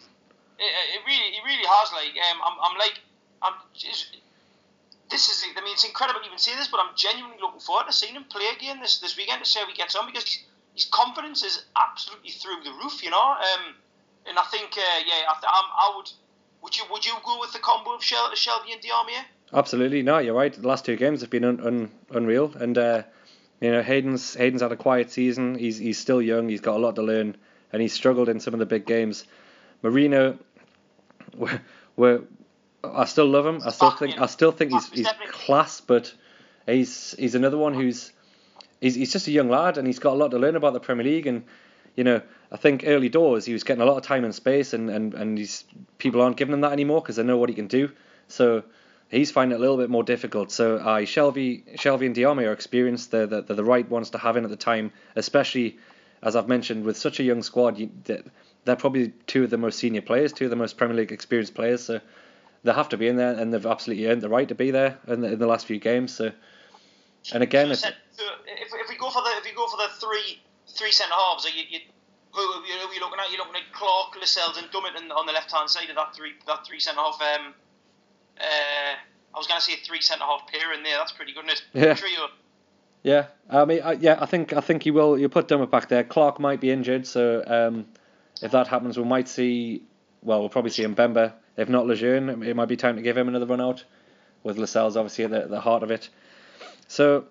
Like, 0.59 0.67
it, 0.67 0.73
it 0.97 1.01
really, 1.07 1.37
it 1.37 1.43
really 1.45 1.67
has. 1.67 1.93
Like, 1.93 2.15
um, 2.31 2.41
I'm, 2.45 2.57
I'm 2.63 2.79
like, 2.79 3.01
I'm 3.43 3.55
just, 3.75 4.17
this 5.13 5.29
is, 5.29 5.45
I 5.57 5.61
mean, 5.61 5.75
it's 5.75 5.85
incredible 5.85 6.21
even 6.27 6.39
say 6.39 6.57
this, 6.57 6.69
but 6.69 6.81
I'm 6.81 6.97
genuinely 6.97 7.37
looking 7.41 7.61
forward 7.61 7.87
to 7.87 7.93
seeing 7.93 8.15
him 8.15 8.25
play 8.25 8.47
again 8.57 8.81
this, 8.81 8.99
this 8.99 9.17
weekend 9.17 9.45
to 9.45 9.49
see 9.49 9.61
how 9.61 9.67
he 9.67 9.75
gets 9.75 9.95
on 9.95 10.07
because 10.07 10.39
his 10.75 10.87
confidence 10.87 11.45
is 11.45 11.65
absolutely 11.77 12.31
through 12.31 12.65
the 12.65 12.73
roof, 12.83 13.05
you 13.05 13.11
know. 13.11 13.37
Um, 13.37 13.75
and 14.27 14.39
I 14.39 14.43
think, 14.51 14.73
uh, 14.73 14.99
yeah, 15.07 15.29
I, 15.29 15.37
I, 15.45 15.97
would, 15.97 16.11
would 16.63 16.77
you, 16.77 16.85
would 16.91 17.05
you 17.05 17.13
go 17.25 17.39
with 17.39 17.53
the 17.53 17.59
combo 17.59 17.95
of 17.95 18.03
Shel- 18.03 18.33
Shelvey 18.35 18.73
and 18.73 18.81
Diame? 18.81 19.23
Absolutely, 19.53 20.03
no, 20.03 20.19
you're 20.19 20.35
right. 20.35 20.53
The 20.53 20.67
last 20.67 20.87
two 20.87 20.97
games 20.97 21.21
have 21.21 21.29
been 21.29 21.45
un, 21.45 21.61
un, 21.61 21.91
unreal, 22.11 22.55
and 22.59 22.79
uh, 22.79 23.03
you 23.61 23.71
know 23.71 23.83
Hayden's 23.83 24.33
Hayden's 24.33 24.63
had 24.63 24.73
a 24.73 24.77
quiet 24.77 25.11
season. 25.11 25.57
He's 25.57 25.77
he's 25.77 25.99
still 25.99 26.23
young. 26.23 26.49
He's 26.49 26.63
got 26.63 26.77
a 26.77 26.79
lot 26.79 26.97
to 26.97 27.03
learn, 27.03 27.37
and 27.71 27.83
he's 27.83 27.93
struggled 27.93 28.31
in 28.31 28.41
some 28.41 28.55
of 28.55 28.61
the 28.61 28.67
big 28.67 28.87
games. 28.87 29.27
Marino, 29.83 30.39
we're 31.97 32.23
I 32.85 33.05
still 33.05 33.27
love 33.27 33.47
him. 33.47 33.63
I 33.65 33.71
still 33.71 33.91
think 33.91 34.21
I 34.21 34.27
still 34.27 34.53
think 34.53 34.73
he's 34.73 34.89
he's 34.91 35.09
class, 35.29 35.81
but 35.81 36.13
he's 36.67 37.15
he's 37.19 37.35
another 37.35 37.59
one 37.59 37.75
who's 37.75 38.13
he's 38.81 38.95
he's 38.95 39.13
just 39.13 39.29
a 39.29 39.31
young 39.31 39.49
lad, 39.49 39.79
and 39.79 39.87
he's 39.87 39.99
got 39.99 40.15
a 40.15 40.17
lot 40.17 40.31
to 40.33 40.39
learn 40.39 40.57
about 40.57 40.73
the 40.73 40.81
Premier 40.81 41.05
League. 41.05 41.27
And 41.27 41.45
you 41.95 42.05
know, 42.05 42.21
I 42.51 42.57
think 42.57 42.85
early 42.87 43.09
doors 43.09 43.45
he 43.45 43.53
was 43.53 43.65
getting 43.65 43.83
a 43.83 43.87
lot 43.87 43.97
of 43.97 44.03
time 44.03 44.25
and 44.25 44.35
space, 44.35 44.73
and 44.73 44.91
and 44.91 45.15
and 45.15 45.39
he's 45.39 45.65
people 45.99 46.23
aren't 46.23 46.37
giving 46.37 46.55
him 46.55 46.63
that 46.63 46.73
anymore 46.73 47.01
because 47.01 47.17
they 47.17 47.23
know 47.23 47.37
what 47.37 47.49
he 47.49 47.55
can 47.55 47.69
do. 47.69 47.91
So 48.29 48.65
he's 49.11 49.31
finding 49.31 49.57
it 49.57 49.59
a 49.59 49.61
little 49.61 49.77
bit 49.77 49.91
more 49.91 50.03
difficult. 50.03 50.51
So 50.51 50.77
uh, 50.77 51.01
Shelvey, 51.01 51.77
Shelvey 51.77 52.07
and 52.07 52.17
Diame 52.17 52.47
are 52.47 52.53
experienced. 52.53 53.11
They're, 53.11 53.27
they're, 53.27 53.43
they're 53.43 53.57
the 53.57 53.65
right 53.65 53.89
ones 53.89 54.11
to 54.11 54.19
have 54.19 54.37
in 54.37 54.45
at 54.45 54.51
the 54.51 54.57
time, 54.57 54.91
especially 55.15 55.79
as 56.23 56.35
I've 56.35 56.49
mentioned 56.49 56.85
with 56.85 56.97
such 56.97 57.21
a 57.21 57.23
young 57.23 57.43
squad. 57.43 57.79
You, 57.79 57.91
they're 58.65 58.77
probably 58.77 59.13
two 59.27 59.45
of 59.45 59.51
the 59.51 59.59
most 59.59 59.79
senior 59.79 60.03
players, 60.03 60.33
two 60.33 60.45
of 60.45 60.51
the 60.51 60.57
most 60.57 60.77
Premier 60.77 60.97
League 60.97 61.13
experienced 61.13 61.55
players. 61.55 61.85
So 61.85 62.01
they 62.65 62.73
have 62.73 62.89
to 62.91 62.97
be 62.97 63.09
in 63.09 63.17
there, 63.17 63.33
and 63.33 63.53
they've 63.53 63.67
absolutely 63.67 64.07
earned 64.07 64.23
the 64.23 64.29
right 64.29 64.49
to 64.49 64.55
be 64.55 64.71
there 64.71 64.99
in 65.09 65.21
the, 65.21 65.33
in 65.33 65.39
the 65.39 65.47
last 65.47 65.67
few 65.67 65.79
games. 65.79 66.15
So, 66.15 66.33
and 67.33 67.43
again, 67.43 67.75
so, 67.75 67.89
if, 67.89 68.73
if 68.73 68.89
we 68.89 68.97
go 68.97 69.11
for 69.11 69.23
the 69.23 69.31
if 69.39 69.45
we 69.45 69.53
go 69.53 69.67
for 69.69 69.77
the 69.77 69.89
three 70.01 70.41
three 70.69 70.93
centre 70.93 71.15
halves, 71.15 71.47
are 71.47 71.51
you, 71.51 71.65
you 71.69 71.79
who 72.33 72.41
are 72.41 72.67
you, 72.67 72.75
who 72.81 72.89
are 72.89 72.95
you 72.95 73.01
looking 73.01 73.19
at? 73.19 73.31
You're 73.31 73.39
looking 73.39 73.57
at 73.57 73.73
Clark, 73.73 74.17
Lascelles, 74.19 74.59
and 74.59 74.67
Dummett 74.69 74.97
on 75.15 75.27
the 75.27 75.33
left 75.33 75.53
hand 75.53 75.69
side 75.69 75.91
of 75.91 75.97
that 75.97 76.15
three 76.15 76.33
that 76.47 76.67
three 76.67 76.81
centre 76.81 77.01
half. 77.01 77.21
Um, 77.21 77.55
uh, 78.41 78.95
I 79.35 79.39
was 79.39 79.47
going 79.47 79.59
to 79.61 79.65
say 79.65 79.77
three 79.85 80.01
centre 80.01 80.25
half 80.25 80.47
pair 80.49 80.73
in 80.73 80.83
there. 80.83 80.99
That's 80.99 81.13
pretty 81.13 81.33
good, 81.33 81.49
it? 81.49 81.63
Yeah. 81.73 81.95
Trio. 81.95 82.29
Yeah, 83.03 83.27
I 83.51 83.65
mean, 83.65 83.81
I, 83.83 83.93
yeah, 83.95 84.17
I 84.21 84.27
think 84.27 84.53
I 84.53 84.61
think 84.61 84.87
you 84.87 84.95
will. 84.95 85.19
You 85.19 85.29
put 85.29 85.49
Dummett 85.49 85.71
back 85.71 85.89
there. 85.89 86.05
Clark 86.05 86.39
might 86.39 86.61
be 86.61 86.71
injured, 86.71 87.05
so 87.07 87.43
um, 87.45 87.87
if 88.41 88.53
that 88.53 88.69
happens, 88.69 88.97
we 88.97 89.05
might 89.05 89.29
see. 89.29 89.83
Well, 90.23 90.39
we'll 90.39 90.49
probably 90.49 90.71
see 90.71 90.85
Mbemba. 90.85 91.33
If 91.57 91.69
not 91.69 91.87
Lejeune, 91.87 92.43
it 92.43 92.57
might 92.57 92.69
be 92.69 92.77
time 92.77 92.97
to 92.97 93.03
give 93.03 93.17
him 93.17 93.29
another 93.29 93.47
run 93.47 93.61
out. 93.61 93.85
With 94.43 94.59
Lascelles 94.59 94.97
obviously 94.97 95.25
at 95.25 95.31
the, 95.31 95.47
the 95.47 95.61
heart 95.61 95.83
of 95.83 95.91
it. 95.91 96.09
So, 96.89 97.27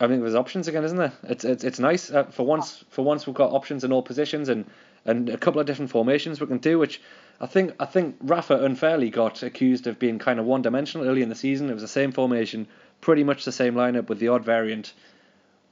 I 0.00 0.08
think 0.08 0.22
there's 0.22 0.34
options 0.34 0.66
again, 0.68 0.84
isn't 0.84 0.96
there? 0.96 1.12
It's 1.24 1.44
it's, 1.44 1.64
it's 1.64 1.78
nice 1.78 2.10
uh, 2.10 2.24
for 2.24 2.46
once. 2.46 2.84
For 2.88 3.02
once, 3.02 3.26
we've 3.26 3.34
got 3.34 3.52
options 3.52 3.84
in 3.84 3.92
all 3.92 4.02
positions 4.02 4.48
and 4.48 4.64
and 5.04 5.28
a 5.28 5.36
couple 5.36 5.60
of 5.60 5.66
different 5.66 5.90
formations 5.90 6.40
we 6.40 6.46
can 6.46 6.58
do, 6.58 6.78
which 6.78 7.00
I 7.40 7.46
think 7.46 7.74
I 7.78 7.84
think 7.84 8.16
Rafa 8.20 8.64
unfairly 8.64 9.10
got 9.10 9.42
accused 9.42 9.86
of 9.86 9.98
being 9.98 10.18
kind 10.18 10.40
of 10.40 10.46
one 10.46 10.62
dimensional 10.62 11.06
early 11.06 11.22
in 11.22 11.28
the 11.28 11.34
season. 11.34 11.68
It 11.68 11.74
was 11.74 11.82
the 11.82 11.88
same 11.88 12.12
formation, 12.12 12.66
pretty 13.00 13.24
much 13.24 13.44
the 13.44 13.52
same 13.52 13.74
lineup 13.74 14.08
with 14.08 14.18
the 14.18 14.28
odd 14.28 14.44
variant 14.44 14.94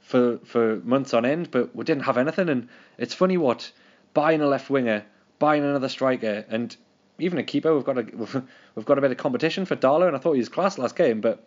for 0.01 0.37
for 0.45 0.77
months 0.77 1.13
on 1.13 1.25
end, 1.25 1.49
but 1.49 1.75
we 1.75 1.83
didn't 1.83 2.03
have 2.03 2.17
anything. 2.17 2.49
And 2.49 2.69
it's 2.99 3.13
funny 3.15 3.37
what 3.37 3.71
buying 4.13 4.41
a 4.41 4.47
left 4.47 4.69
winger, 4.69 5.05
buying 5.39 5.63
another 5.63 5.89
striker, 5.89 6.45
and 6.49 6.75
even 7.19 7.37
a 7.37 7.43
keeper. 7.43 7.73
We've 7.73 7.85
got 7.85 7.97
a 7.97 8.03
we've 8.75 8.85
got 8.85 8.97
a 8.97 9.01
bit 9.01 9.11
of 9.11 9.17
competition 9.17 9.65
for 9.65 9.75
Darlow, 9.75 10.07
and 10.07 10.15
I 10.15 10.19
thought 10.19 10.33
he 10.33 10.39
was 10.39 10.49
class 10.49 10.77
last 10.77 10.95
game, 10.95 11.21
but. 11.21 11.45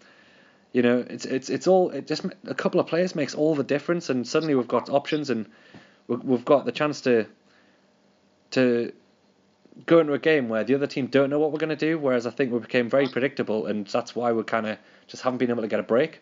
You 0.75 0.81
know, 0.81 1.05
it's 1.07 1.27
it's 1.27 1.51
it's 1.51 1.67
all 1.67 1.91
it 1.91 2.07
just 2.07 2.25
a 2.47 2.55
couple 2.55 2.81
of 2.81 2.87
players 2.87 3.15
makes 3.15 3.35
all 3.35 3.55
the 3.55 3.63
difference, 3.63 4.09
and 4.09 4.27
suddenly 4.27 4.55
we've 4.55 4.67
got 4.67 4.89
options, 4.89 5.29
and 5.29 5.45
we've 6.09 6.47
got 6.47 6.65
the 6.65 6.73
chance 6.73 7.03
to 7.03 7.27
to 8.53 8.91
go 9.87 10.01
into 10.01 10.13
a 10.13 10.19
game 10.19 10.49
where 10.49 10.65
the 10.65 10.75
other 10.75 10.87
team 10.87 11.07
don't 11.07 11.31
know 11.31 11.39
what 11.39 11.53
we're 11.53 11.59
going 11.59 11.71
to 11.71 11.77
do, 11.77 11.99
whereas 11.99 12.27
I 12.27 12.31
think 12.31 12.53
we 12.53 12.59
became 12.59 12.89
very 12.89 13.09
predictable, 13.09 13.67
and 13.67 13.87
that's 13.87 14.15
why 14.15 14.33
we 14.33 14.43
kind 14.45 14.67
of 14.67 14.79
just 15.07 15.23
haven't 15.23 15.39
been 15.39 15.51
able 15.51 15.63
to 15.63 15.69
get 15.69 15.81
a 15.81 15.85
break. 15.85 16.21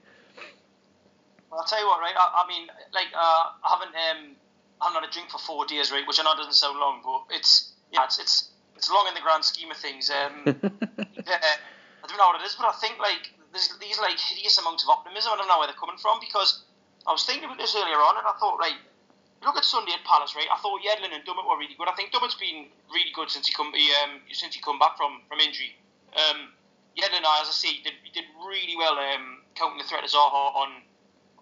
Well, 1.50 1.60
I'll 1.60 1.66
tell 1.66 1.80
you 1.80 1.86
what, 1.86 2.00
right? 2.00 2.14
I, 2.16 2.44
I 2.44 2.48
mean, 2.48 2.68
like, 2.94 3.08
uh, 3.14 3.18
I 3.18 3.78
haven't 3.78 3.88
um, 3.88 4.36
I 4.80 4.86
haven't 4.86 5.02
had 5.02 5.10
a 5.10 5.12
drink 5.12 5.30
for 5.30 5.38
four 5.38 5.66
days, 5.66 5.90
right? 5.90 6.06
Which 6.06 6.20
I 6.20 6.22
know 6.22 6.36
doesn't 6.36 6.54
sound 6.54 6.78
long, 6.78 7.00
but 7.02 7.34
it's 7.36 7.72
yeah, 7.92 8.04
it's 8.04 8.18
it's, 8.20 8.49
it's 8.80 8.88
long 8.88 9.04
in 9.04 9.12
the 9.12 9.20
grand 9.20 9.44
scheme 9.44 9.68
of 9.68 9.76
things. 9.76 10.08
Um, 10.08 10.40
yeah, 11.28 11.36
I 11.36 12.04
don't 12.08 12.16
know 12.16 12.32
what 12.32 12.40
it 12.40 12.48
is, 12.48 12.56
but 12.56 12.64
I 12.64 12.72
think 12.80 12.96
like 12.96 13.28
there's 13.52 13.68
these 13.76 14.00
like 14.00 14.16
hideous 14.16 14.56
amounts 14.56 14.88
of 14.88 14.88
optimism. 14.88 15.28
I 15.28 15.36
don't 15.36 15.52
know 15.52 15.60
where 15.60 15.68
they're 15.68 15.76
coming 15.76 16.00
from 16.00 16.16
because 16.16 16.64
I 17.04 17.12
was 17.12 17.28
thinking 17.28 17.44
about 17.44 17.60
this 17.60 17.76
earlier 17.76 18.00
on, 18.00 18.16
and 18.16 18.24
I 18.24 18.32
thought, 18.40 18.56
right, 18.56 18.80
look 19.44 19.60
at 19.60 19.68
Sunday 19.68 19.92
at 19.92 20.00
Palace, 20.08 20.32
right? 20.32 20.48
I 20.48 20.56
thought 20.64 20.80
Yedlin 20.80 21.12
and 21.12 21.20
Dummett 21.28 21.44
were 21.44 21.60
really 21.60 21.76
good. 21.76 21.92
I 21.92 21.96
think 21.96 22.08
Dummett's 22.08 22.40
been 22.40 22.72
really 22.88 23.12
good 23.12 23.28
since 23.28 23.44
he 23.44 23.52
come 23.52 23.68
he, 23.76 23.92
um, 24.00 24.24
since 24.32 24.56
he 24.56 24.64
come 24.64 24.80
back 24.80 24.96
from 24.96 25.20
from 25.28 25.44
injury. 25.44 25.76
Um, 26.16 26.56
Yedlin, 26.96 27.20
as 27.20 27.52
I 27.52 27.52
say, 27.52 27.84
did 27.84 28.00
did 28.16 28.24
really 28.40 28.80
well 28.80 28.96
um, 28.96 29.44
counting 29.60 29.76
the 29.76 29.84
threat 29.84 30.08
of 30.08 30.08
Zaha 30.08 30.56
on 30.56 30.80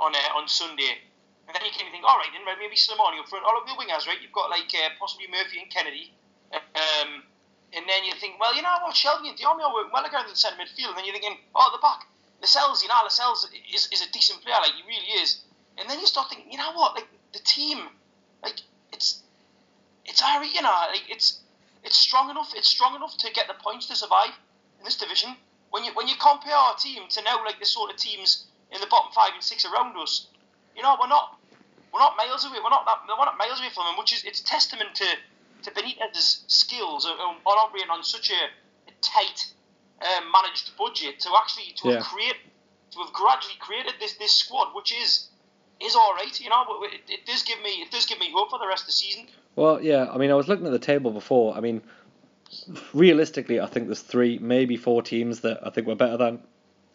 on 0.03 0.11
uh, 0.11 0.35
on 0.35 0.51
Sunday. 0.51 1.07
And 1.46 1.57
then 1.57 1.64
you 1.64 1.72
can 1.72 1.88
think, 1.88 2.05
all 2.05 2.18
right, 2.18 2.29
then 2.35 2.44
maybe 2.44 2.77
Slimani 2.77 3.22
up 3.22 3.31
front. 3.31 3.46
All 3.46 3.57
of 3.57 3.64
the 3.64 3.72
wingers, 3.79 4.05
right? 4.11 4.20
You've 4.20 4.37
got 4.37 4.51
like 4.51 4.68
uh, 4.74 4.90
possibly 4.98 5.31
Murphy 5.31 5.62
and 5.62 5.70
Kennedy. 5.70 6.12
Um, 6.78 7.22
and 7.74 7.84
then 7.86 8.04
you 8.04 8.14
think, 8.14 8.38
well, 8.40 8.54
you 8.54 8.62
know 8.62 8.72
what, 8.82 8.94
Shelvey 8.94 9.28
and 9.28 9.40
are 9.44 9.74
working 9.74 9.92
well 9.92 10.04
against 10.04 10.30
the 10.30 10.36
centre 10.36 10.56
midfield. 10.56 10.94
And 10.94 10.98
then 10.98 11.04
you're 11.04 11.14
thinking, 11.14 11.36
oh, 11.54 11.68
the 11.74 11.82
back, 11.82 12.06
Lascelles, 12.40 12.82
you 12.82 12.88
know, 12.88 13.00
Lascelles 13.02 13.50
is, 13.72 13.88
is 13.92 14.00
a 14.00 14.10
decent 14.12 14.42
player, 14.42 14.56
like 14.62 14.72
he 14.72 14.82
really 14.86 15.20
is. 15.20 15.42
And 15.76 15.88
then 15.88 16.00
you 16.00 16.06
start 16.06 16.30
thinking, 16.30 16.50
you 16.50 16.58
know 16.58 16.72
what, 16.72 16.94
like 16.94 17.08
the 17.32 17.38
team, 17.40 17.78
like 18.42 18.60
it's 18.92 19.22
it's 20.06 20.22
alright, 20.22 20.52
you 20.52 20.62
know, 20.62 20.74
like 20.90 21.04
it's 21.08 21.40
it's 21.84 21.96
strong 21.96 22.30
enough. 22.30 22.52
It's 22.54 22.68
strong 22.68 22.96
enough 22.96 23.16
to 23.18 23.32
get 23.32 23.46
the 23.46 23.54
points 23.54 23.86
to 23.86 23.96
survive 23.96 24.34
in 24.78 24.84
this 24.84 24.96
division. 24.96 25.36
When 25.70 25.84
you 25.84 25.92
when 25.94 26.08
you 26.08 26.14
compare 26.18 26.54
our 26.54 26.74
team 26.76 27.02
to 27.10 27.22
now, 27.22 27.44
like 27.44 27.60
the 27.60 27.66
sort 27.66 27.90
of 27.90 27.96
teams 27.96 28.46
in 28.72 28.80
the 28.80 28.86
bottom 28.86 29.12
five 29.12 29.30
and 29.34 29.42
six 29.42 29.64
around 29.64 29.96
us, 29.96 30.26
you 30.74 30.82
know, 30.82 30.96
we're 31.00 31.08
not 31.08 31.38
we're 31.92 31.98
we're 31.98 32.00
not 32.00 32.16
miles 32.16 32.44
away. 32.44 32.58
We're 32.62 32.70
not 32.70 32.86
that, 32.86 33.02
we're 33.06 33.24
not 33.24 33.38
miles 33.38 33.60
away 33.60 33.70
from 33.74 33.86
them, 33.86 33.98
which 33.98 34.12
is 34.12 34.24
it's 34.24 34.40
testament 34.40 34.94
to 34.96 35.06
to 35.62 35.71
Benitez's 35.71 36.44
skills 36.47 37.07
on, 37.07 37.12
on 37.18 37.38
operating 37.44 37.90
on 37.90 38.03
such 38.05 38.31
a, 38.31 38.35
a 38.90 38.92
tight 39.01 39.53
um, 40.03 40.31
managed 40.33 40.77
budget 40.77 41.21
to 41.21 41.29
actually 41.42 41.73
to 41.77 41.88
Yeah. 41.88 41.94
have 41.97 42.05
create 42.05 42.37
to 42.92 42.99
have 43.01 43.12
gradually 43.12 43.55
created 43.61 43.94
this 44.01 44.14
this 44.14 44.33
squad, 44.33 44.68
which 44.75 44.92
is 44.92 45.29
is 45.81 45.94
all 45.97 46.14
right. 46.14 46.40
You 46.40 46.51
know, 46.51 46.64
but 46.66 46.92
it, 46.92 47.01
it 47.09 47.27
does 47.27 47.42
give 47.42 47.61
me 47.62 47.71
it 47.83 47.90
does 47.90 48.07
give 48.07 48.18
me 48.18 48.31
hope 48.35 48.51
for 48.51 48.59
the 48.59 48.66
rest 48.66 48.83
of 48.85 48.87
the 48.88 48.92
season. 48.92 49.27
Well, 49.57 49.83
yeah. 49.83 50.09
I 50.12 50.18
mean, 50.18 50.31
I 50.31 50.35
was 50.35 50.49
looking 50.49 50.66
at 50.66 50.73
the 50.73 50.79
table 50.79 51.11
before. 51.11 51.57
I 51.57 51.61
mean, 51.61 51.83
realistically, 52.94 53.61
I 53.61 53.66
think 53.66 53.87
there's 53.87 54.01
three, 54.01 54.38
maybe 54.38 54.77
four 54.77 55.03
teams 55.03 55.40
that 55.40 55.66
I 55.66 55.71
think 55.71 55.87
we're 55.87 55.94
better 55.94 56.16
than. 56.16 56.40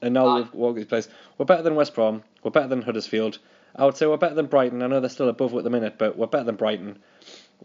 And 0.02 0.14
now 0.14 0.36
we've 0.36 0.54
walked 0.54 0.76
these 0.78 0.86
places. 0.86 1.12
We're 1.38 1.46
better 1.46 1.64
than 1.64 1.76
West 1.76 1.96
Brom. 1.96 2.24
We're 2.44 2.52
better 2.52 2.68
than 2.68 2.82
Huddersfield. 2.82 3.40
I 3.76 3.86
would 3.86 3.96
say 3.96 4.06
we're 4.06 4.18
better 4.18 4.36
than 4.36 4.48
Brighton. 4.48 4.82
I 4.84 4.88
know 4.88 5.00
they're 5.00 5.10
still 5.10 5.30
above 5.30 5.54
at 5.56 5.64
the 5.64 5.70
minute, 5.70 5.96
but 5.98 6.18
we're 6.18 6.28
better 6.28 6.44
than 6.44 6.56
Brighton. 6.58 7.00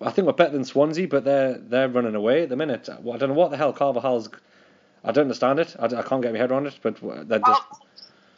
I 0.01 0.11
think 0.11 0.27
we're 0.27 0.33
better 0.33 0.53
than 0.53 0.65
Swansea, 0.65 1.09
but 1.09 1.25
they're 1.25 1.59
they're 1.59 1.89
running 1.89 2.15
away 2.15 2.43
at 2.43 2.49
the 2.49 2.57
minute. 2.57 2.89
I 2.89 3.17
don't 3.17 3.31
know 3.31 3.35
what 3.35 3.51
the 3.51 3.57
hell 3.57 3.73
Carvalhal's. 3.73 4.29
I 5.05 5.13
don't 5.13 5.23
understand 5.23 5.59
it. 5.61 5.75
I, 5.79 5.87
I 5.87 6.03
can't 6.03 6.23
get 6.23 6.33
my 6.33 6.39
head 6.39 6.51
around 6.51 6.67
it, 6.67 6.79
but 6.83 7.01
they're 7.01 7.39
just. 7.39 7.63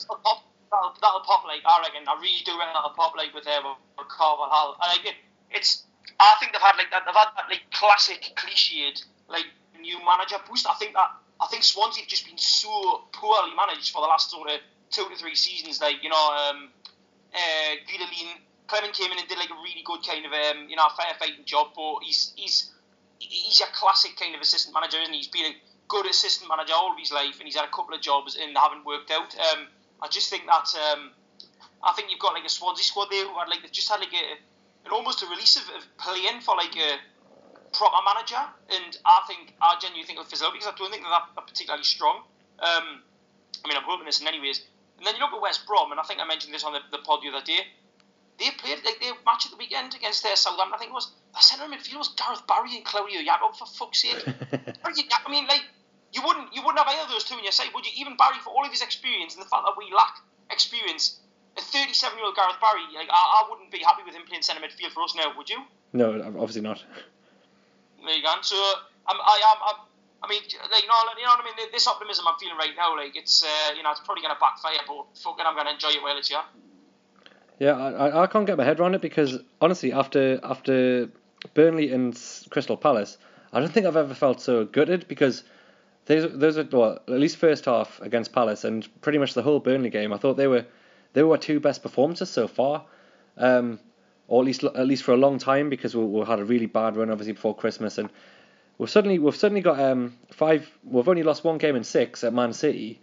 That'll 0.08 0.22
pop, 0.22 1.00
that'll, 1.00 1.20
pop 1.20 1.44
like 1.44 1.60
I 1.66 1.82
reckon. 1.82 2.08
I 2.08 2.14
really 2.20 2.42
do 2.44 2.58
reckon 2.58 2.74
that'll 2.74 2.90
pop 2.96 3.14
like 3.16 3.34
with 3.34 3.46
uh, 3.46 3.60
Carvalhal. 3.98 4.76
I 4.80 4.96
like 4.96 5.06
it. 5.06 5.14
It's. 5.50 5.84
I 6.18 6.36
think 6.40 6.52
they've 6.52 6.60
had 6.60 6.76
like 6.76 6.90
that. 6.90 7.02
They've 7.04 7.14
had 7.14 7.28
that 7.36 7.48
like 7.48 7.62
classic 7.72 8.32
cliched 8.36 9.04
like 9.28 9.46
new 9.80 9.98
manager 10.04 10.36
boost. 10.48 10.66
I 10.68 10.74
think 10.74 10.94
that. 10.94 11.10
I 11.40 11.46
think 11.46 11.64
Swansea 11.64 12.02
have 12.02 12.08
just 12.08 12.26
been 12.26 12.36
so 12.36 13.04
poorly 13.12 13.56
managed 13.56 13.92
for 13.92 14.02
the 14.02 14.08
last 14.08 14.30
sort 14.30 14.50
of 14.50 14.60
two 14.90 15.08
to 15.08 15.16
three 15.16 15.34
seasons. 15.34 15.80
Like 15.80 16.02
you 16.02 16.10
know, 16.10 16.50
um, 16.50 16.68
uh, 17.34 17.72
Guidolin, 17.88 18.36
Clement 18.70 18.94
came 18.94 19.10
in 19.10 19.18
and 19.18 19.26
did 19.26 19.38
like 19.38 19.50
a 19.50 19.58
really 19.58 19.82
good 19.82 19.98
kind 20.06 20.22
of 20.24 20.30
um, 20.30 20.70
you 20.70 20.76
know 20.76 20.86
firefighting 20.94 21.44
job, 21.44 21.74
but 21.74 22.06
he's 22.06 22.32
he's 22.36 22.70
he's 23.18 23.60
a 23.60 23.66
classic 23.74 24.14
kind 24.14 24.34
of 24.34 24.40
assistant 24.40 24.72
manager, 24.72 24.98
isn't 25.02 25.12
he? 25.12 25.18
He's 25.18 25.28
been 25.28 25.50
a 25.50 25.56
good 25.88 26.06
assistant 26.06 26.48
manager 26.48 26.72
all 26.74 26.92
of 26.92 26.98
his 26.98 27.10
life, 27.10 27.42
and 27.42 27.50
he's 27.50 27.56
had 27.56 27.66
a 27.66 27.74
couple 27.74 27.94
of 27.94 28.00
jobs 28.00 28.38
and 28.38 28.54
they 28.54 28.60
haven't 28.60 28.86
worked 28.86 29.10
out. 29.10 29.34
Um, 29.34 29.66
I 30.00 30.06
just 30.06 30.30
think 30.30 30.46
that 30.46 30.70
um, 30.94 31.10
I 31.82 31.92
think 31.98 32.10
you've 32.10 32.22
got 32.22 32.32
like 32.32 32.46
a 32.46 32.48
Swansea 32.48 32.84
squad 32.84 33.08
there 33.10 33.26
who 33.26 33.34
had 33.38 33.50
like 33.50 33.62
they've 33.62 33.74
just 33.74 33.90
had 33.90 33.98
like 33.98 34.14
a 34.14 34.38
an 34.86 34.92
almost 34.92 35.22
a 35.22 35.26
release 35.26 35.56
of, 35.56 35.66
of 35.74 35.82
playing 35.98 36.40
for 36.40 36.54
like 36.54 36.72
a 36.78 36.96
proper 37.74 38.00
manager, 38.06 38.40
and 38.70 38.96
I 39.04 39.26
think 39.26 39.58
I 39.60 39.74
genuinely 39.82 40.06
think 40.06 40.18
it'll 40.18 40.30
fizzle 40.30 40.54
because 40.54 40.70
I 40.70 40.78
don't 40.78 40.90
think 40.90 41.02
they're 41.02 41.42
particularly 41.42 41.84
strong. 41.84 42.22
Um, 42.62 43.02
I 43.64 43.68
mean, 43.68 43.76
I'm 43.76 43.84
hoping 43.84 44.06
this 44.06 44.20
in 44.20 44.28
anyways. 44.28 44.62
And 44.98 45.06
then 45.06 45.16
you 45.16 45.20
look 45.20 45.32
at 45.32 45.40
West 45.40 45.66
Brom, 45.66 45.90
and 45.90 46.00
I 46.00 46.04
think 46.04 46.20
I 46.20 46.24
mentioned 46.24 46.52
this 46.52 46.64
on 46.64 46.72
the, 46.72 46.80
the 46.92 47.02
pod 47.02 47.20
the 47.22 47.34
other 47.34 47.44
day. 47.44 47.64
They 48.40 48.48
played 48.56 48.80
like 48.88 48.98
their 49.04 49.12
match 49.28 49.44
at 49.44 49.52
the 49.52 49.60
weekend 49.60 49.92
against 49.92 50.24
uh, 50.24 50.32
their 50.32 50.36
Southampton. 50.36 50.72
I 50.72 50.78
think 50.80 50.90
it 50.90 50.96
was 50.96 51.12
the 51.36 51.44
centre 51.44 51.68
midfield 51.68 52.00
was 52.00 52.16
Gareth 52.16 52.48
Barry 52.48 52.72
and 52.72 52.84
Claudio 52.88 53.20
Yacob 53.20 53.52
for 53.52 53.68
fuck's 53.68 54.00
sake. 54.00 54.16
I 54.84 55.28
mean, 55.28 55.44
like 55.46 55.60
you 56.16 56.24
wouldn't 56.24 56.48
you 56.56 56.64
wouldn't 56.64 56.80
have 56.80 56.88
either 56.88 57.04
of 57.04 57.12
those 57.12 57.28
two 57.28 57.36
in 57.36 57.44
your 57.44 57.52
side, 57.52 57.68
would 57.76 57.84
you? 57.84 57.92
Even 58.00 58.16
Barry, 58.16 58.40
for 58.40 58.48
all 58.48 58.64
of 58.64 58.72
his 58.72 58.80
experience 58.80 59.36
and 59.36 59.44
the 59.44 59.48
fact 59.52 59.68
that 59.68 59.76
we 59.76 59.92
lack 59.92 60.24
experience, 60.48 61.20
a 61.56 61.60
37 61.60 62.16
year 62.16 62.24
old 62.24 62.34
Gareth 62.34 62.56
Barry, 62.64 62.88
like 62.96 63.12
I, 63.12 63.44
I 63.44 63.52
wouldn't 63.52 63.68
be 63.68 63.84
happy 63.84 64.08
with 64.08 64.16
him 64.16 64.24
playing 64.24 64.40
centre 64.40 64.64
midfield 64.64 64.96
for 64.96 65.04
us 65.04 65.12
now, 65.14 65.36
would 65.36 65.52
you? 65.52 65.60
No, 65.92 66.16
obviously 66.40 66.64
not. 66.64 66.82
There 68.00 68.16
you 68.16 68.24
go. 68.24 68.32
So 68.40 68.56
I'm, 69.04 69.20
I 69.20 69.36
am. 69.52 69.58
I'm, 69.68 69.78
I 70.22 70.28
mean, 70.28 70.40
like, 70.72 70.84
you 70.84 70.88
know, 70.88 70.96
you 71.16 71.24
know 71.28 71.36
what 71.36 71.44
I 71.44 71.44
mean. 71.44 71.68
This 71.72 71.86
optimism 71.86 72.24
I'm 72.24 72.40
feeling 72.40 72.56
right 72.56 72.72
now, 72.76 72.96
like 72.96 73.16
it's, 73.16 73.44
uh, 73.44 73.76
you 73.76 73.82
know, 73.82 73.90
it's 73.92 74.00
probably 74.00 74.22
gonna 74.24 74.40
backfire, 74.40 74.80
but 74.88 75.12
fucking, 75.20 75.44
I'm 75.44 75.56
gonna 75.56 75.76
enjoy 75.76 75.92
it 75.92 76.02
while 76.02 76.16
it's 76.16 76.28
here. 76.28 76.44
Yeah, 77.60 77.76
I, 77.76 78.22
I- 78.22 78.26
can't 78.26 78.46
get 78.46 78.56
my 78.56 78.64
head 78.64 78.80
around 78.80 78.94
it 78.96 79.02
because 79.02 79.38
honestly, 79.60 79.92
after 79.92 80.40
after 80.42 81.10
Burnley 81.54 81.92
and 81.92 82.18
Crystal 82.50 82.76
Palace, 82.76 83.18
I 83.52 83.60
don't 83.60 83.70
think 83.70 83.86
I've 83.86 83.96
ever 83.96 84.14
felt 84.14 84.40
so 84.40 84.64
gutted 84.64 85.06
because 85.06 85.44
those 86.06 86.32
those 86.38 86.58
are 86.58 86.64
well, 86.72 86.92
at 87.06 87.20
least 87.20 87.36
first 87.36 87.66
half 87.66 88.00
against 88.00 88.32
Palace 88.32 88.64
and 88.64 88.88
pretty 89.02 89.18
much 89.18 89.34
the 89.34 89.42
whole 89.42 89.60
Burnley 89.60 89.90
game. 89.90 90.12
I 90.12 90.16
thought 90.16 90.36
they 90.38 90.46
were 90.48 90.64
they 91.12 91.22
were 91.22 91.32
our 91.32 91.38
two 91.38 91.60
best 91.60 91.82
performances 91.82 92.30
so 92.30 92.48
far, 92.48 92.84
um, 93.36 93.78
or 94.26 94.42
at 94.42 94.46
least 94.46 94.64
at 94.64 94.86
least 94.86 95.02
for 95.04 95.12
a 95.12 95.18
long 95.18 95.38
time 95.38 95.68
because 95.68 95.94
we, 95.94 96.02
we 96.02 96.24
had 96.24 96.40
a 96.40 96.44
really 96.44 96.66
bad 96.66 96.96
run 96.96 97.10
obviously 97.10 97.34
before 97.34 97.54
Christmas 97.54 97.98
and 97.98 98.08
we've 98.78 98.90
suddenly 98.90 99.18
we've 99.18 99.36
suddenly 99.36 99.60
got 99.60 99.78
um 99.78 100.16
five. 100.32 100.66
We've 100.82 101.08
only 101.08 101.24
lost 101.24 101.44
one 101.44 101.58
game 101.58 101.76
in 101.76 101.84
six 101.84 102.24
at 102.24 102.32
Man 102.32 102.54
City. 102.54 103.00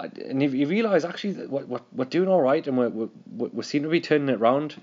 I- 0.00 0.10
and 0.28 0.42
you, 0.42 0.66
realise 0.66 1.04
actually 1.04 1.34
that 1.34 1.50
we're, 1.50 1.80
we're, 1.92 2.04
doing 2.06 2.28
all 2.28 2.40
right 2.40 2.66
and 2.66 2.76
we're, 2.78 2.88
we're, 2.88 3.08
we 3.48 3.62
seem 3.62 3.82
to 3.82 3.88
be 3.88 4.00
turning 4.00 4.28
it 4.28 4.40
round. 4.40 4.80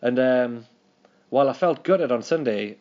And 0.00 0.18
um, 0.18 0.66
while 1.30 1.48
I 1.48 1.52
felt 1.52 1.82
gutted 1.82 2.12
on 2.12 2.22
Sunday, 2.22 2.76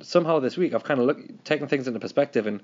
somehow 0.00 0.38
this 0.38 0.56
week 0.56 0.74
I've 0.74 0.84
kind 0.84 1.00
of 1.00 1.06
look, 1.06 1.44
taken 1.44 1.66
things 1.66 1.88
into 1.88 1.98
perspective 1.98 2.46
and 2.46 2.62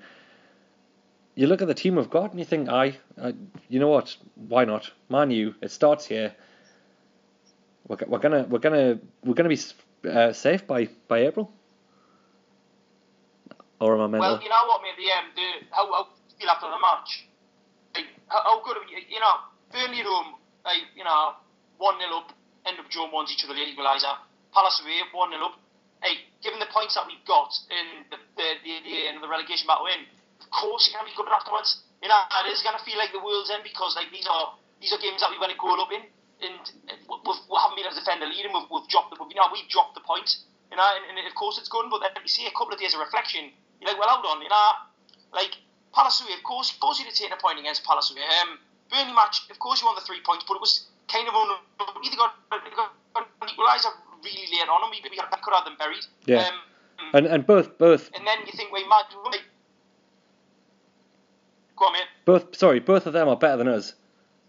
you 1.35 1.49
look 1.49 1.63
at 1.63 1.69
the 1.69 1.75
team 1.75 1.97
we've 1.97 2.11
got 2.11 2.31
and 2.31 2.39
you 2.39 2.45
think, 2.45 2.69
aye, 2.69 2.97
uh, 3.21 3.33
you 3.69 3.81
know 3.81 3.89
what? 3.89 4.17
Why 4.37 4.65
not? 4.65 4.91
Man 5.09 5.31
U, 5.33 5.55
it 5.61 5.73
starts 5.73 6.07
here. 6.07 6.35
We're, 7.89 7.99
we're 8.07 8.19
gonna 8.21 8.45
we're 8.45 8.61
gonna 8.61 8.99
we're 9.25 9.35
gonna 9.35 9.49
be 9.49 9.59
uh, 10.09 10.33
safe 10.33 10.67
by 10.67 10.89
by 11.09 11.27
April. 11.27 11.51
Or 13.81 13.95
am 13.95 14.01
I 14.01 14.07
mental? 14.07 14.21
Well, 14.21 14.43
you 14.43 14.49
know 14.49 14.67
what, 14.69 14.83
mate? 14.83 14.95
The 14.97 15.11
um, 15.11 15.25
the 15.35 15.75
how 15.75 15.93
how 15.93 16.07
you 16.31 16.37
feel 16.39 16.51
after 16.51 16.67
the 16.67 16.81
match? 16.81 17.27
How, 18.35 18.59
good? 18.67 18.75
You 18.91 19.23
know, 19.23 19.47
Burnley 19.71 20.03
at 20.03 20.11
home, 20.11 20.35
like 20.67 20.91
you 20.99 21.07
know, 21.07 21.39
one 21.79 22.03
0 22.03 22.11
up, 22.19 22.35
end 22.67 22.83
up 22.83 22.91
Joe 22.91 23.07
ones 23.07 23.31
each 23.31 23.47
other, 23.47 23.55
the 23.55 23.63
equaliser. 23.63 24.11
Palace 24.51 24.83
away, 24.83 24.99
one 25.15 25.31
0 25.31 25.55
up. 25.55 25.63
Hey, 26.03 26.27
given 26.43 26.59
the 26.59 26.67
points 26.75 26.99
that 26.99 27.07
we've 27.07 27.23
got 27.31 27.55
in 27.71 28.11
the 28.11 28.19
the 28.35 28.47
the, 28.67 28.75
the, 28.83 28.97
the 29.23 29.31
relegation 29.31 29.71
battle 29.71 29.87
in, 29.87 30.03
of 30.43 30.51
course 30.51 30.91
you're 30.91 30.99
gonna 30.99 31.07
be 31.07 31.15
good 31.15 31.31
afterwards. 31.31 31.87
You 32.03 32.11
know, 32.11 32.19
it 32.43 32.51
is 32.51 32.59
gonna 32.67 32.83
feel 32.83 32.99
like 32.99 33.15
the 33.15 33.23
world's 33.23 33.55
end 33.55 33.63
because 33.63 33.95
like 33.95 34.11
these 34.11 34.27
are 34.27 34.59
these 34.83 34.91
are 34.91 34.99
games 34.99 35.23
that 35.23 35.31
we 35.31 35.39
want 35.39 35.55
to 35.55 35.59
go 35.59 35.71
up 35.79 35.95
in, 35.95 36.03
and 36.43 36.59
we've, 37.07 37.43
we 37.47 37.55
haven't 37.55 37.79
been 37.79 37.87
able 37.87 37.95
to 37.95 38.03
defend 38.03 38.19
the 38.19 38.29
lead, 38.29 38.45
and 38.45 38.53
we've, 38.53 38.67
we've 38.69 38.91
dropped 38.91 39.15
the, 39.15 39.17
you 39.31 39.39
know, 39.39 39.47
we've 39.55 39.71
dropped 39.71 39.95
the 39.95 40.05
point. 40.05 40.27
You 40.75 40.77
know, 40.77 40.85
and, 40.85 41.07
and 41.07 41.23
of 41.23 41.35
course 41.39 41.55
it's 41.57 41.71
good, 41.71 41.87
but 41.87 42.03
then 42.03 42.11
you 42.19 42.27
see 42.27 42.51
a 42.51 42.55
couple 42.57 42.75
of 42.75 42.83
days 42.83 42.99
of 42.99 43.01
reflection, 43.01 43.55
you're 43.79 43.87
like, 43.87 44.01
well, 44.01 44.11
hold 44.11 44.27
on, 44.27 44.43
you 44.43 44.51
know, 44.51 44.69
like 45.31 45.55
Palace 45.95 46.21
away, 46.21 46.35
of 46.35 46.43
course, 46.43 46.73
of 46.73 46.81
course 46.81 46.99
you'd 46.99 47.07
have 47.07 47.15
taken 47.15 47.33
a 47.33 47.41
point 47.41 47.59
against 47.59 47.85
Palace 47.85 48.11
away. 48.11 48.23
Um, 48.43 48.59
Burnley 48.91 49.15
match, 49.15 49.47
of 49.51 49.59
course 49.59 49.81
you 49.81 49.87
won 49.87 49.95
the 49.95 50.03
three 50.03 50.21
points, 50.27 50.45
but 50.47 50.55
it 50.55 50.61
was 50.61 50.89
kind 51.09 51.29
of 51.29 51.35
on 51.35 51.59
either 52.05 52.17
got, 52.17 52.35
got 52.51 53.27
equaliser 53.43 53.95
really 54.25 54.47
late 54.53 54.69
on, 54.69 54.83
and 54.83 54.91
we, 54.91 55.01
we 55.03 55.17
could 55.17 55.55
have 55.55 55.65
them 55.65 55.77
buried. 55.79 56.05
Yeah. 56.27 56.49
Um, 56.49 56.55
and 57.13 57.27
and 57.27 57.47
both 57.47 57.79
both 57.79 58.11
and 58.15 58.27
then 58.27 58.39
you 58.47 58.53
think, 58.57 58.73
well, 58.73 58.87
might 58.89 59.05
like, 59.25 59.41
go 61.77 61.87
on, 61.87 61.93
mate. 61.93 62.03
both 62.25 62.57
sorry 62.57 62.81
both 62.81 63.07
of 63.07 63.13
them 63.13 63.29
are 63.29 63.37
better 63.37 63.57
than 63.57 63.69
us. 63.69 63.95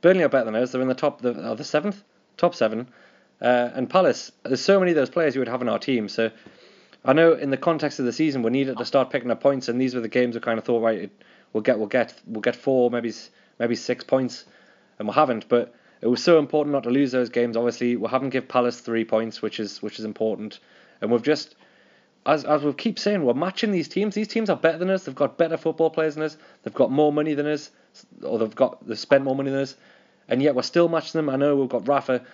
Burnley 0.01 0.23
are 0.23 0.29
better 0.29 0.45
than 0.45 0.55
us. 0.55 0.71
They're 0.71 0.81
in 0.81 0.87
the 0.87 0.95
top 0.95 1.21
the 1.21 1.33
are 1.43 1.55
the 1.55 1.63
seventh 1.63 2.03
top 2.37 2.55
seven, 2.55 2.87
uh, 3.41 3.69
and 3.73 3.89
Palace. 3.89 4.31
There's 4.43 4.61
so 4.61 4.79
many 4.79 4.91
of 4.91 4.95
those 4.95 5.09
players 5.09 5.35
you 5.35 5.41
would 5.41 5.47
have 5.47 5.61
in 5.61 5.69
our 5.69 5.79
team. 5.79 6.07
So 6.09 6.31
I 7.03 7.13
know 7.13 7.33
in 7.33 7.49
the 7.49 7.57
context 7.57 7.99
of 7.99 8.05
the 8.05 8.13
season 8.13 8.43
we 8.43 8.51
needed 8.51 8.77
to 8.77 8.85
start 8.85 9.09
picking 9.09 9.31
up 9.31 9.41
points, 9.41 9.67
and 9.67 9.79
these 9.79 9.95
were 9.95 10.01
the 10.01 10.07
games 10.07 10.35
we 10.35 10.41
kind 10.41 10.59
of 10.59 10.65
thought 10.65 10.81
right 10.81 11.03
it, 11.03 11.23
we'll 11.55 11.63
get 11.63 11.79
we'll 11.79 11.87
get 11.87 12.13
we'll 12.27 12.41
get 12.41 12.55
four 12.55 12.91
maybe 12.91 13.13
maybe 13.57 13.75
six 13.75 14.03
points, 14.03 14.43
and 14.99 15.07
we 15.07 15.13
haven't. 15.13 15.47
But 15.47 15.73
it 16.01 16.07
was 16.07 16.21
so 16.21 16.37
important 16.37 16.73
not 16.73 16.83
to 16.83 16.89
lose 16.89 17.13
those 17.13 17.29
games. 17.29 17.55
Obviously 17.55 17.95
we 17.95 18.09
haven't 18.09 18.31
give 18.31 18.49
Palace 18.49 18.81
three 18.81 19.05
points, 19.05 19.41
which 19.41 19.59
is 19.61 19.81
which 19.81 19.97
is 19.97 20.05
important, 20.05 20.59
and 21.01 21.09
we've 21.09 21.23
just 21.23 21.55
as 22.25 22.43
as 22.43 22.61
we 22.61 22.73
keep 22.73 22.99
saying, 22.99 23.23
we're 23.23 23.33
matching 23.33 23.71
these 23.71 23.87
teams. 23.87 24.15
These 24.15 24.27
teams 24.27 24.49
are 24.49 24.57
better 24.57 24.77
than 24.77 24.89
us. 24.89 25.05
They've 25.05 25.15
got 25.15 25.37
better 25.37 25.55
football 25.55 25.89
players 25.89 26.15
than 26.15 26.25
us. 26.25 26.37
They've 26.63 26.73
got 26.73 26.91
more 26.91 27.13
money 27.13 27.35
than 27.35 27.47
us, 27.47 27.71
or 28.21 28.37
they've 28.37 28.53
got 28.53 28.85
they've 28.85 28.99
spent 28.99 29.23
more 29.23 29.35
money 29.35 29.49
than 29.49 29.61
us, 29.61 29.75
and 30.27 30.43
yet 30.43 30.55
we're 30.55 30.61
still 30.61 30.89
matching 30.89 31.19
them. 31.19 31.29
I 31.29 31.37
know 31.37 31.55
we've 31.55 31.69
got 31.69 31.87
Rafa. 31.87 32.25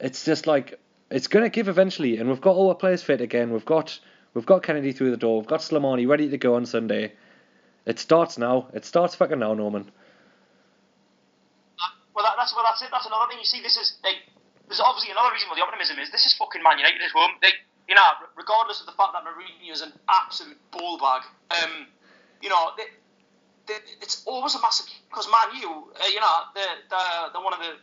It's 0.00 0.24
just 0.24 0.46
like 0.46 0.80
it's 1.10 1.26
gonna 1.26 1.50
give 1.50 1.68
eventually, 1.68 2.16
and 2.16 2.30
we've 2.30 2.40
got 2.40 2.56
all 2.56 2.70
our 2.70 2.74
players 2.74 3.02
fit 3.02 3.20
again. 3.20 3.52
We've 3.52 3.64
got 3.66 3.98
we've 4.32 4.46
got 4.46 4.62
Kenedy 4.62 4.96
through 4.96 5.10
the 5.10 5.18
door. 5.18 5.38
We've 5.38 5.48
got 5.48 5.60
Slimani 5.60 6.08
ready 6.08 6.30
to 6.30 6.38
go 6.38 6.54
on 6.54 6.64
Sunday. 6.64 7.12
It 7.86 7.98
starts 7.98 8.38
now. 8.38 8.68
It 8.74 8.84
starts 8.84 9.14
fucking 9.14 9.38
now, 9.38 9.54
Norman. 9.54 9.90
Well, 12.14 12.24
that, 12.24 12.34
that's 12.36 12.54
well, 12.54 12.64
that's 12.64 12.82
it. 12.82 12.88
That's 12.90 13.06
another 13.06 13.30
thing. 13.30 13.38
You 13.38 13.48
see, 13.48 13.62
this 13.62 13.76
is 13.76 13.96
like, 14.04 14.16
there's 14.68 14.80
obviously 14.80 15.10
another 15.10 15.32
reason 15.32 15.48
why 15.48 15.56
the 15.56 15.64
optimism 15.64 15.98
is. 15.98 16.10
This 16.12 16.26
is 16.26 16.34
fucking 16.36 16.62
Man 16.62 16.78
United 16.78 17.00
at 17.00 17.10
home. 17.10 17.32
They, 17.40 17.56
you 17.88 17.94
know, 17.94 18.04
regardless 18.36 18.80
of 18.80 18.86
the 18.86 18.92
fact 18.92 19.14
that 19.14 19.24
Mourinho 19.24 19.72
is 19.72 19.80
an 19.80 19.92
absolute 20.08 20.58
ball 20.70 20.98
bag, 20.98 21.22
um, 21.50 21.86
you 22.42 22.48
know, 22.48 22.76
they, 22.76 22.84
they, 23.66 23.80
it's 24.02 24.22
always 24.26 24.54
a 24.54 24.60
massive 24.60 24.86
because 25.08 25.26
Man 25.30 25.60
U, 25.62 25.90
uh, 25.96 26.06
you 26.12 26.20
know, 26.20 26.34
they're, 26.54 26.76
they're 27.32 27.42
one 27.42 27.54
of 27.54 27.60
the 27.60 27.74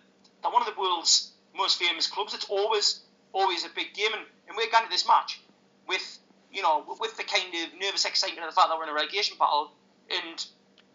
they're 0.42 0.52
one 0.52 0.62
of 0.62 0.70
the 0.70 0.80
world's 0.80 1.32
most 1.56 1.80
famous 1.80 2.08
clubs. 2.08 2.34
It's 2.34 2.46
always 2.46 3.02
always 3.34 3.66
a 3.66 3.70
big 3.70 3.94
game, 3.94 4.14
and, 4.14 4.24
and 4.48 4.58
we're 4.58 4.70
going 4.72 4.86
to 4.86 4.90
this 4.90 5.08
match 5.08 5.42
with 5.88 6.20
you 6.52 6.62
know 6.62 6.84
with 7.00 7.18
the 7.18 7.24
kind 7.24 7.50
of 7.50 7.80
nervous 7.80 8.06
excitement 8.06 8.48
of 8.48 8.54
the 8.54 8.56
fact 8.56 8.70
that 8.70 8.78
we're 8.78 8.84
in 8.84 8.90
a 8.90 8.94
relegation 8.94 9.38
battle, 9.40 9.72
and 10.10 10.46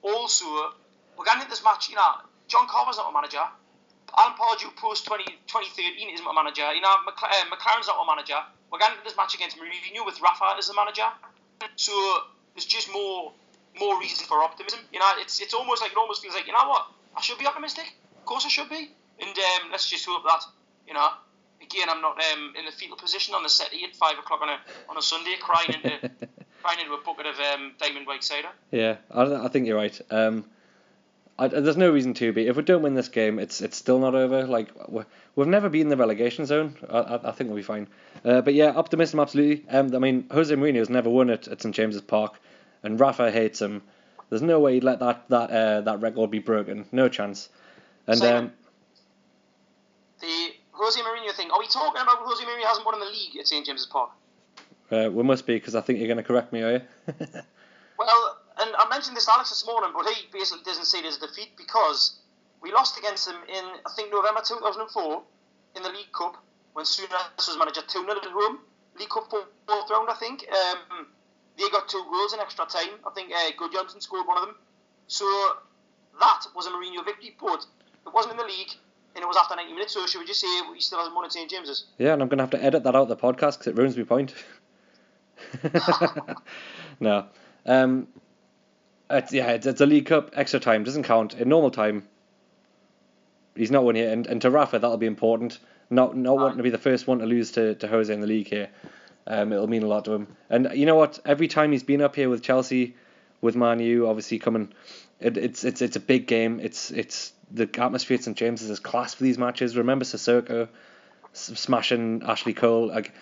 also 0.02 0.46
we're 1.16 1.24
going 1.24 1.38
into 1.38 1.50
this 1.50 1.64
match. 1.64 1.88
You 1.88 1.96
know, 1.96 2.24
John 2.48 2.66
Carver's 2.68 2.96
not 2.96 3.10
a 3.10 3.12
manager. 3.12 3.42
Alan 4.16 4.36
Pardew 4.36 4.76
post 4.76 5.06
20, 5.06 5.24
2013 5.48 6.12
is 6.12 6.20
my 6.20 6.32
manager. 6.34 6.68
You 6.74 6.82
know, 6.82 6.92
uh, 6.92 7.44
McClaren's 7.48 7.88
not 7.88 7.96
my 8.04 8.14
manager. 8.14 8.36
We're 8.70 8.78
going 8.78 8.92
to 8.92 9.04
this 9.04 9.16
match 9.16 9.34
against 9.34 9.56
Mourinho 9.56 10.04
with 10.04 10.20
Rafa 10.20 10.56
as 10.58 10.68
the 10.68 10.74
manager. 10.74 11.08
So 11.76 11.92
there's 12.54 12.66
just 12.66 12.92
more 12.92 13.32
more 13.78 13.98
reason 13.98 14.26
for 14.26 14.42
optimism. 14.42 14.80
You 14.92 14.98
know, 14.98 15.10
it's 15.16 15.40
it's 15.40 15.54
almost 15.54 15.80
like 15.80 15.92
it 15.92 15.98
almost 15.98 16.22
feels 16.22 16.34
like 16.34 16.46
you 16.46 16.52
know 16.52 16.68
what 16.68 16.86
I 17.16 17.20
should 17.22 17.38
be 17.38 17.46
optimistic. 17.46 17.94
Of 18.18 18.24
course 18.24 18.44
I 18.44 18.48
should 18.48 18.68
be. 18.68 18.90
And 19.20 19.30
um, 19.30 19.70
let's 19.70 19.88
just 19.88 20.06
hope 20.06 20.24
that 20.24 20.44
you 20.86 20.94
know. 20.94 21.08
Again, 21.62 21.88
I'm 21.88 22.02
not 22.02 22.18
um, 22.32 22.54
in 22.58 22.66
the 22.66 22.72
fetal 22.72 22.96
position 22.96 23.36
on 23.36 23.44
the 23.44 23.48
settee 23.48 23.84
at 23.84 23.94
five 23.94 24.18
o'clock 24.18 24.40
on 24.42 24.48
a 24.48 24.58
on 24.88 24.98
a 24.98 25.02
Sunday, 25.02 25.36
crying 25.40 25.72
into 25.72 26.10
into 26.80 26.94
a 26.94 27.04
bucket 27.04 27.26
of 27.26 27.38
um, 27.38 27.72
diamond 27.78 28.06
white 28.06 28.24
cider. 28.24 28.48
Yeah, 28.70 28.96
I, 29.10 29.46
I 29.46 29.48
think 29.48 29.66
you're 29.66 29.76
right. 29.76 30.00
Um, 30.10 30.44
I, 31.38 31.48
there's 31.48 31.76
no 31.76 31.90
reason 31.90 32.14
to 32.14 32.32
be. 32.32 32.46
If 32.46 32.56
we 32.56 32.62
don't 32.62 32.82
win 32.82 32.94
this 32.94 33.08
game, 33.08 33.38
it's 33.38 33.60
it's 33.60 33.76
still 33.76 33.98
not 33.98 34.14
over. 34.14 34.46
Like 34.46 34.68
we 34.88 35.04
have 35.38 35.48
never 35.48 35.68
been 35.68 35.82
in 35.82 35.88
the 35.88 35.96
relegation 35.96 36.46
zone. 36.46 36.76
I, 36.88 36.98
I, 36.98 37.28
I 37.30 37.32
think 37.32 37.48
we'll 37.48 37.56
be 37.56 37.62
fine. 37.62 37.88
Uh, 38.24 38.42
but 38.42 38.54
yeah, 38.54 38.72
optimism 38.76 39.18
absolutely. 39.18 39.68
Um, 39.68 39.94
I 39.94 39.98
mean, 39.98 40.26
Jose 40.30 40.54
Mourinho 40.54 40.78
has 40.78 40.90
never 40.90 41.10
won 41.10 41.30
it 41.30 41.48
at 41.48 41.62
St 41.62 41.74
James's 41.74 42.02
Park, 42.02 42.38
and 42.82 43.00
Rafa 43.00 43.30
hates 43.30 43.60
him. 43.60 43.82
There's 44.28 44.42
no 44.42 44.60
way 44.60 44.74
he'd 44.74 44.84
let 44.84 45.00
that 45.00 45.28
that 45.30 45.50
uh, 45.50 45.80
that 45.82 46.00
record 46.00 46.30
be 46.30 46.38
broken. 46.38 46.86
No 46.92 47.08
chance. 47.08 47.48
And 48.06 48.22
um, 48.22 48.52
the 50.20 50.48
Jose 50.72 51.00
Mourinho 51.00 51.32
thing. 51.32 51.50
Are 51.50 51.58
we 51.58 51.66
talking 51.66 52.00
about 52.02 52.18
Jose 52.20 52.44
Mourinho 52.44 52.66
hasn't 52.66 52.84
won 52.84 52.94
in 52.94 53.00
the 53.00 53.06
league 53.06 53.36
at 53.38 53.46
St 53.46 53.64
James's 53.64 53.86
Park? 53.86 54.10
Uh, 54.92 55.08
we 55.10 55.22
must 55.22 55.46
be 55.46 55.54
because 55.54 55.74
I 55.74 55.80
think 55.80 55.98
you're 55.98 56.08
going 56.08 56.18
to 56.18 56.22
correct 56.22 56.52
me, 56.52 56.60
are 56.62 56.72
you? 56.72 56.80
well, 57.98 58.38
and 58.60 58.70
I 58.76 58.86
mentioned 58.90 59.16
this 59.16 59.24
to 59.24 59.32
Alex 59.32 59.48
this 59.48 59.66
morning, 59.66 59.90
but 59.96 60.06
he 60.06 60.28
basically 60.30 60.62
doesn't 60.64 60.84
see 60.84 60.98
it 60.98 61.06
as 61.06 61.16
a 61.16 61.26
defeat 61.26 61.56
because 61.56 62.20
we 62.60 62.72
lost 62.72 62.98
against 62.98 63.26
him 63.26 63.36
in 63.48 63.64
I 63.64 63.90
think 63.96 64.12
November 64.12 64.42
2004 64.46 65.22
in 65.76 65.82
the 65.82 65.88
League 65.88 66.12
Cup 66.12 66.36
when 66.74 66.84
Souness 66.84 67.48
was 67.48 67.56
manager 67.58 67.80
2 67.86 68.04
0 68.04 68.10
at 68.10 68.24
home. 68.30 68.58
League 68.98 69.08
Cup 69.08 69.30
fourth 69.30 69.90
round, 69.90 70.10
I 70.10 70.14
think. 70.20 70.44
Um, 70.52 71.06
they 71.58 71.68
got 71.70 71.88
two 71.88 72.04
goals 72.10 72.34
in 72.34 72.40
extra 72.40 72.66
time. 72.66 73.00
I 73.06 73.10
think 73.14 73.32
uh, 73.32 73.50
Gudjohnsen 73.58 74.02
scored 74.02 74.26
one 74.26 74.36
of 74.36 74.44
them. 74.44 74.56
So 75.06 75.24
that 76.20 76.44
was 76.54 76.66
a 76.66 76.70
Mourinho 76.70 77.04
victory, 77.04 77.34
but 77.40 77.64
it 78.06 78.12
wasn't 78.12 78.32
in 78.32 78.38
the 78.38 78.44
league 78.44 78.72
and 79.14 79.22
it 79.22 79.26
was 79.26 79.36
after 79.36 79.56
90 79.56 79.72
minutes. 79.72 79.94
So 79.94 80.06
should 80.06 80.20
we 80.20 80.26
just 80.26 80.40
say 80.40 80.46
he 80.74 80.80
still 80.80 80.98
hasn't 80.98 81.14
won 81.14 81.24
at 81.24 81.32
St 81.32 81.50
James's? 81.50 81.86
Yeah, 81.98 82.12
and 82.12 82.22
I'm 82.22 82.28
going 82.28 82.38
to 82.38 82.44
have 82.44 82.50
to 82.50 82.62
edit 82.62 82.84
that 82.84 82.94
out 82.94 83.02
of 83.02 83.08
the 83.08 83.16
podcast 83.16 83.58
because 83.58 83.66
it 83.68 83.76
ruins 83.76 83.96
my 83.96 84.04
point. 84.04 84.34
no. 87.00 87.26
Um, 87.66 88.08
it's, 89.10 89.32
yeah, 89.32 89.50
it's, 89.52 89.66
it's 89.66 89.80
a 89.80 89.86
League 89.86 90.06
Cup 90.06 90.30
extra 90.34 90.60
time 90.60 90.84
doesn't 90.84 91.04
count 91.04 91.34
in 91.34 91.48
normal 91.48 91.70
time. 91.70 92.08
He's 93.54 93.70
not 93.70 93.84
winning 93.84 94.02
here, 94.02 94.12
and, 94.12 94.26
and 94.26 94.40
to 94.42 94.50
Rafa 94.50 94.78
that'll 94.78 94.96
be 94.96 95.06
important. 95.06 95.58
Not 95.90 96.16
not 96.16 96.36
wanting 96.36 96.56
to 96.56 96.62
be 96.62 96.70
the 96.70 96.78
first 96.78 97.06
one 97.06 97.18
to 97.18 97.26
lose 97.26 97.52
to, 97.52 97.74
to 97.74 97.86
Jose 97.86 98.12
in 98.12 98.20
the 98.20 98.26
league 98.26 98.48
here. 98.48 98.70
Um, 99.26 99.52
it'll 99.52 99.66
mean 99.66 99.82
a 99.82 99.86
lot 99.86 100.06
to 100.06 100.12
him. 100.12 100.36
And 100.48 100.70
you 100.74 100.86
know 100.86 100.96
what? 100.96 101.18
Every 101.24 101.48
time 101.48 101.70
he's 101.70 101.82
been 101.82 102.00
up 102.00 102.16
here 102.16 102.30
with 102.30 102.42
Chelsea, 102.42 102.96
with 103.42 103.56
Man 103.56 103.78
U, 103.80 104.08
obviously 104.08 104.38
coming, 104.38 104.72
it, 105.20 105.36
it's 105.36 105.64
it's 105.64 105.82
it's 105.82 105.96
a 105.96 106.00
big 106.00 106.26
game. 106.26 106.60
It's 106.60 106.90
it's 106.90 107.34
the 107.50 107.68
atmosphere 107.78 108.16
at 108.16 108.24
St 108.24 108.36
James's 108.36 108.70
is 108.70 108.80
class 108.80 109.14
for 109.14 109.22
these 109.22 109.36
matches. 109.36 109.76
Remember 109.76 110.06
Sissoko 110.06 110.68
smashing 111.34 112.22
Ashley 112.24 112.54
Cole. 112.54 112.88
Like 112.88 113.12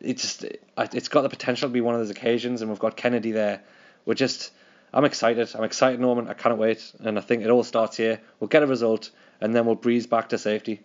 it's 0.00 0.22
just 0.22 0.44
it's 0.78 1.08
got 1.08 1.22
the 1.22 1.28
potential 1.28 1.68
to 1.68 1.72
be 1.72 1.80
one 1.80 1.94
of 1.94 2.00
those 2.00 2.10
occasions, 2.10 2.62
and 2.62 2.70
we've 2.70 2.78
got 2.78 2.96
Kenedy 2.96 3.32
there. 3.32 3.62
We're 4.04 4.14
just 4.14 4.52
I'm 4.92 5.04
excited. 5.04 5.50
I'm 5.54 5.64
excited, 5.64 6.00
Norman. 6.00 6.28
I 6.28 6.34
can't 6.34 6.58
wait, 6.58 6.92
and 7.00 7.18
I 7.18 7.20
think 7.20 7.42
it 7.42 7.50
all 7.50 7.64
starts 7.64 7.96
here. 7.96 8.20
We'll 8.40 8.48
get 8.48 8.62
a 8.62 8.66
result, 8.66 9.10
and 9.40 9.54
then 9.54 9.66
we'll 9.66 9.74
breeze 9.74 10.06
back 10.06 10.30
to 10.30 10.38
safety. 10.38 10.80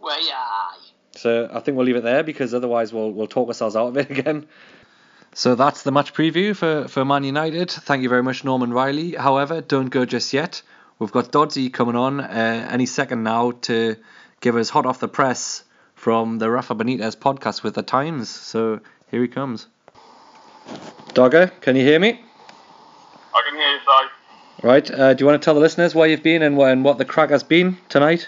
Well, 0.00 0.24
yeah. 0.24 0.88
So 1.16 1.48
I 1.52 1.60
think 1.60 1.76
we'll 1.76 1.86
leave 1.86 1.96
it 1.96 2.04
there 2.04 2.22
because 2.22 2.54
otherwise 2.54 2.92
we'll 2.92 3.10
we'll 3.12 3.26
talk 3.26 3.48
ourselves 3.48 3.76
out 3.76 3.88
of 3.88 3.96
it 3.96 4.10
again. 4.18 4.46
So 5.34 5.54
that's 5.54 5.82
the 5.82 5.92
match 5.92 6.12
preview 6.12 6.54
for, 6.54 6.88
for 6.88 7.06
Man 7.06 7.24
United. 7.24 7.70
Thank 7.70 8.02
you 8.02 8.10
very 8.10 8.22
much, 8.22 8.44
Norman 8.44 8.70
Riley. 8.70 9.12
However, 9.12 9.62
don't 9.62 9.88
go 9.88 10.04
just 10.04 10.34
yet. 10.34 10.60
We've 10.98 11.10
got 11.10 11.32
Dodsey 11.32 11.72
coming 11.72 11.96
on 11.96 12.20
uh, 12.20 12.68
any 12.70 12.84
second 12.84 13.22
now 13.22 13.52
to 13.62 13.96
give 14.40 14.56
us 14.56 14.68
hot 14.68 14.84
off 14.84 15.00
the 15.00 15.08
press 15.08 15.64
from 16.02 16.42
the 16.42 16.50
Rafa 16.50 16.74
Benitez 16.74 17.14
podcast 17.14 17.62
with 17.62 17.78
the 17.78 17.82
Times. 17.86 18.28
So 18.28 18.80
here 19.08 19.22
he 19.22 19.28
comes. 19.28 19.68
Dogger, 21.14 21.46
can 21.62 21.76
you 21.78 21.86
hear 21.86 22.00
me? 22.02 22.18
I 23.30 23.40
can 23.46 23.54
hear 23.54 23.70
you, 23.70 23.78
Si. 23.86 24.66
Right. 24.66 24.90
Uh, 24.90 25.14
do 25.14 25.22
you 25.22 25.26
want 25.30 25.40
to 25.40 25.44
tell 25.44 25.54
the 25.54 25.60
listeners 25.60 25.94
where 25.94 26.08
you've 26.10 26.26
been 26.26 26.42
and, 26.42 26.58
and 26.58 26.82
what 26.82 26.98
the 26.98 27.04
crack 27.04 27.30
has 27.30 27.44
been 27.44 27.78
tonight? 27.88 28.26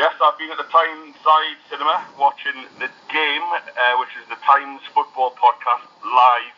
Yes, 0.00 0.16
I've 0.16 0.38
been 0.40 0.48
at 0.48 0.56
the 0.56 0.64
Tyneside 0.72 1.60
Cinema 1.68 2.00
watching 2.18 2.56
the 2.80 2.88
game, 3.12 3.44
uh, 3.52 4.00
which 4.00 4.16
is 4.16 4.24
the 4.32 4.40
Times 4.48 4.80
Football 4.96 5.36
Podcast 5.36 5.84
live, 6.08 6.56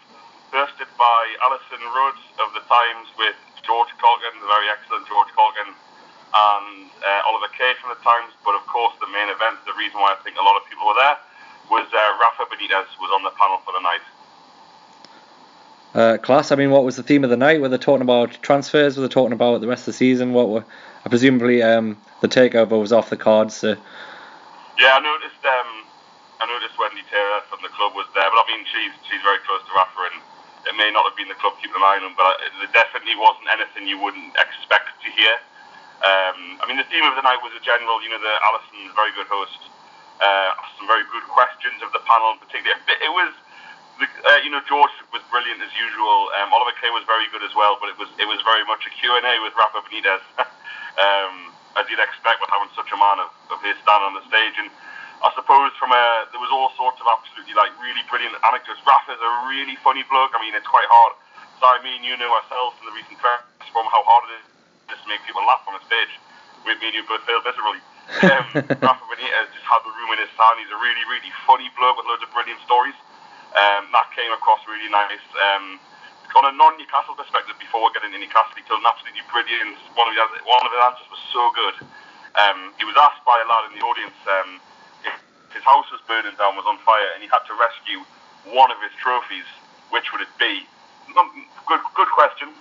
hosted 0.54 0.86
by 0.94 1.20
Alison 1.42 1.82
Rhodes 1.90 2.22
of 2.38 2.54
the 2.54 2.62
Times 2.70 3.10
with 3.18 3.34
George 3.66 3.90
Caulkin, 3.98 4.30
the 4.38 4.46
very 4.46 4.70
excellent 4.70 5.10
George 5.10 5.34
Caulkin, 5.34 5.74
and 6.34 6.90
uh, 7.02 7.28
Oliver 7.28 7.52
Kay 7.54 7.74
from 7.80 7.94
the 7.94 8.00
Times. 8.02 8.32
But 8.44 8.54
of 8.54 8.66
course, 8.66 8.94
the 9.00 9.10
main 9.10 9.28
event, 9.28 9.62
the 9.66 9.76
reason 9.78 10.00
why 10.00 10.14
I 10.14 10.18
think 10.22 10.36
a 10.36 10.44
lot 10.44 10.56
of 10.58 10.68
people 10.68 10.86
were 10.86 10.98
there, 10.98 11.18
was 11.70 11.86
uh, 11.90 12.00
Rafa 12.22 12.46
Benitez 12.50 12.86
was 12.98 13.10
on 13.14 13.22
the 13.22 13.34
panel 13.34 13.58
for 13.64 13.72
the 13.74 13.82
night. 13.82 14.04
Uh, 15.96 16.18
class. 16.20 16.52
I 16.52 16.56
mean, 16.56 16.70
what 16.70 16.84
was 16.84 16.96
the 16.96 17.02
theme 17.02 17.24
of 17.24 17.30
the 17.30 17.40
night? 17.40 17.60
Were 17.60 17.72
they 17.72 17.80
talking 17.80 18.04
about 18.04 18.36
transfers? 18.42 18.96
Were 18.96 19.08
they 19.08 19.12
talking 19.12 19.32
about 19.32 19.64
the 19.64 19.66
rest 19.66 19.88
of 19.88 19.96
the 19.96 19.98
season? 19.98 20.36
What 20.36 20.50
were? 20.50 20.64
Uh, 21.04 21.08
presumably, 21.08 21.62
um, 21.62 21.96
the 22.20 22.28
takeover 22.28 22.78
was 22.78 22.92
off 22.92 23.08
the 23.08 23.16
cards. 23.16 23.56
So. 23.56 23.80
Yeah, 24.76 24.92
I 24.92 25.00
noticed. 25.00 25.40
Um, 25.40 25.88
I 26.36 26.44
noticed 26.44 26.76
Wendy 26.76 27.00
Taylor 27.08 27.40
from 27.48 27.64
the 27.64 27.72
club 27.72 27.96
was 27.96 28.04
there, 28.12 28.28
but 28.28 28.36
I 28.36 28.44
mean, 28.44 28.68
she's 28.68 28.92
she's 29.08 29.24
very 29.24 29.40
close 29.48 29.64
to 29.64 29.72
Rafa, 29.72 30.12
and 30.12 30.20
it 30.68 30.76
may 30.76 30.92
not 30.92 31.08
have 31.08 31.16
been 31.16 31.32
the 31.32 31.38
club 31.40 31.56
keeping 31.64 31.80
an 31.80 31.86
eye 31.88 31.96
on 31.96 32.12
him, 32.12 32.16
but 32.18 32.44
it 32.44 32.68
definitely 32.76 33.16
wasn't 33.16 33.48
anything 33.48 33.88
you 33.88 33.96
wouldn't 33.96 34.36
expect 34.36 34.92
to 35.00 35.08
hear. 35.08 35.40
Um, 36.04 36.60
I 36.60 36.68
mean, 36.68 36.76
the 36.76 36.88
theme 36.92 37.04
of 37.08 37.16
the 37.16 37.24
night 37.24 37.40
was 37.40 37.56
a 37.56 37.62
general. 37.64 38.02
You 38.04 38.12
know, 38.12 38.20
the 38.20 38.34
Alison, 38.44 38.92
very 38.92 39.12
good 39.16 39.28
host, 39.32 39.60
uh, 40.20 40.60
asked 40.60 40.76
some 40.76 40.88
very 40.88 41.04
good 41.08 41.24
questions 41.32 41.80
of 41.80 41.92
the 41.96 42.02
panel, 42.04 42.36
particularly. 42.40 42.76
It 43.00 43.12
was 43.12 43.32
uh, 43.96 44.40
you 44.44 44.52
know, 44.52 44.60
George 44.68 44.92
was 45.12 45.24
brilliant 45.32 45.62
as 45.64 45.72
usual. 45.72 46.28
Um, 46.40 46.52
Oliver 46.52 46.76
Kay 46.76 46.92
was 46.92 47.04
very 47.08 47.24
good 47.32 47.40
as 47.40 47.54
well, 47.56 47.80
but 47.80 47.88
it 47.88 47.96
was 47.96 48.12
it 48.20 48.28
was 48.28 48.40
very 48.44 48.64
much 48.68 48.84
a 48.84 48.92
Q 48.92 49.16
and 49.16 49.24
A 49.24 49.34
with 49.40 49.56
Rafa 49.56 49.80
Benitez, 49.88 50.20
um, 51.00 51.52
as 51.80 51.88
you'd 51.88 52.02
expect 52.02 52.44
with 52.44 52.52
having 52.52 52.68
such 52.76 52.92
a 52.92 52.98
man 52.98 53.24
of, 53.24 53.32
of 53.48 53.58
his 53.64 53.76
stand 53.80 54.02
on 54.04 54.12
the 54.12 54.24
stage. 54.28 54.56
And 54.60 54.68
I 55.24 55.32
suppose 55.32 55.72
from 55.80 55.96
a 55.96 56.28
there 56.28 56.42
was 56.42 56.52
all 56.52 56.68
sorts 56.76 57.00
of 57.00 57.08
absolutely 57.08 57.56
like 57.56 57.72
really 57.80 58.04
brilliant 58.12 58.36
anecdotes. 58.44 58.84
Rafa's 58.84 59.20
a 59.20 59.32
really 59.48 59.80
funny 59.80 60.04
bloke. 60.12 60.36
I 60.36 60.44
mean, 60.44 60.52
it's 60.52 60.68
quite 60.68 60.88
hard. 60.92 61.16
So 61.56 61.64
I 61.64 61.80
mean, 61.80 62.04
you 62.04 62.20
know 62.20 62.28
ourselves 62.36 62.76
in 62.84 62.92
the 62.92 62.94
recent 62.94 63.16
press 63.16 63.40
from 63.72 63.88
how 63.88 64.04
hard 64.04 64.28
it 64.28 64.44
is 64.44 64.55
to 64.94 65.06
make 65.10 65.22
people 65.26 65.42
laugh 65.42 65.66
on 65.66 65.74
the 65.74 65.84
stage. 65.86 66.12
We, 66.62 66.74
me 66.78 66.94
and 66.94 66.96
you 66.98 67.04
both 67.06 67.22
failed 67.26 67.42
miserably. 67.42 67.82
Um, 68.22 68.46
Rafa 68.86 69.04
Benitez 69.10 69.50
just 69.50 69.66
had 69.66 69.82
the 69.82 69.90
room 69.90 70.14
in 70.14 70.22
his 70.22 70.30
hand. 70.38 70.62
He's 70.62 70.70
a 70.70 70.78
really, 70.78 71.04
really 71.10 71.32
funny 71.46 71.66
bloke 71.74 71.98
with 71.98 72.06
loads 72.06 72.22
of 72.22 72.30
brilliant 72.30 72.62
stories. 72.62 72.94
Um, 73.54 73.88
that 73.90 74.10
came 74.14 74.30
across 74.30 74.62
really 74.68 74.90
nice. 74.90 75.22
Um, 75.34 75.78
on 76.36 76.44
a 76.44 76.52
non-Newcastle 76.52 77.16
perspective, 77.16 77.56
before 77.56 77.80
we 77.80 77.88
get 77.96 78.04
into 78.04 78.20
Newcastle, 78.20 78.52
he 78.52 78.62
told 78.68 78.84
an 78.84 78.88
absolutely 78.92 79.24
brilliant. 79.32 79.80
One 79.96 80.04
of 80.04 80.12
his, 80.12 80.20
one 80.44 80.60
of 80.68 80.70
his 80.74 80.82
answers 80.84 81.08
was 81.08 81.22
so 81.32 81.42
good. 81.56 81.76
Um, 82.36 82.76
he 82.76 82.84
was 82.84 82.92
asked 83.00 83.24
by 83.24 83.40
a 83.40 83.46
lad 83.48 83.72
in 83.72 83.80
the 83.80 83.84
audience 83.88 84.18
um, 84.28 84.60
if 85.08 85.16
his 85.56 85.64
house 85.64 85.88
was 85.88 86.04
burning 86.04 86.36
down, 86.36 86.52
was 86.52 86.68
on 86.68 86.76
fire, 86.84 87.08
and 87.16 87.24
he 87.24 87.28
had 87.32 87.40
to 87.48 87.56
rescue 87.56 88.04
one 88.52 88.68
of 88.68 88.76
his 88.84 88.92
trophies. 89.00 89.48
Which 89.88 90.12
would 90.12 90.20
it 90.20 90.32
be? 90.36 90.68
Good, 91.16 91.80
good 91.96 92.12
question. 92.12 92.52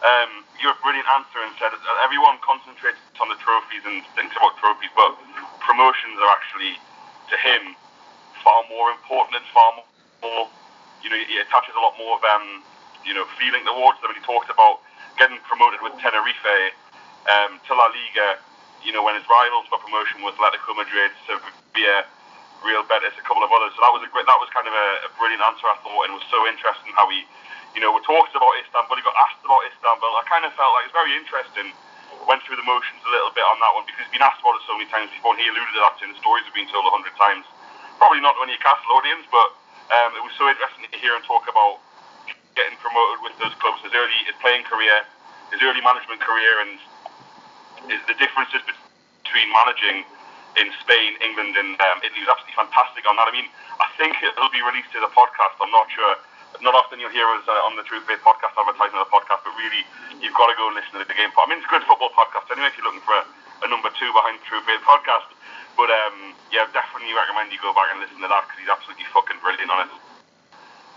Um, 0.00 0.48
you 0.56 0.72
a 0.72 0.76
brilliant 0.80 1.08
answer 1.12 1.44
and 1.44 1.52
said 1.60 1.76
everyone 2.00 2.40
concentrates 2.40 3.00
on 3.20 3.28
the 3.28 3.36
trophies 3.36 3.84
and 3.84 4.00
thinks 4.16 4.32
about 4.32 4.56
trophies, 4.56 4.92
but 4.96 5.12
promotions 5.60 6.16
are 6.24 6.32
actually 6.32 6.80
to 7.28 7.36
him 7.36 7.76
far 8.40 8.64
more 8.72 8.88
important 8.90 9.36
and 9.36 9.46
far 9.52 9.76
more 10.24 10.48
you 11.02 11.08
know, 11.08 11.16
he 11.16 11.40
attaches 11.40 11.72
a 11.76 11.82
lot 11.82 11.96
more 11.96 12.20
of, 12.20 12.22
um, 12.24 12.62
you 13.04 13.16
know, 13.16 13.24
feeling 13.40 13.64
towards 13.64 14.00
them. 14.04 14.12
And 14.12 14.18
he 14.20 14.24
talked 14.24 14.52
about 14.52 14.84
getting 15.16 15.40
promoted 15.48 15.80
with 15.80 15.96
Tenerife 16.00 16.72
um, 17.28 17.60
to 17.68 17.72
La 17.76 17.88
Liga, 17.88 18.40
you 18.84 18.92
know, 18.92 19.04
when 19.04 19.16
his 19.16 19.24
rivals 19.28 19.68
for 19.68 19.80
promotion 19.80 20.24
was 20.24 20.36
Atletico 20.36 20.76
Madrid, 20.76 21.12
Sevilla, 21.28 22.04
Real 22.64 22.84
Betis, 22.84 23.16
a 23.16 23.24
couple 23.24 23.44
of 23.44 23.52
others. 23.52 23.72
So 23.76 23.80
that 23.84 23.92
was 23.92 24.04
a 24.04 24.10
great, 24.12 24.28
that 24.28 24.40
was 24.40 24.48
kind 24.52 24.68
of 24.68 24.76
a, 24.76 24.88
a 25.08 25.10
brilliant 25.16 25.40
answer, 25.44 25.68
I 25.68 25.76
thought, 25.80 26.04
and 26.08 26.16
was 26.16 26.24
so 26.28 26.44
interesting 26.48 26.92
how 26.96 27.08
he, 27.08 27.24
you 27.74 27.80
know, 27.80 27.94
we 27.94 28.02
talked 28.02 28.34
about 28.34 28.50
Istanbul, 28.62 28.98
he 28.98 29.04
got 29.06 29.16
asked 29.18 29.42
about 29.42 29.62
Istanbul. 29.70 30.10
I 30.18 30.24
kind 30.26 30.44
of 30.44 30.52
felt 30.58 30.74
like 30.74 30.86
it 30.86 30.90
was 30.90 30.98
very 30.98 31.14
interesting. 31.14 31.68
Went 32.26 32.42
through 32.44 32.60
the 32.60 32.66
motions 32.66 33.00
a 33.06 33.10
little 33.10 33.32
bit 33.32 33.46
on 33.46 33.56
that 33.62 33.72
one 33.72 33.86
because 33.88 34.04
he's 34.04 34.12
been 34.12 34.26
asked 34.26 34.42
about 34.42 34.58
it 34.58 34.62
so 34.68 34.76
many 34.76 34.90
times 34.90 35.08
before, 35.14 35.34
and 35.34 35.40
he 35.40 35.48
alluded 35.48 35.72
to 35.72 35.80
that 35.82 35.96
in 36.04 36.12
the 36.12 36.20
stories 36.20 36.44
have 36.44 36.54
been 36.54 36.68
told 36.68 36.84
a 36.84 36.92
hundred 36.92 37.14
times. 37.16 37.46
Probably 37.96 38.20
not 38.20 38.36
to 38.36 38.44
a 38.44 38.48
Newcastle 38.48 38.90
audience, 38.92 39.24
but 39.32 39.48
um, 39.90 40.10
it 40.14 40.22
was 40.22 40.34
so 40.36 40.46
interesting 40.46 40.86
to 40.90 40.98
hear 41.00 41.16
him 41.16 41.24
talk 41.24 41.48
about 41.48 41.80
getting 42.58 42.76
promoted 42.82 43.24
with 43.24 43.34
those 43.40 43.54
clubs, 43.62 43.80
his 43.82 43.94
early 43.94 44.20
his 44.26 44.36
playing 44.42 44.66
career, 44.68 45.06
his 45.54 45.62
early 45.64 45.80
management 45.80 46.20
career, 46.20 46.52
and 46.66 46.76
the 47.88 48.16
differences 48.20 48.60
between 49.24 49.48
managing 49.50 50.04
in 50.58 50.68
Spain, 50.82 51.14
England, 51.22 51.54
and 51.56 51.78
um, 51.78 51.98
Italy 52.02 52.26
was 52.26 52.30
absolutely 52.34 52.58
fantastic 52.58 53.06
on 53.06 53.14
that. 53.16 53.30
I 53.30 53.34
mean, 53.34 53.48
I 53.78 53.86
think 53.96 54.18
it'll 54.18 54.50
be 54.50 54.62
released 54.62 54.90
as 54.98 55.06
a 55.06 55.12
podcast. 55.14 55.56
I'm 55.62 55.70
not 55.70 55.86
sure. 55.94 56.14
Not 56.58 56.74
often 56.74 56.98
you'll 56.98 57.14
hear 57.14 57.24
us 57.38 57.46
uh, 57.46 57.68
on 57.70 57.78
the 57.78 57.86
True 57.86 58.02
Faith 58.04 58.20
podcast 58.26 58.52
advertising 58.58 58.98
the 58.98 59.08
podcast, 59.08 59.46
but 59.46 59.54
really 59.54 59.86
you've 60.18 60.34
got 60.34 60.50
to 60.50 60.56
go 60.58 60.68
and 60.68 60.74
listen 60.74 60.98
to 60.98 61.06
the 61.06 61.14
game. 61.14 61.30
I 61.32 61.46
mean, 61.46 61.62
it's 61.62 61.68
a 61.70 61.72
good 61.72 61.86
football 61.86 62.10
podcast 62.12 62.50
anyway. 62.52 62.68
If 62.68 62.76
you're 62.76 62.84
looking 62.84 63.06
for 63.06 63.16
a, 63.16 63.24
a 63.64 63.68
number 63.70 63.88
two 63.96 64.10
behind 64.12 64.42
the 64.42 64.44
True 64.44 64.60
Faith 64.66 64.84
podcast, 64.84 65.30
but 65.78 65.88
um, 65.88 66.36
yeah, 66.52 66.68
definitely 66.74 67.14
recommend 67.16 67.48
you 67.54 67.62
go 67.64 67.72
back 67.72 67.88
and 67.94 68.02
listen 68.02 68.20
to 68.20 68.28
that 68.28 68.44
because 68.44 68.58
he's 68.60 68.68
absolutely 68.68 69.06
fucking 69.14 69.40
brilliant 69.40 69.70
on 69.72 69.88
it. 69.88 69.92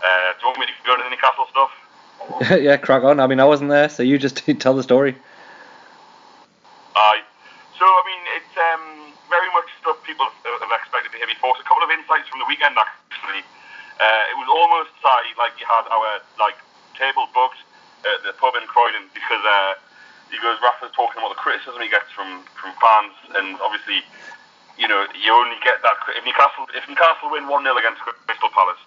Uh, 0.04 0.36
do 0.36 0.38
you 0.44 0.46
want 0.52 0.60
me 0.60 0.68
to 0.68 0.76
go 0.84 0.92
to 0.98 1.02
the 1.06 1.12
Newcastle 1.14 1.48
stuff? 1.48 1.72
yeah, 2.60 2.76
crack 2.76 3.00
on. 3.00 3.16
I 3.22 3.26
mean, 3.30 3.40
I 3.40 3.48
wasn't 3.48 3.70
there, 3.70 3.88
so 3.88 4.02
you 4.02 4.18
just 4.20 4.44
tell 4.60 4.76
the 4.76 4.84
story. 4.84 5.16
Aye. 6.92 7.24
So 7.78 7.84
I 7.88 8.02
mean, 8.06 8.22
it's 8.36 8.54
um, 8.54 8.84
very 9.32 9.48
much 9.56 9.66
stuff 9.80 9.98
people 10.04 10.28
have 10.28 10.74
expected 10.76 11.10
to 11.10 11.18
hear 11.18 11.26
before. 11.26 11.56
So 11.56 11.64
a 11.64 11.68
couple 11.68 11.82
of 11.82 11.90
insights 11.90 12.28
from 12.28 12.38
the 12.38 12.46
weekend 12.46 12.76
actually. 12.76 13.42
Uh, 14.04 14.32
it 14.32 14.36
was 14.36 14.48
almost 14.52 14.92
like, 15.00 15.32
like 15.40 15.56
you 15.56 15.64
had 15.64 15.88
our 15.88 16.20
like 16.36 16.60
table 16.92 17.24
booked 17.32 17.56
at 18.04 18.20
the 18.20 18.36
pub 18.36 18.52
in 18.52 18.68
Croydon 18.68 19.08
because 19.16 19.40
uh, 19.40 19.80
he 20.28 20.36
goes 20.44 20.60
Rafa's 20.60 20.92
talking 20.92 21.24
about 21.24 21.32
the 21.32 21.40
criticism 21.40 21.80
he 21.80 21.88
gets 21.88 22.12
from 22.12 22.44
from 22.52 22.76
fans, 22.76 23.16
and 23.32 23.56
obviously, 23.64 24.04
you 24.76 24.84
know, 24.84 25.08
you 25.16 25.32
only 25.32 25.56
get 25.64 25.80
that 25.80 25.96
if 26.12 26.20
Newcastle 26.20 26.68
if 26.76 26.84
Newcastle 26.84 27.32
win 27.32 27.48
one 27.48 27.64
0 27.64 27.80
against 27.80 28.04
Crystal 28.04 28.52
Palace, 28.52 28.82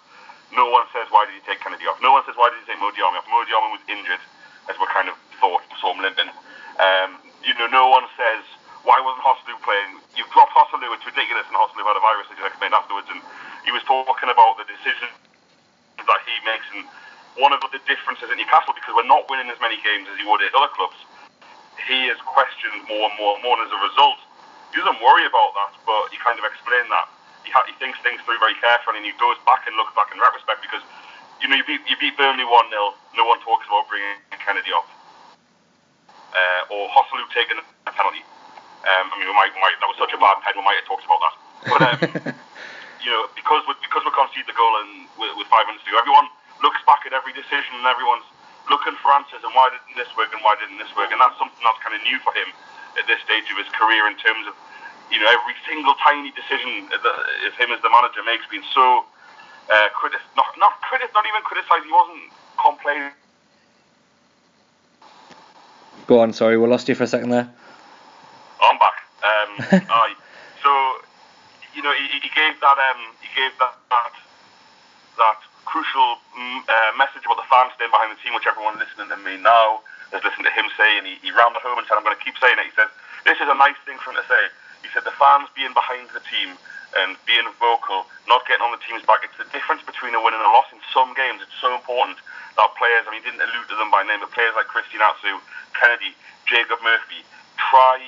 no 0.54 0.70
one 0.70 0.86
says 0.94 1.10
why 1.10 1.26
did 1.26 1.34
he 1.34 1.42
take 1.42 1.58
Kenedy 1.66 1.90
off. 1.90 1.98
No 1.98 2.14
one 2.14 2.22
says 2.22 2.38
why 2.38 2.54
did 2.54 2.62
he 2.62 2.66
take 2.70 2.78
Mo 2.78 2.94
off. 2.94 3.26
Mo 3.26 3.42
was 3.74 3.82
injured, 3.90 4.22
as 4.70 4.78
we 4.78 4.86
kind 4.94 5.10
of 5.10 5.18
thought, 5.42 5.66
saw 5.82 5.98
him 5.98 5.98
limping. 5.98 6.30
Um, 6.78 7.18
you 7.42 7.58
know, 7.58 7.66
no 7.66 7.90
one 7.90 8.06
says 8.14 8.46
why 8.86 9.02
wasn't 9.02 9.26
Joselu 9.26 9.58
playing? 9.66 9.98
You've 10.14 10.30
dropped 10.30 10.54
Joselu, 10.54 10.86
it's 10.94 11.02
ridiculous, 11.02 11.44
and 11.50 11.58
Joselu 11.58 11.82
had 11.82 11.98
a 11.98 12.04
virus, 12.06 12.30
as 12.30 12.38
you 12.38 12.46
explained 12.46 12.72
afterwards, 12.72 13.10
and 13.10 13.20
he 13.68 13.72
was 13.76 13.84
talking 13.84 14.32
about 14.32 14.56
the 14.56 14.64
decisions 14.64 15.12
that 16.00 16.20
he 16.24 16.34
makes, 16.48 16.64
and 16.72 16.88
one 17.36 17.52
of 17.52 17.60
the 17.68 17.76
differences 17.84 18.24
at 18.32 18.36
Newcastle, 18.40 18.72
because 18.72 18.96
we're 18.96 19.04
not 19.04 19.28
winning 19.28 19.52
as 19.52 19.60
many 19.60 19.76
games 19.84 20.08
as 20.08 20.16
he 20.16 20.24
would 20.24 20.40
at 20.40 20.56
other 20.56 20.72
clubs, 20.72 20.96
he 21.84 22.08
is 22.08 22.16
questioned 22.24 22.88
more 22.88 23.12
and 23.12 23.16
more 23.20 23.36
and 23.36 23.44
more, 23.44 23.60
and 23.60 23.68
as 23.68 23.72
a 23.76 23.82
result, 23.92 24.16
he 24.72 24.80
doesn't 24.80 25.04
worry 25.04 25.28
about 25.28 25.52
that, 25.52 25.76
but 25.84 26.08
he 26.08 26.16
kind 26.16 26.40
of 26.40 26.48
explained 26.48 26.88
that. 26.88 27.12
He, 27.44 27.52
ha- 27.52 27.68
he 27.68 27.76
thinks 27.76 28.00
things 28.00 28.24
through 28.24 28.40
very 28.40 28.56
carefully, 28.56 29.04
and 29.04 29.06
he 29.06 29.12
goes 29.20 29.36
back 29.44 29.68
and 29.68 29.76
looks 29.76 29.92
back 29.92 30.08
in 30.08 30.16
retrospect, 30.16 30.64
because, 30.64 30.80
you 31.44 31.52
know, 31.52 31.60
you 31.60 31.64
beat, 31.68 31.84
you 31.84 31.96
beat 32.00 32.16
Burnley 32.16 32.48
1-0, 32.48 32.72
no 33.20 33.24
one 33.28 33.36
talks 33.44 33.68
about 33.68 33.84
bringing 33.92 34.16
Kenedy 34.40 34.72
off. 34.72 34.88
Uh, 36.32 36.72
or 36.72 36.88
Joselu 36.88 37.28
taking 37.36 37.60
a 37.60 37.92
penalty. 37.92 38.24
Um, 38.88 39.12
I 39.12 39.14
mean, 39.20 39.28
we 39.28 39.36
might, 39.36 39.52
we 39.52 39.60
might, 39.60 39.76
that 39.76 39.88
was 39.92 40.00
such 40.00 40.16
a 40.16 40.20
bad 40.20 40.40
pen, 40.40 40.56
we 40.56 40.64
might 40.64 40.80
have 40.80 40.88
talked 40.88 41.04
about 41.04 41.20
that. 41.20 41.34
But, 41.68 41.80
um, 41.84 42.32
you 43.04 43.10
know, 43.10 43.30
because 43.34 43.62
we, 43.66 43.74
because 43.82 44.02
we 44.02 44.10
conceded 44.12 44.48
the 44.48 44.56
goal 44.56 44.72
and 44.84 45.06
with, 45.16 45.32
with 45.38 45.46
five 45.48 45.66
minutes 45.66 45.84
to 45.86 45.90
go, 45.94 45.98
everyone 45.98 46.28
looks 46.62 46.82
back 46.84 47.06
at 47.06 47.14
every 47.14 47.32
decision 47.32 47.78
and 47.78 47.86
everyone's 47.86 48.26
looking 48.68 48.94
for 49.00 49.14
answers 49.16 49.40
and 49.40 49.52
why 49.56 49.70
didn't 49.72 49.96
this 49.96 50.10
work 50.18 50.28
and 50.34 50.42
why 50.44 50.54
didn't 50.60 50.76
this 50.76 50.90
work? 50.98 51.08
And 51.10 51.20
that's 51.20 51.36
something 51.40 51.62
that's 51.62 51.80
kind 51.80 51.96
of 51.96 52.02
new 52.04 52.18
for 52.20 52.34
him 52.36 52.50
at 53.00 53.06
this 53.06 53.20
stage 53.24 53.46
of 53.48 53.56
his 53.56 53.70
career 53.72 54.06
in 54.10 54.16
terms 54.20 54.44
of, 54.50 54.54
you 55.08 55.18
know, 55.22 55.28
every 55.30 55.56
single 55.64 55.94
tiny 56.02 56.34
decision 56.34 56.90
that 56.92 57.00
of 57.00 57.54
him 57.56 57.72
as 57.72 57.80
the 57.80 57.90
manager 57.90 58.20
makes 58.26 58.44
being 58.50 58.66
so 58.74 59.06
uh, 59.72 59.88
critic, 59.96 60.20
not 60.36 60.46
not 60.58 60.80
critic, 60.84 61.10
not 61.14 61.24
even 61.24 61.42
criticised. 61.42 61.84
He 61.84 61.92
wasn't 61.92 62.28
complaining. 62.60 63.14
Go 66.06 66.20
on, 66.20 66.32
sorry, 66.32 66.56
we 66.56 66.66
lost 66.66 66.88
you 66.88 66.94
for 66.94 67.04
a 67.04 67.06
second 67.06 67.30
there. 67.30 67.48
I'm 68.60 68.78
back. 68.78 68.96
Um, 69.22 69.82
aye. 69.90 70.14
You 71.78 71.86
know, 71.86 71.94
he, 71.94 72.10
he 72.18 72.26
gave 72.34 72.58
that 72.58 72.74
um, 72.74 73.14
he 73.22 73.30
gave 73.38 73.54
that 73.62 73.78
that, 73.94 74.14
that 75.14 75.38
crucial 75.62 76.18
mm, 76.34 76.58
uh, 76.66 76.90
message 76.98 77.22
about 77.22 77.38
the 77.38 77.46
fans 77.46 77.70
staying 77.78 77.94
behind 77.94 78.10
the 78.10 78.18
team, 78.18 78.34
which 78.34 78.50
everyone 78.50 78.74
listening 78.82 79.06
to 79.14 79.18
me 79.22 79.38
now 79.38 79.86
is 80.10 80.18
listening 80.26 80.50
to 80.50 80.54
him 80.58 80.66
say, 80.74 80.98
and 80.98 81.06
he, 81.06 81.22
he 81.22 81.30
rounded 81.30 81.62
home 81.62 81.78
and 81.78 81.86
said, 81.86 81.94
"I'm 81.94 82.02
going 82.02 82.18
to 82.18 82.24
keep 82.26 82.34
saying 82.42 82.58
it." 82.58 82.66
He 82.66 82.74
said, 82.74 82.90
"This 83.22 83.38
is 83.38 83.46
a 83.46 83.54
nice 83.54 83.78
thing 83.86 83.94
for 84.02 84.10
him 84.10 84.18
to 84.18 84.26
say." 84.26 84.42
He 84.82 84.90
said, 84.90 85.06
"The 85.06 85.14
fans 85.22 85.46
being 85.54 85.70
behind 85.70 86.10
the 86.10 86.18
team 86.26 86.58
and 86.98 87.14
being 87.30 87.46
vocal, 87.62 88.10
not 88.26 88.42
getting 88.50 88.66
on 88.66 88.74
the 88.74 88.82
team's 88.82 89.06
back. 89.06 89.22
It's 89.22 89.38
the 89.38 89.46
difference 89.54 89.86
between 89.86 90.18
a 90.18 90.20
win 90.20 90.34
and 90.34 90.42
a 90.42 90.50
loss 90.50 90.66
in 90.74 90.82
some 90.90 91.14
games. 91.14 91.44
It's 91.46 91.62
so 91.62 91.78
important 91.78 92.18
that 92.58 92.74
players, 92.74 93.06
I 93.06 93.14
mean, 93.14 93.22
he 93.22 93.30
didn't 93.30 93.44
allude 93.44 93.70
to 93.70 93.76
them 93.78 93.92
by 93.92 94.02
name, 94.02 94.18
but 94.18 94.34
players 94.34 94.56
like 94.58 94.66
Christian 94.66 94.98
Atsu, 94.98 95.38
Kenedy, 95.78 96.16
Jacob 96.48 96.82
Murphy, 96.82 97.22
try 97.60 98.02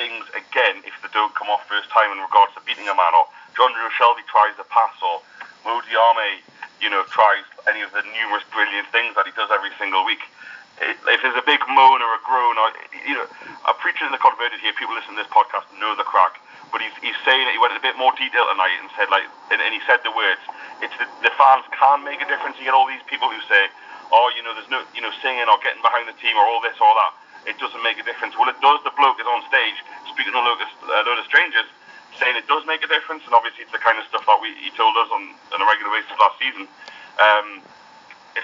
things 0.00 0.24
again 0.32 0.80
if 0.88 0.96
they 1.04 1.12
don't 1.12 1.36
come 1.36 1.52
off 1.52 1.60
first 1.68 1.92
time 1.92 2.08
in 2.08 2.24
regards 2.24 2.56
to 2.56 2.64
beating 2.64 2.88
a 2.88 2.96
man, 2.96 3.12
or 3.12 3.28
Jonjo 3.52 3.84
Shelvey 4.00 4.24
tries 4.24 4.56
a 4.56 4.64
pass, 4.72 4.96
or 5.04 5.20
Mo 5.68 5.76
Diame, 5.84 6.40
you 6.80 6.88
know, 6.88 7.04
tries 7.12 7.44
any 7.68 7.84
of 7.84 7.92
the 7.92 8.00
numerous 8.16 8.40
brilliant 8.48 8.88
things 8.88 9.12
that 9.20 9.28
he 9.28 9.32
does 9.36 9.52
every 9.52 9.68
single 9.76 10.00
week. 10.08 10.24
If 10.80 11.20
there's 11.20 11.36
a 11.36 11.44
big 11.44 11.60
moan 11.68 12.00
or 12.00 12.16
a 12.16 12.22
groan, 12.24 12.56
or 12.56 12.72
you 13.04 13.12
know, 13.12 13.28
a 13.68 13.76
preacher 13.76 14.08
in 14.08 14.12
the 14.16 14.22
converted 14.22 14.64
here, 14.64 14.72
people 14.72 14.96
listening 14.96 15.20
to 15.20 15.28
this 15.28 15.32
podcast 15.32 15.68
know 15.76 15.92
the 15.92 16.08
crack. 16.08 16.40
But 16.72 16.80
he's, 16.80 16.96
he's 17.04 17.18
saying 17.28 17.44
that 17.44 17.52
he 17.52 17.60
went 17.60 17.76
in 17.76 17.82
a 17.82 17.84
bit 17.84 18.00
more 18.00 18.16
detail 18.16 18.48
tonight 18.48 18.72
and 18.80 18.88
said 18.96 19.12
like, 19.12 19.28
and, 19.52 19.60
and 19.60 19.76
he 19.76 19.84
said 19.84 20.00
the 20.00 20.14
words. 20.16 20.40
It's 20.80 20.96
the, 20.96 21.04
the 21.20 21.32
fans 21.36 21.68
can 21.76 22.00
make 22.00 22.24
a 22.24 22.28
difference. 22.30 22.56
You 22.56 22.64
get 22.64 22.72
all 22.72 22.88
these 22.88 23.04
people 23.04 23.28
who 23.28 23.42
say, 23.44 23.68
oh, 24.08 24.32
you 24.32 24.40
know, 24.40 24.56
there's 24.56 24.70
no, 24.72 24.80
you 24.96 25.04
know, 25.04 25.12
singing 25.20 25.44
or 25.44 25.60
getting 25.60 25.84
behind 25.84 26.08
the 26.08 26.16
team 26.16 26.32
or 26.40 26.46
all 26.48 26.64
this 26.64 26.78
or 26.80 26.88
that. 26.96 27.12
It 27.48 27.56
doesn't 27.56 27.80
make 27.82 27.96
a 27.96 28.04
difference. 28.04 28.36
Well, 28.36 28.48
it 28.52 28.60
does. 28.60 28.80
The 28.84 28.92
bloke 28.96 29.16
is 29.20 29.28
on 29.28 29.40
stage 29.48 29.78
speaking 30.12 30.36
to 30.36 30.40
a 30.40 30.44
load 30.44 30.60
of, 30.60 30.68
a 30.68 31.02
load 31.08 31.18
of 31.20 31.24
strangers, 31.24 31.68
saying 32.20 32.36
it 32.36 32.44
does 32.48 32.66
make 32.68 32.84
a 32.84 32.90
difference. 32.90 33.24
And 33.24 33.32
obviously, 33.32 33.64
it's 33.64 33.72
the 33.72 33.80
kind 33.80 33.96
of 33.96 34.04
stuff 34.12 34.24
that 34.28 34.38
we 34.44 34.52
he 34.60 34.68
told 34.76 34.92
us 35.00 35.08
on, 35.08 35.32
on 35.56 35.58
a 35.64 35.66
regular 35.66 35.92
basis 35.96 36.12
last 36.20 36.36
season. 36.36 36.68
Um, 37.16 37.64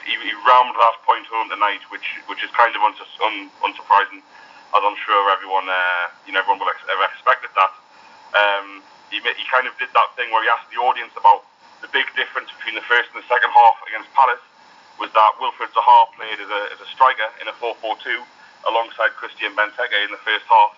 he, 0.09 0.17
he 0.17 0.33
rammed 0.49 0.75
that 0.75 0.97
point 1.05 1.29
home 1.29 1.53
tonight, 1.53 1.85
which 1.93 2.09
which 2.27 2.41
is 2.41 2.51
kind 2.57 2.73
of 2.73 2.81
unsus, 2.83 3.11
un, 3.21 3.53
unsurprising, 3.63 4.25
as 4.25 4.83
I'm 4.83 4.99
sure 5.05 5.21
everyone 5.31 5.69
uh, 5.69 6.11
you 6.25 6.33
know 6.33 6.41
everyone 6.41 6.65
will 6.65 6.73
ex- 6.73 6.89
have 6.89 7.05
expected 7.13 7.53
that. 7.53 7.73
Um, 8.35 8.83
he, 9.13 9.23
he 9.23 9.45
kind 9.47 9.69
of 9.69 9.77
did 9.79 9.93
that 9.95 10.09
thing 10.19 10.33
where 10.35 10.43
he 10.43 10.51
asked 10.51 10.73
the 10.73 10.83
audience 10.83 11.15
about 11.15 11.47
the 11.85 11.89
big 11.95 12.09
difference 12.19 12.51
between 12.59 12.75
the 12.75 12.83
first 12.89 13.13
and 13.15 13.23
the 13.23 13.29
second 13.31 13.53
half 13.55 13.77
against 13.87 14.11
Palace 14.17 14.43
was 14.99 15.13
that 15.13 15.33
Wilfried 15.39 15.71
Zaha 15.77 16.11
played 16.17 16.41
as 16.41 16.49
a, 16.49 16.61
as 16.73 16.81
a 16.81 16.89
striker 16.91 17.29
in 17.39 17.47
a 17.47 17.55
4-4-2 17.61 18.25
alongside 18.67 19.15
Christian 19.15 19.55
Benteke 19.55 19.99
in 20.05 20.11
the 20.11 20.23
first 20.23 20.45
half, 20.51 20.75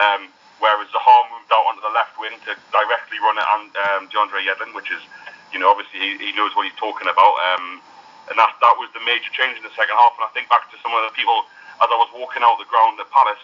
um, 0.00 0.28
whereas 0.58 0.88
Zaha 0.92 1.16
moved 1.32 1.52
out 1.52 1.64
onto 1.68 1.84
the 1.84 1.92
left 1.92 2.16
wing 2.16 2.36
to 2.48 2.56
directly 2.72 3.20
run 3.20 3.36
at 3.36 3.48
um, 3.48 4.08
DeAndre 4.08 4.44
Yedlin, 4.44 4.72
which 4.72 4.88
is, 4.88 5.00
you 5.52 5.60
know, 5.60 5.68
obviously 5.68 6.00
he, 6.00 6.10
he 6.18 6.30
knows 6.32 6.56
what 6.56 6.64
he's 6.64 6.76
talking 6.80 7.08
about. 7.08 7.36
Um, 7.52 7.80
and 8.26 8.34
that, 8.40 8.58
that 8.58 8.74
was 8.80 8.90
the 8.90 9.02
major 9.06 9.30
change 9.30 9.54
in 9.54 9.62
the 9.62 9.74
second 9.78 9.94
half. 9.94 10.18
And 10.18 10.26
I 10.26 10.30
think 10.34 10.50
back 10.50 10.66
to 10.74 10.76
some 10.82 10.90
of 10.90 11.04
the 11.06 11.14
people 11.14 11.46
as 11.78 11.88
I 11.92 11.96
was 12.00 12.10
walking 12.16 12.42
out 12.42 12.56
the 12.58 12.66
ground 12.66 12.98
at 12.98 13.06
Palace 13.12 13.42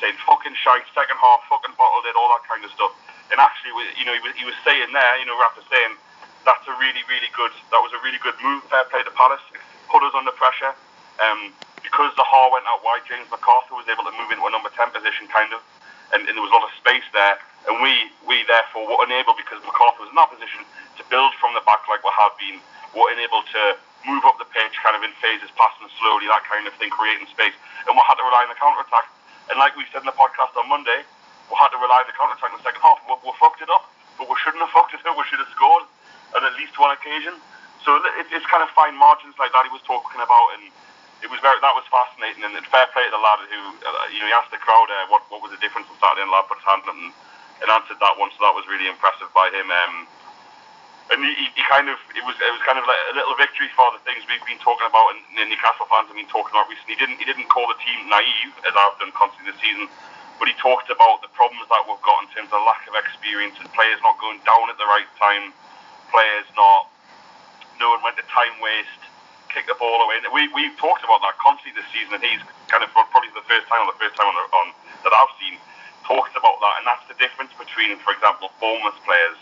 saying 0.00 0.18
fucking 0.26 0.54
shite, 0.58 0.82
second 0.94 1.18
half, 1.18 1.46
fucking 1.46 1.74
bottled 1.78 2.06
it, 2.10 2.18
all 2.18 2.30
that 2.34 2.42
kind 2.46 2.62
of 2.62 2.70
stuff. 2.74 2.90
And 3.30 3.38
actually, 3.38 3.74
you 3.94 4.06
know, 4.06 4.14
he 4.14 4.22
was, 4.22 4.34
he 4.34 4.46
was 4.46 4.56
saying 4.66 4.90
there, 4.90 5.14
you 5.22 5.26
know, 5.26 5.38
Rafa 5.38 5.62
saying, 5.70 5.94
that's 6.42 6.66
a 6.66 6.74
really, 6.82 7.06
really 7.06 7.30
good, 7.38 7.54
that 7.70 7.78
was 7.78 7.94
a 7.94 8.00
really 8.02 8.18
good 8.18 8.34
move, 8.42 8.66
fair 8.66 8.82
play 8.90 9.06
to 9.06 9.14
Palace, 9.14 9.42
put 9.86 10.02
us 10.02 10.10
under 10.10 10.34
pressure. 10.34 10.74
Um, 11.22 11.54
because 11.92 12.08
the 12.16 12.24
Zaha 12.24 12.48
went 12.48 12.64
out 12.64 12.80
wide, 12.80 13.04
James 13.04 13.28
McArthur 13.28 13.76
was 13.76 13.84
able 13.84 14.08
to 14.08 14.14
move 14.16 14.32
into 14.32 14.40
a 14.40 14.48
number 14.48 14.72
10 14.72 14.96
position, 14.96 15.28
kind 15.28 15.52
of, 15.52 15.60
and, 16.16 16.24
and 16.24 16.32
there 16.32 16.40
was 16.40 16.48
a 16.48 16.56
lot 16.56 16.64
of 16.64 16.72
space 16.80 17.04
there. 17.12 17.36
And 17.68 17.84
we, 17.84 17.92
we 18.24 18.48
therefore 18.48 18.88
were 18.88 19.04
unable, 19.04 19.36
because 19.36 19.60
McArthur 19.60 20.08
was 20.08 20.10
in 20.10 20.16
that 20.16 20.32
position, 20.32 20.64
to 20.96 21.04
build 21.12 21.36
from 21.36 21.52
the 21.52 21.60
back 21.68 21.84
like 21.92 22.00
we 22.00 22.08
have 22.16 22.32
been, 22.40 22.56
were 22.96 23.12
unable 23.12 23.44
to 23.44 23.76
move 24.08 24.24
up 24.24 24.40
the 24.40 24.48
pitch 24.48 24.72
kind 24.80 24.96
of 24.96 25.04
in 25.04 25.12
phases, 25.20 25.52
passing 25.52 25.86
slowly, 26.00 26.26
that 26.32 26.42
kind 26.48 26.64
of 26.64 26.72
thing, 26.80 26.88
creating 26.88 27.28
space. 27.28 27.54
And 27.84 27.92
we 27.92 28.02
had 28.08 28.16
to 28.16 28.24
rely 28.24 28.48
on 28.48 28.50
the 28.50 28.56
counter 28.56 28.80
attack. 28.82 29.06
And 29.52 29.60
like 29.60 29.76
we 29.76 29.84
said 29.92 30.00
in 30.00 30.08
the 30.08 30.16
podcast 30.16 30.56
on 30.56 30.72
Monday, 30.72 31.04
we 31.52 31.54
had 31.60 31.70
to 31.76 31.78
rely 31.78 32.02
on 32.02 32.08
the 32.08 32.16
counter 32.16 32.40
attack 32.40 32.56
in 32.56 32.58
the 32.58 32.66
second 32.66 32.80
half. 32.80 33.04
We, 33.04 33.20
we 33.20 33.36
fucked 33.36 33.60
it 33.60 33.68
up, 33.68 33.84
but 34.16 34.32
we 34.32 34.34
shouldn't 34.40 34.64
have 34.64 34.72
fucked 34.72 34.96
it 34.96 35.04
up. 35.04 35.12
We 35.12 35.28
should 35.28 35.44
have 35.44 35.52
scored 35.52 35.84
on 36.34 36.40
at 36.40 36.56
least 36.56 36.72
one 36.80 36.90
occasion. 36.90 37.36
So 37.84 38.00
it, 38.16 38.32
it's 38.32 38.48
kind 38.48 38.64
of 38.64 38.72
fine 38.72 38.96
margins 38.96 39.36
like 39.36 39.52
that 39.52 39.68
he 39.68 39.72
was 39.74 39.84
talking 39.84 40.18
about, 40.18 40.56
and 40.56 40.72
it 41.22 41.30
was 41.30 41.38
very 41.38 41.56
that 41.62 41.74
was 41.74 41.86
fascinating. 41.88 42.42
And 42.42 42.58
fair 42.68 42.90
play 42.90 43.06
to 43.06 43.12
the 43.14 43.22
lad 43.22 43.38
who 43.46 43.60
uh, 43.86 44.06
you 44.10 44.18
know 44.20 44.28
he 44.28 44.34
asked 44.34 44.50
the 44.50 44.60
crowd 44.60 44.90
uh, 44.90 45.06
what 45.08 45.22
what 45.30 45.40
was 45.40 45.54
the 45.54 45.60
difference 45.62 45.86
on 45.86 45.96
Saturday, 46.02 46.26
and 46.26 46.30
the 46.30 46.36
lad 46.36 46.50
put 46.50 46.58
his 46.58 46.66
hand 46.66 46.82
up 46.82 46.92
and, 46.92 47.14
and 47.62 47.68
answered 47.70 48.02
that 48.02 48.18
one. 48.18 48.34
So 48.34 48.42
that 48.42 48.54
was 48.54 48.66
really 48.66 48.90
impressive 48.90 49.30
by 49.30 49.48
him. 49.54 49.70
Um, 49.70 50.10
and 51.10 51.20
he, 51.22 51.50
he 51.52 51.62
kind 51.66 51.90
of 51.90 51.98
it 52.14 52.22
was 52.22 52.34
it 52.38 52.52
was 52.52 52.62
kind 52.62 52.78
of 52.78 52.86
like 52.86 53.00
a 53.10 53.14
little 53.14 53.34
victory 53.34 53.70
for 53.74 53.90
the 53.94 54.02
things 54.06 54.22
we've 54.30 54.42
been 54.46 54.60
talking 54.62 54.86
about 54.86 55.12
and 55.14 55.20
the 55.34 55.44
Newcastle 55.44 55.84
fans 55.90 56.06
have 56.08 56.16
been 56.16 56.30
talking 56.30 56.54
about 56.54 56.70
recently. 56.70 56.94
He 56.94 57.00
didn't 57.00 57.18
he 57.18 57.26
didn't 57.26 57.50
call 57.50 57.66
the 57.66 57.78
team 57.82 58.06
naive 58.06 58.54
as 58.62 58.74
I've 58.74 58.96
done 59.02 59.10
constantly 59.12 59.50
this 59.50 59.58
season, 59.58 59.90
but 60.38 60.46
he 60.46 60.54
talked 60.62 60.88
about 60.88 61.20
the 61.20 61.30
problems 61.34 61.66
that 61.68 61.82
we've 61.84 62.00
got 62.06 62.22
in 62.22 62.28
terms 62.32 62.50
of 62.54 62.62
lack 62.64 62.86
of 62.86 62.94
experience 62.94 63.58
and 63.58 63.66
players 63.74 63.98
not 64.06 64.16
going 64.22 64.38
down 64.46 64.70
at 64.70 64.78
the 64.78 64.88
right 64.88 65.10
time, 65.18 65.50
players 66.14 66.46
not 66.54 66.88
knowing 67.82 67.98
when 68.06 68.14
to 68.14 68.24
time 68.30 68.54
waste, 68.62 69.01
kick 69.52 69.68
the 69.68 69.76
ball 69.76 70.00
away. 70.04 70.20
We 70.32 70.48
we've 70.56 70.76
talked 70.80 71.04
about 71.04 71.20
that 71.22 71.36
constantly 71.38 71.76
this 71.76 71.88
season, 71.92 72.16
and 72.16 72.24
he's 72.24 72.42
kind 72.72 72.80
of 72.80 72.88
probably 72.92 73.30
the 73.36 73.44
first 73.44 73.68
time 73.68 73.84
or 73.84 73.92
the 73.92 74.00
first 74.00 74.16
time 74.16 74.28
on, 74.32 74.36
on 74.36 74.66
that 75.04 75.12
I've 75.12 75.32
seen 75.36 75.60
talks 76.08 76.32
about 76.34 76.58
that, 76.58 76.82
and 76.82 76.84
that's 76.88 77.06
the 77.06 77.16
difference 77.20 77.54
between, 77.54 77.94
for 78.02 78.10
example, 78.10 78.50
Bournemouth 78.58 78.98
players. 79.06 79.38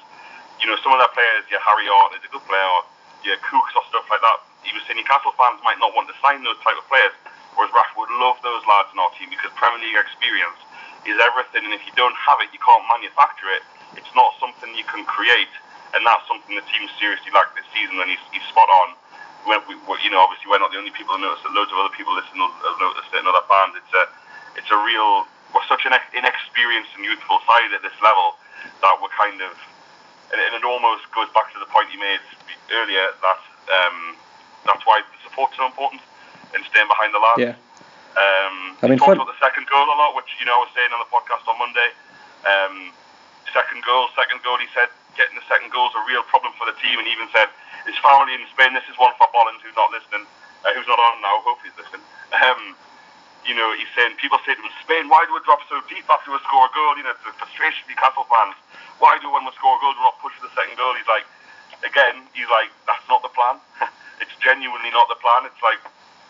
You 0.60 0.68
know, 0.68 0.76
some 0.84 0.92
of 0.92 1.00
their 1.00 1.10
players, 1.16 1.48
yeah, 1.48 1.62
Harry 1.64 1.88
Arter 1.88 2.20
is 2.20 2.24
a 2.28 2.32
good 2.32 2.44
player, 2.44 2.68
or 2.68 2.84
yeah, 3.24 3.40
Cooks 3.40 3.72
or 3.72 3.84
stuff 3.88 4.04
like 4.12 4.20
that. 4.20 4.38
He 4.60 4.76
was 4.76 4.84
saying 4.84 5.00
Newcastle 5.00 5.32
fans 5.40 5.56
might 5.64 5.80
not 5.80 5.96
want 5.96 6.12
to 6.12 6.16
sign 6.20 6.44
those 6.44 6.60
type 6.60 6.76
of 6.76 6.84
players, 6.92 7.16
whereas 7.56 7.72
Rashford 7.72 8.04
would 8.04 8.12
love 8.20 8.36
those 8.44 8.60
lads 8.68 8.92
in 8.92 9.00
our 9.00 9.08
team 9.16 9.32
because 9.32 9.48
Premier 9.56 9.80
League 9.80 9.96
experience 9.96 10.60
is 11.08 11.16
everything, 11.16 11.64
and 11.64 11.72
if 11.72 11.80
you 11.88 11.94
don't 11.96 12.16
have 12.16 12.44
it, 12.44 12.52
you 12.52 12.60
can't 12.60 12.84
manufacture 12.92 13.48
it. 13.56 13.64
It's 13.96 14.12
not 14.12 14.36
something 14.36 14.68
you 14.76 14.84
can 14.84 15.08
create, 15.08 15.52
and 15.96 16.04
that's 16.04 16.24
something 16.28 16.52
the 16.52 16.66
team 16.68 16.84
seriously 17.00 17.32
lacked 17.32 17.56
this 17.56 17.64
season, 17.72 17.96
and 18.04 18.08
he's, 18.12 18.20
he's 18.36 18.44
spot 18.52 18.68
on. 18.68 18.88
When 19.48 19.60
we, 19.68 19.74
you 20.04 20.10
know, 20.12 20.20
obviously 20.20 20.52
we're 20.52 20.60
not 20.60 20.72
the 20.72 20.80
only 20.80 20.92
people 20.92 21.16
who 21.16 21.24
noticed 21.24 21.44
it. 21.44 21.52
Loads 21.56 21.72
of 21.72 21.78
other 21.80 21.94
people 21.96 22.12
listening 22.12 22.44
have 22.44 22.78
noticed 22.80 23.08
it, 23.12 23.20
and 23.24 23.28
other 23.28 23.44
fans. 23.48 23.72
It's 23.76 23.94
a, 23.96 24.04
it's 24.60 24.70
a 24.70 24.78
real. 24.84 25.24
We're 25.50 25.66
such 25.66 25.82
an 25.88 25.96
inexperienced 26.14 26.94
and 26.94 27.02
youthful 27.02 27.42
side 27.48 27.74
at 27.74 27.82
this 27.82 27.96
level 27.98 28.38
that 28.84 28.94
we're 29.02 29.10
kind 29.10 29.42
of, 29.42 29.50
and 30.30 30.38
it 30.38 30.62
almost 30.62 31.10
goes 31.10 31.26
back 31.34 31.50
to 31.56 31.58
the 31.58 31.66
point 31.66 31.90
you 31.90 31.98
made 31.98 32.22
earlier 32.70 33.10
that 33.18 33.40
um, 33.66 34.14
that's 34.62 34.84
why 34.86 35.02
the 35.02 35.18
support's 35.26 35.58
so 35.58 35.66
important 35.66 35.98
and 36.54 36.62
staying 36.70 36.86
behind 36.86 37.10
the 37.10 37.18
lads. 37.18 37.40
Yeah. 37.42 37.56
Um, 38.14 38.78
I 38.82 38.90
mean, 38.90 38.98
talked 38.98 39.18
about 39.18 39.30
the 39.30 39.40
second 39.42 39.70
goal 39.70 39.86
a 39.86 39.96
lot, 39.96 40.14
which 40.18 40.30
you 40.38 40.46
know 40.46 40.58
I 40.58 40.62
was 40.66 40.72
saying 40.74 40.90
on 40.90 41.00
the 41.02 41.10
podcast 41.10 41.46
on 41.46 41.56
Monday. 41.58 41.90
Um, 42.46 42.90
second 43.54 43.82
goal, 43.86 44.10
second 44.18 44.42
goal. 44.42 44.58
He 44.58 44.66
said 44.74 44.90
getting 45.16 45.36
the 45.38 45.46
second 45.46 45.70
goal 45.74 45.90
is 45.90 45.96
a 45.96 46.04
real 46.06 46.22
problem 46.28 46.52
for 46.58 46.66
the 46.66 46.76
team, 46.78 46.98
and 46.98 47.06
he 47.06 47.12
even 47.14 47.30
said 47.34 47.50
his 47.86 47.96
family 48.02 48.34
in 48.36 48.44
Spain. 48.52 48.74
This 48.74 48.86
is 48.90 48.96
one 48.98 49.14
for 49.16 49.26
Bollins, 49.32 49.62
who's 49.64 49.76
not 49.76 49.90
listening, 49.90 50.26
uh, 50.66 50.74
who's 50.76 50.86
not 50.86 50.98
on 50.98 51.22
now. 51.24 51.42
Hope 51.46 51.60
he's 51.64 51.74
listening. 51.76 52.04
Um, 52.30 52.78
you 53.42 53.58
know, 53.58 53.74
he's 53.74 53.90
saying 53.98 54.14
people 54.22 54.38
say 54.46 54.54
to 54.54 54.62
him, 54.62 54.70
Spain, 54.86 55.10
why 55.10 55.26
do 55.26 55.34
we 55.34 55.42
drop 55.42 55.58
so 55.66 55.82
deep 55.90 56.06
after 56.06 56.30
we 56.30 56.38
score 56.46 56.62
a 56.62 56.70
goal? 56.70 56.94
You 56.94 57.02
know, 57.02 57.16
the 57.26 57.34
frustration 57.42 57.82
of 57.82 57.90
Newcastle 57.90 58.22
fans. 58.30 58.54
Why 59.02 59.18
do 59.18 59.26
when 59.34 59.42
we 59.42 59.50
score 59.58 59.74
a 59.74 59.80
goal, 59.82 59.98
we 59.98 60.04
not 60.04 60.14
push 60.22 60.36
for 60.38 60.46
the 60.46 60.54
second 60.54 60.78
goal? 60.78 60.94
He's 60.94 61.10
like, 61.10 61.26
again, 61.82 62.22
he's 62.36 62.46
like, 62.46 62.70
that's 62.86 63.02
not 63.10 63.24
the 63.26 63.32
plan. 63.34 63.58
it's 64.22 64.30
genuinely 64.38 64.94
not 64.94 65.10
the 65.10 65.18
plan. 65.18 65.42
It's 65.42 65.58
like 65.58 65.82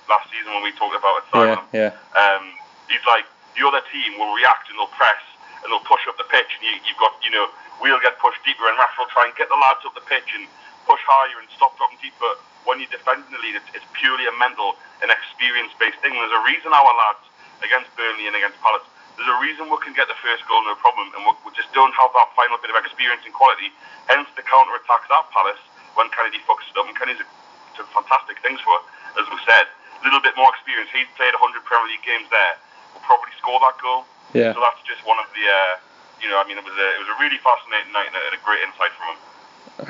last 0.08 0.30
season 0.32 0.56
when 0.56 0.64
we 0.64 0.72
talked 0.78 0.96
about 0.96 1.20
it. 1.20 1.24
Yeah, 1.36 1.92
yeah. 1.92 1.92
Um, 2.16 2.56
he's 2.88 3.04
like, 3.04 3.28
the 3.58 3.66
other 3.66 3.82
team 3.92 4.16
will 4.16 4.32
react 4.32 4.70
and 4.72 4.78
they'll 4.78 4.94
press 4.94 5.20
and 5.62 5.68
they'll 5.68 5.84
push 5.84 6.04
up 6.08 6.16
the 6.16 6.28
pitch, 6.28 6.50
and 6.58 6.62
you, 6.64 6.74
you've 6.84 7.00
got, 7.00 7.14
you 7.20 7.32
know, 7.32 7.48
we'll 7.80 8.00
get 8.00 8.16
pushed 8.20 8.40
deeper, 8.44 8.64
and 8.68 8.76
Rashford 8.80 9.08
will 9.08 9.14
try 9.14 9.24
and 9.28 9.34
get 9.36 9.48
the 9.52 9.61
lads 9.61 9.84
up 9.84 9.94
the 9.94 10.04
pitch 10.04 10.28
and 10.36 10.48
push 10.88 11.00
higher 11.04 11.38
and 11.40 11.48
stop 11.54 11.76
dropping 11.76 12.00
deep. 12.00 12.16
But 12.16 12.40
when 12.64 12.80
you're 12.80 12.92
defending 12.92 13.28
the 13.32 13.40
lead, 13.40 13.56
it's, 13.61 13.70
it's 13.76 13.88
purely 13.96 14.24
a 14.28 14.34
mental 14.40 14.76
and 15.04 15.08
experience-based 15.12 16.00
thing. 16.00 16.16
There's 16.16 16.36
a 16.36 16.44
reason 16.48 16.72
our 16.72 16.94
lads 17.08 17.24
against 17.61 17.92
Burnley 17.96 18.24
and 18.28 18.36
against 18.36 18.56
Palace, 18.64 18.84
there's 19.20 19.36
a 19.36 19.40
reason 19.44 19.68
we 19.68 19.76
can 19.84 19.92
get 19.92 20.08
the 20.08 20.16
first 20.24 20.48
goal 20.48 20.64
no 20.64 20.72
problem, 20.80 21.12
and 21.12 21.20
we, 21.28 21.36
just 21.52 21.68
don't 21.76 21.92
have 21.92 22.08
that 22.16 22.32
final 22.32 22.56
bit 22.56 22.72
of 22.72 22.78
experience 22.80 23.20
and 23.28 23.36
quality. 23.36 23.68
Hence 24.08 24.24
the 24.32 24.40
counter 24.40 24.72
attacks 24.80 25.12
at 25.12 25.28
Palace 25.28 25.61
when 25.92 26.08
Kenedy 26.08 26.40
fucks 26.48 26.64
it 26.72 26.76
up, 26.80 26.88
and 26.88 26.96
Kenedy's 26.96 27.20
a 27.20 27.84
fantastic 27.92 28.40
things 28.40 28.64
for, 28.64 28.76
as 29.20 29.28
we 29.28 29.36
said. 29.44 29.68
A 30.00 30.08
little 30.08 30.24
bit 30.24 30.32
more 30.40 30.48
experience. 30.56 30.88
He's 30.88 31.08
played 31.20 31.36
100 31.36 31.36
Premier 31.68 31.84
League 31.92 32.00
games 32.00 32.32
there. 32.32 32.56
Will 32.96 33.04
probably 33.04 33.32
score 33.36 33.61
that 33.61 33.76
goal. 33.84 34.08
Yeah. 34.34 34.54
So 34.54 34.60
that's 34.60 34.82
just 34.86 35.06
one 35.06 35.18
of 35.18 35.26
the, 35.34 35.44
uh, 35.44 35.78
you 36.22 36.28
know, 36.28 36.40
I 36.40 36.46
mean, 36.46 36.58
it 36.58 36.64
was 36.64 36.74
a 36.74 36.88
it 36.94 36.98
was 36.98 37.08
a 37.08 37.18
really 37.20 37.38
fascinating 37.38 37.92
night 37.92 38.06
and 38.06 38.16
a, 38.16 38.22
and 38.26 38.34
a 38.34 38.44
great 38.44 38.60
insight 38.62 38.92
from 38.96 39.14
him. 39.14 39.18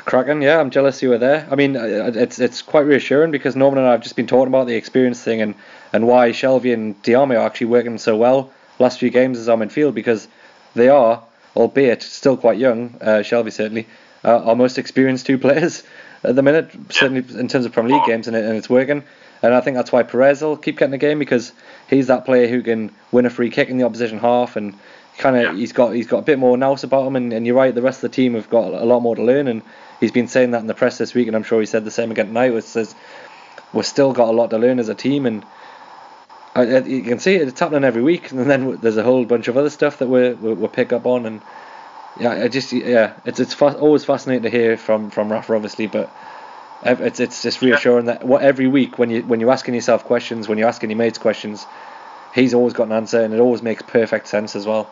Cracking, 0.04 0.42
yeah. 0.42 0.60
I'm 0.60 0.70
jealous 0.70 1.02
you 1.02 1.10
were 1.10 1.18
there. 1.18 1.46
I 1.50 1.56
mean, 1.56 1.76
it's 1.76 2.38
it's 2.38 2.62
quite 2.62 2.86
reassuring 2.86 3.30
because 3.30 3.56
Norman 3.56 3.78
and 3.78 3.88
I 3.88 3.92
have 3.92 4.02
just 4.02 4.16
been 4.16 4.26
talking 4.26 4.48
about 4.48 4.66
the 4.66 4.76
experience 4.76 5.22
thing 5.22 5.42
and, 5.42 5.54
and 5.92 6.06
why 6.06 6.30
Shelvey 6.30 6.72
and 6.72 7.00
Diame 7.02 7.34
are 7.34 7.44
actually 7.44 7.68
working 7.68 7.98
so 7.98 8.16
well 8.16 8.52
last 8.78 8.98
few 8.98 9.10
games 9.10 9.38
as 9.38 9.48
our 9.48 9.56
midfield 9.56 9.94
because 9.94 10.26
they 10.74 10.88
are, 10.88 11.22
albeit 11.54 12.02
still 12.02 12.36
quite 12.36 12.58
young, 12.58 12.96
uh, 13.00 13.22
Shelvey 13.22 13.52
certainly, 13.52 13.86
uh, 14.24 14.44
our 14.44 14.56
most 14.56 14.78
experienced 14.78 15.26
two 15.26 15.38
players 15.46 15.82
at 16.24 16.34
the 16.34 16.42
minute, 16.42 16.70
certainly 16.90 17.24
in 17.38 17.48
terms 17.48 17.64
of 17.64 17.72
Premier 17.72 17.96
League 17.96 18.06
games, 18.06 18.26
and, 18.26 18.36
it, 18.36 18.44
and 18.44 18.56
it's 18.56 18.68
working. 18.68 19.02
And 19.42 19.54
I 19.54 19.60
think 19.60 19.76
that's 19.76 19.90
why 19.90 20.02
Perez 20.02 20.42
will 20.42 20.56
keep 20.56 20.76
getting 20.78 20.90
the 20.90 20.98
game 20.98 21.18
because 21.18 21.52
he's 21.88 22.08
that 22.08 22.24
player 22.26 22.46
who 22.46 22.62
can 22.62 22.90
win 23.10 23.24
a 23.26 23.30
free 23.30 23.50
kick 23.50 23.68
in 23.70 23.78
the 23.78 23.84
opposition 23.84 24.18
half 24.18 24.56
and 24.56 24.74
kind 25.18 25.36
of 25.36 25.42
Yeah. 25.42 25.54
he's 25.54 25.72
got 25.72 25.92
he's 25.94 26.06
got 26.06 26.18
a 26.18 26.22
bit 26.22 26.38
more 26.38 26.56
nous 26.56 26.84
about 26.84 27.06
him 27.06 27.16
and, 27.16 27.32
and 27.32 27.46
you're 27.46 27.56
right 27.56 27.74
the 27.74 27.82
rest 27.82 28.02
of 28.04 28.10
the 28.10 28.14
team 28.14 28.34
have 28.34 28.48
got 28.50 28.72
a 28.72 28.84
lot 28.84 29.00
more 29.00 29.16
to 29.16 29.22
learn 29.22 29.48
and 29.48 29.62
he's 29.98 30.12
been 30.12 30.28
saying 30.28 30.50
that 30.52 30.60
in 30.60 30.66
the 30.66 30.74
press 30.74 30.98
this 30.98 31.14
week 31.14 31.26
and 31.26 31.36
I'm 31.36 31.42
sure 31.42 31.60
he 31.60 31.66
said 31.66 31.84
the 31.84 31.90
same 31.90 32.10
again 32.10 32.28
tonight 32.28 32.50
which 32.54 32.64
says 32.64 32.94
we've 33.72 33.86
still 33.86 34.12
got 34.12 34.28
a 34.28 34.32
lot 34.32 34.50
to 34.50 34.58
learn 34.58 34.78
as 34.78 34.88
a 34.88 34.94
team 34.94 35.26
and 35.26 35.44
I, 36.54 36.62
I- 36.62 36.78
you 36.84 37.02
can 37.02 37.18
see 37.18 37.34
it, 37.34 37.48
it's 37.48 37.60
happening 37.60 37.84
every 37.84 38.02
week 38.02 38.30
and 38.32 38.48
then 38.50 38.76
there's 38.80 38.96
a 38.96 39.02
whole 39.02 39.24
bunch 39.24 39.48
of 39.48 39.56
other 39.56 39.70
stuff 39.70 39.98
that 39.98 40.08
we 40.08 40.30
we 40.34 40.52
we 40.54 40.68
pick 40.68 40.92
up 40.92 41.06
on 41.06 41.26
and 41.26 41.40
yeah 42.18 42.30
I 42.44 42.48
just 42.48 42.72
yeah 42.72 43.14
it's 43.24 43.40
it's 43.40 43.54
fa- 43.54 43.78
always 43.78 44.04
fascinating 44.04 44.44
to 44.44 44.50
hear 44.50 44.76
from 44.76 45.10
from 45.10 45.30
Rafa 45.32 45.54
obviously 45.54 45.86
but 45.86 46.10
it's 46.84 47.20
it's 47.20 47.42
just 47.42 47.60
reassuring 47.62 48.06
that 48.06 48.24
what 48.24 48.42
every 48.42 48.66
week 48.66 48.98
when 48.98 49.10
you 49.10 49.22
when 49.22 49.40
you're 49.40 49.50
asking 49.52 49.74
yourself 49.74 50.04
questions 50.04 50.48
when 50.48 50.58
you're 50.58 50.68
asking 50.68 50.90
your 50.90 50.98
mates 50.98 51.18
questions 51.18 51.66
he's 52.34 52.54
always 52.54 52.72
got 52.72 52.86
an 52.86 52.92
answer 52.92 53.20
and 53.22 53.34
it 53.34 53.40
always 53.40 53.62
makes 53.62 53.82
perfect 53.82 54.26
sense 54.28 54.56
as 54.56 54.66
well 54.66 54.88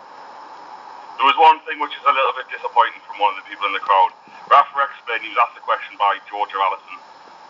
There 1.16 1.26
was 1.26 1.38
one 1.40 1.58
thing 1.66 1.80
which 1.80 1.94
is 1.96 2.04
a 2.06 2.12
little 2.14 2.34
bit 2.36 2.46
disappointing 2.52 3.00
from 3.08 3.18
one 3.22 3.32
of 3.34 3.42
the 3.42 3.46
people 3.48 3.66
in 3.66 3.74
the 3.74 3.82
crowd. 3.82 4.10
Rafa 4.50 4.74
explained 4.92 5.22
he 5.24 5.30
was 5.32 5.40
asked 5.48 5.56
a 5.58 5.64
question 5.64 5.96
by 5.98 6.18
George 6.30 6.52
Allison. 6.54 6.96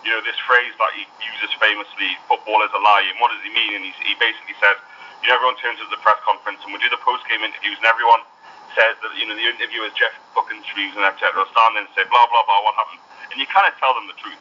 You 0.05 0.15
know, 0.17 0.23
this 0.23 0.39
phrase 0.47 0.73
that 0.79 0.93
he 0.97 1.05
uses 1.21 1.53
famously, 1.61 2.15
football 2.31 2.63
is 2.65 2.73
a 2.73 2.81
lie, 2.81 3.05
and 3.11 3.19
what 3.21 3.31
does 3.35 3.43
he 3.45 3.51
mean? 3.53 3.77
And 3.77 3.85
he, 3.85 3.93
he 4.07 4.15
basically 4.21 4.57
says, 4.63 4.77
you 5.23 5.29
know, 5.29 5.37
everyone 5.37 5.57
turns 5.61 5.81
to 5.83 5.89
the 5.91 6.01
press 6.01 6.21
conference 6.25 6.61
and 6.65 6.73
we 6.73 6.81
do 6.81 6.89
the 6.93 7.01
post-game 7.03 7.43
interviews 7.45 7.77
and 7.81 7.89
everyone 7.89 8.23
says 8.77 8.97
that, 9.03 9.13
you 9.19 9.27
know, 9.29 9.37
the 9.37 9.49
interviewers, 9.49 9.93
Geoff 9.99 10.15
fucking 10.37 10.63
Shreeves 10.71 10.97
and 10.97 11.05
etc. 11.05 11.45
stand 11.53 11.75
and 11.81 11.89
say, 11.97 12.05
blah, 12.09 12.25
blah, 12.31 12.45
blah, 12.47 12.61
what 12.65 12.77
happened? 12.79 13.03
And 13.33 13.37
you 13.37 13.47
kind 13.49 13.69
of 13.69 13.75
tell 13.79 13.93
them 13.93 14.09
the 14.09 14.17
truth. 14.19 14.41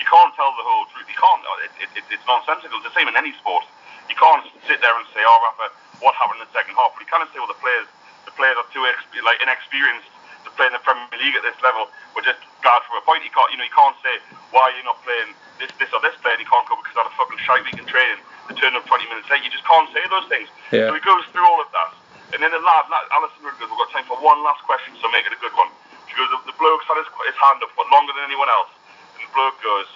You 0.00 0.06
can't 0.08 0.32
tell 0.34 0.50
the 0.56 0.64
whole 0.64 0.88
truth. 0.90 1.06
You 1.06 1.18
can't. 1.18 1.40
It, 1.62 1.72
it, 1.86 1.90
it, 2.00 2.04
it's 2.18 2.26
nonsensical. 2.26 2.80
It's 2.80 2.88
the 2.88 2.96
same 2.96 3.06
in 3.06 3.16
any 3.16 3.32
sport. 3.38 3.64
You 4.08 4.16
can't 4.18 4.44
sit 4.66 4.82
there 4.82 4.94
and 4.96 5.06
say, 5.14 5.22
oh, 5.22 5.38
Rafa, 5.46 5.70
what 6.02 6.16
happened 6.18 6.42
in 6.42 6.48
the 6.48 6.54
second 6.56 6.74
half? 6.74 6.96
But 6.96 7.06
you 7.06 7.10
kind 7.10 7.22
of 7.22 7.30
say, 7.30 7.38
well, 7.38 7.50
the 7.52 7.60
players, 7.62 7.86
the 8.26 8.34
players 8.34 8.58
are 8.58 8.66
too 8.74 8.82
exp- 8.88 9.22
like 9.22 9.38
inexperienced 9.44 10.10
to 10.42 10.50
play 10.58 10.66
in 10.66 10.74
the 10.74 10.82
Premier 10.82 11.06
League 11.22 11.38
at 11.38 11.46
this 11.46 11.56
level. 11.62 11.86
We're 12.18 12.26
just 12.26 12.42
glad 12.60 12.82
for 12.90 12.98
a 12.98 13.04
point. 13.06 13.22
You 13.22 13.30
can't, 13.30 13.48
you 13.54 13.58
know, 13.60 13.68
you 13.68 13.76
can't 13.76 13.94
say 14.02 14.18
why 14.50 14.74
you're 14.74 14.84
not 14.88 14.98
playing 15.06 15.38
this, 15.62 15.70
this 15.78 15.88
or 15.94 16.02
this 16.02 16.18
player. 16.18 16.34
And 16.34 16.42
you 16.42 16.50
can't 16.50 16.66
go 16.66 16.74
because 16.74 16.98
I 16.98 17.06
had 17.06 17.10
a 17.12 17.16
fucking 17.16 17.40
shite 17.40 17.62
week 17.62 17.78
in 17.78 17.86
training. 17.86 18.18
To 18.50 18.58
turn 18.58 18.74
up 18.74 18.82
20 18.90 19.06
minutes 19.06 19.30
late. 19.30 19.46
You 19.46 19.54
just 19.54 19.62
can't 19.62 19.86
say 19.94 20.02
those 20.10 20.26
things. 20.26 20.50
Yeah. 20.74 20.90
So 20.90 20.98
he 20.98 21.02
goes 21.06 21.22
through 21.30 21.46
all 21.46 21.62
of 21.62 21.70
that, 21.70 21.94
and 22.34 22.42
then 22.42 22.50
the 22.50 22.58
lad, 22.58 22.90
lad 22.90 23.06
Alison 23.14 23.38
"We've 23.46 23.54
got 23.54 23.88
time 23.94 24.04
for 24.04 24.18
one 24.18 24.42
last 24.42 24.66
question, 24.66 24.98
so 25.00 25.06
make 25.14 25.24
it 25.24 25.32
a 25.32 25.38
good 25.38 25.54
one." 25.54 25.71
She 26.12 26.20
goes, 26.20 26.28
"The, 26.44 26.52
bloke's 26.60 26.84
had 26.84 27.00
his, 27.00 27.08
his 27.24 27.38
hand 27.40 27.64
up 27.64 27.72
for 27.72 27.88
longer 27.88 28.12
than 28.12 28.28
anyone 28.28 28.52
else," 28.52 28.68
and 29.16 29.24
the 29.24 29.32
bloke 29.32 29.56
goes, 29.64 29.88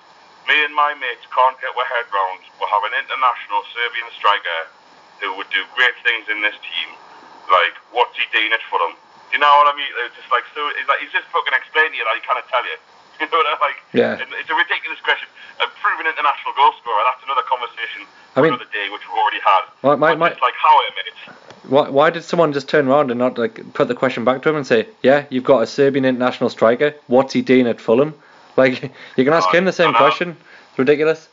"Me 0.49 0.57
and 0.65 0.73
my 0.73 0.97
mates 0.97 1.29
can't 1.29 1.61
get 1.61 1.77
our 1.77 1.85
head 1.85 2.09
round. 2.09 2.41
We'll 2.57 2.73
have 2.73 2.89
an 2.89 2.97
international 2.97 3.61
Serbian 3.77 4.09
striker 4.17 4.61
who 5.21 5.37
would 5.37 5.53
do 5.53 5.61
great 5.77 5.93
things 6.01 6.33
in 6.33 6.41
this 6.41 6.57
team. 6.65 6.89
Like, 7.53 7.77
what's 7.93 8.17
he 8.17 8.25
doing 8.33 8.49
it 8.49 8.65
for 8.73 8.81
them? 8.81 8.97
You 9.29 9.45
know 9.45 9.53
what 9.61 9.69
I 9.69 9.77
mean? 9.77 9.93
It's 10.09 10.17
just 10.17 10.33
like 10.33 10.49
so. 10.57 10.65
It's 10.81 10.89
like 10.89 11.05
he's 11.05 11.13
just 11.13 11.29
fucking 11.29 11.53
explaining 11.53 12.01
it. 12.01 12.09
I 12.09 12.17
kind 12.25 12.41
of 12.41 12.49
tell 12.49 12.65
you. 12.65 12.81
You 13.17 13.25
know 13.33 13.41
what 13.41 13.49
I 13.49 13.57
like? 13.65 13.81
Yeah. 13.97 14.21
It's 14.21 14.53
a 14.53 14.59
ridiculous 14.61 15.01
question. 15.01 15.25
A 15.65 15.73
proven 15.81 16.05
international 16.05 16.53
goal 16.53 16.77
scorer. 16.77 17.01
That's 17.01 17.25
another 17.25 17.49
conversation 17.49 18.05
I 18.37 18.43
mean- 18.43 18.53
another 18.55 18.71
day, 18.73 18.89
which 18.91 19.03
we've 19.09 19.19
already 19.19 19.41
had. 19.41 19.63
My- 19.83 19.97
my- 19.97 20.15
my- 20.15 20.29
like 20.29 20.55
how 20.55 20.79
it. 20.81 20.93
Why, 21.69 21.89
why 21.89 22.11
did 22.11 22.23
someone 22.23 22.53
just 22.53 22.69
turn 22.69 22.87
around 22.87 23.11
and 23.11 23.19
not 23.19 23.39
like 23.39 23.59
put 23.75 23.89
the 23.89 23.95
question 23.95 24.25
back 24.25 24.43
to 24.43 24.49
him 24.51 24.55
and 24.57 24.65
say, 24.67 24.87
"Yeah, 25.03 25.25
you've 25.31 25.43
got 25.43 25.63
a 25.63 25.67
Serbian 25.67 26.05
international 26.05 26.49
striker. 26.49 26.95
What's 27.09 27.33
he 27.33 27.43
doing 27.43 27.67
at 27.67 27.81
Fulham?" 27.81 28.15
Like 28.57 28.81
you 29.19 29.25
can 29.27 29.35
ask 29.35 29.49
Oh, 29.51 29.53
him 29.53 29.65
the 29.67 29.73
same 29.73 29.93
question. 29.93 30.37
It's 30.71 30.79
ridiculous. 30.79 31.29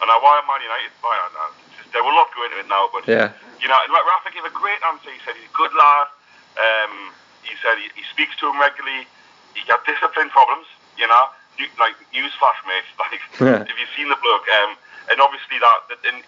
And 0.00 0.06
now 0.08 0.16
why 0.22 0.40
Man 0.48 0.62
United? 0.62 0.88
Why 1.02 1.18
are? 1.18 1.50
Just, 1.76 1.92
they 1.92 2.00
will 2.00 2.14
not 2.16 2.30
go 2.32 2.44
into 2.46 2.60
it 2.62 2.68
now, 2.68 2.88
but 2.94 3.04
Yeah. 3.10 3.28
you 3.60 3.68
know, 3.68 3.76
Rafa 3.90 4.30
gave 4.32 4.44
a 4.46 4.54
great 4.54 4.78
answer. 4.88 5.10
He 5.10 5.18
said 5.26 5.34
he's 5.36 5.50
a 5.50 5.56
good 5.56 5.74
lad. 5.74 6.06
Um, 6.56 7.10
he 7.42 7.52
said 7.60 7.76
he, 7.76 7.90
he 7.98 8.04
speaks 8.08 8.36
to 8.40 8.48
him 8.48 8.56
regularly. 8.60 9.04
He 9.52 9.60
got 9.68 9.84
discipline 9.84 10.30
problems, 10.30 10.64
you 10.96 11.08
know. 11.08 11.24
You, 11.58 11.66
like 11.78 11.92
newsflash, 12.14 12.56
mate. 12.70 12.86
Like 13.02 13.20
Yeah. 13.42 13.60
if 13.68 13.74
you've 13.76 13.92
seen 13.98 14.08
the 14.08 14.16
bloke, 14.22 14.46
um, 14.64 14.76
and 15.08 15.16
obviously 15.22 15.56
that, 15.62 15.80
that 15.88 16.00
in, 16.04 16.20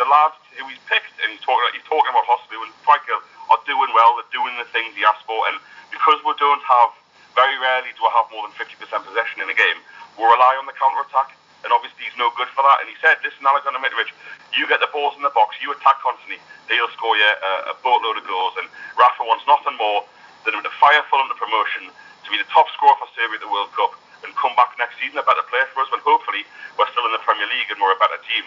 the 0.00 0.08
lads 0.08 0.40
who 0.56 0.64
he's 0.64 0.80
picked, 0.88 1.12
and 1.20 1.28
he's 1.28 1.44
talking, 1.44 1.60
he's 1.76 1.84
talking 1.84 2.08
about 2.08 2.24
Hospital 2.24 2.64
and 2.64 2.72
Striker 2.80 3.20
are 3.52 3.60
doing 3.68 3.92
well. 3.92 4.16
They're 4.16 4.32
doing 4.32 4.56
the 4.56 4.64
things 4.72 4.96
he 4.96 5.04
asked 5.04 5.28
for, 5.28 5.36
and 5.52 5.60
because 5.92 6.16
we 6.24 6.32
don't 6.40 6.64
have, 6.64 6.96
very 7.36 7.52
rarely 7.60 7.92
do 7.92 8.08
I 8.08 8.12
have 8.16 8.32
more 8.32 8.48
than 8.48 8.56
50% 8.56 8.80
possession 8.80 9.44
in 9.44 9.52
a 9.52 9.56
game. 9.56 9.78
We 10.16 10.24
rely 10.24 10.56
on 10.56 10.64
the 10.64 10.72
counter 10.72 11.04
attack, 11.04 11.36
and 11.62 11.70
obviously 11.70 12.08
he's 12.08 12.16
no 12.16 12.32
good 12.32 12.48
for 12.56 12.64
that. 12.64 12.80
And 12.80 12.88
he 12.88 12.96
said, 13.04 13.20
"Listen, 13.20 13.44
Aleksandar 13.44 13.78
Mitrovic, 13.78 14.10
you 14.56 14.64
get 14.66 14.80
the 14.80 14.88
balls 14.88 15.14
in 15.20 15.22
the 15.22 15.34
box, 15.36 15.60
you 15.60 15.68
attack 15.70 16.00
constantly, 16.00 16.40
he'll 16.72 16.90
score 16.96 17.14
you 17.20 17.28
a, 17.28 17.70
a 17.70 17.74
boatload 17.84 18.16
of 18.16 18.24
goals." 18.24 18.56
And 18.56 18.66
Rafa 18.96 19.22
wants 19.28 19.44
nothing 19.44 19.76
more 19.76 20.08
than 20.48 20.56
to 20.56 20.72
fire 20.80 21.04
Fulham 21.12 21.28
to 21.28 21.36
promotion, 21.36 21.92
to 21.92 22.28
be 22.32 22.40
the 22.40 22.48
top 22.48 22.66
scorer 22.72 22.96
for 22.96 23.08
Serbia 23.12 23.36
at 23.36 23.44
the 23.44 23.52
World 23.52 23.70
Cup, 23.76 23.94
and 24.24 24.30
come 24.36 24.52
back 24.56 24.74
next 24.78 24.96
season 25.00 25.18
a 25.18 25.26
better 25.26 25.44
player 25.48 25.66
for 25.72 25.82
us. 25.84 25.88
When 25.90 26.00
hopefully 26.04 26.44
we're 26.78 26.90
still 26.92 27.04
in 27.06 27.12
the 27.12 27.22
Premier 27.24 27.46
League 27.48 27.68
and 27.72 27.78
we're 27.80 27.94
a 27.94 28.00
better 28.00 28.20
team. 28.26 28.44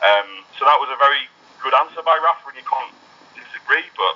Um, 0.00 0.28
so 0.56 0.64
that 0.64 0.78
was 0.80 0.88
a 0.92 0.98
very 1.00 1.28
good 1.60 1.74
answer 1.76 2.00
by 2.00 2.16
Rafa, 2.16 2.48
and 2.52 2.56
you 2.56 2.64
can't 2.64 2.92
disagree. 3.36 3.84
But 3.96 4.14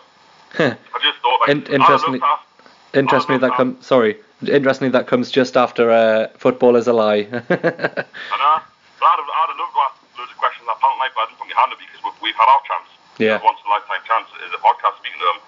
I 0.95 0.99
just 1.05 1.19
thought 1.21 1.41
like 1.45 1.51
In- 1.53 1.67
interestingly- 1.69 2.21
I'd 2.21 2.29
love 2.29 2.41
to 2.41 2.45
ask- 2.45 2.51
Interestingly, 2.95 3.43
that 3.43 3.55
comes. 3.59 3.83
Sorry. 3.85 4.15
Interestingly, 4.47 4.91
that 4.95 5.09
comes 5.11 5.27
just 5.35 5.57
after 5.59 5.91
uh, 5.91 6.29
"Football 6.39 6.77
Is 6.77 6.87
a 6.87 6.95
Lie." 6.95 7.27
I 7.27 8.37
know. 8.39 8.57
But 9.03 9.07
I'd 9.11 9.19
have, 9.19 9.31
I'd 9.35 9.51
have 9.51 9.59
loved 9.59 9.75
to 9.75 9.83
ask 9.83 9.95
loads 10.15 10.31
of 10.31 10.39
questions 10.39 10.63
that 10.71 10.79
panel 10.79 10.95
night, 11.03 11.11
but 11.19 11.27
I 11.27 11.35
didn't 11.35 11.43
put 11.43 11.51
my 11.51 11.59
hand 11.59 11.75
up 11.75 11.79
because 11.83 11.99
we've, 12.07 12.19
we've 12.23 12.39
had 12.39 12.47
our 12.47 12.63
chance. 12.63 12.87
Yeah. 13.19 13.43
Once 13.43 13.59
in 13.61 13.67
a 13.67 13.75
lifetime 13.75 13.99
chance 14.07 14.31
as 14.47 14.55
a 14.55 14.63
podcast 14.63 14.95
speaking 15.03 15.19
to 15.19 15.27
them. 15.27 15.41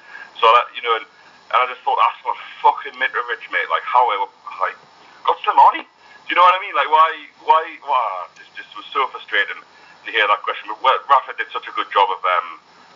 So 0.42 0.50
that 0.58 0.66
you 0.74 0.82
know, 0.82 0.90
and, 0.98 1.06
and 1.06 1.58
I 1.62 1.64
just 1.70 1.86
thought, 1.86 2.02
ask 2.02 2.18
my 2.26 2.34
fucking 2.66 2.98
Mitrovic, 2.98 3.46
mate. 3.54 3.70
Like 3.70 3.86
how 3.86 4.02
I 4.10 4.26
like 4.66 4.78
got 5.26 5.38
some 5.44 5.58
money. 5.58 5.82
Do 5.82 6.28
you 6.30 6.36
know 6.38 6.46
what 6.46 6.54
I 6.54 6.60
mean? 6.62 6.74
Like 6.74 6.90
why, 6.90 7.10
why, 7.42 7.62
why? 7.86 8.30
Just, 8.38 8.50
just 8.54 8.70
was 8.74 8.86
so 8.90 9.06
frustrating 9.10 9.58
to 9.58 10.08
hear 10.10 10.26
that 10.26 10.42
question. 10.46 10.70
But 10.70 10.82
well, 10.82 10.98
Rafa 11.10 11.34
did 11.38 11.50
such 11.50 11.66
a 11.66 11.74
good 11.74 11.90
job 11.90 12.06
of 12.10 12.22
um 12.22 12.48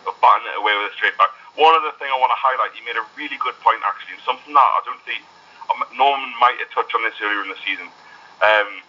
of 0.09 0.13
batting 0.17 0.49
it 0.49 0.57
away 0.57 0.73
with 0.79 0.91
a 0.91 0.93
straight 0.97 1.13
back. 1.19 1.29
One 1.59 1.75
other 1.77 1.93
thing 2.01 2.09
I 2.09 2.17
want 2.17 2.33
to 2.33 2.39
highlight, 2.39 2.73
he 2.73 2.81
made 2.81 2.97
a 2.97 3.05
really 3.13 3.37
good 3.37 3.53
point 3.61 3.83
actually, 3.85 4.17
and 4.17 4.23
something 4.25 4.49
that 4.55 4.69
I 4.75 4.81
don't 4.87 5.03
think 5.05 5.21
um, 5.69 5.83
Norman 5.93 6.31
might 6.41 6.57
have 6.57 6.71
touched 6.73 6.95
on 6.95 7.05
this 7.05 7.15
earlier 7.21 7.43
in 7.45 7.51
the 7.53 7.61
season. 7.61 7.87
Um, 8.41 8.81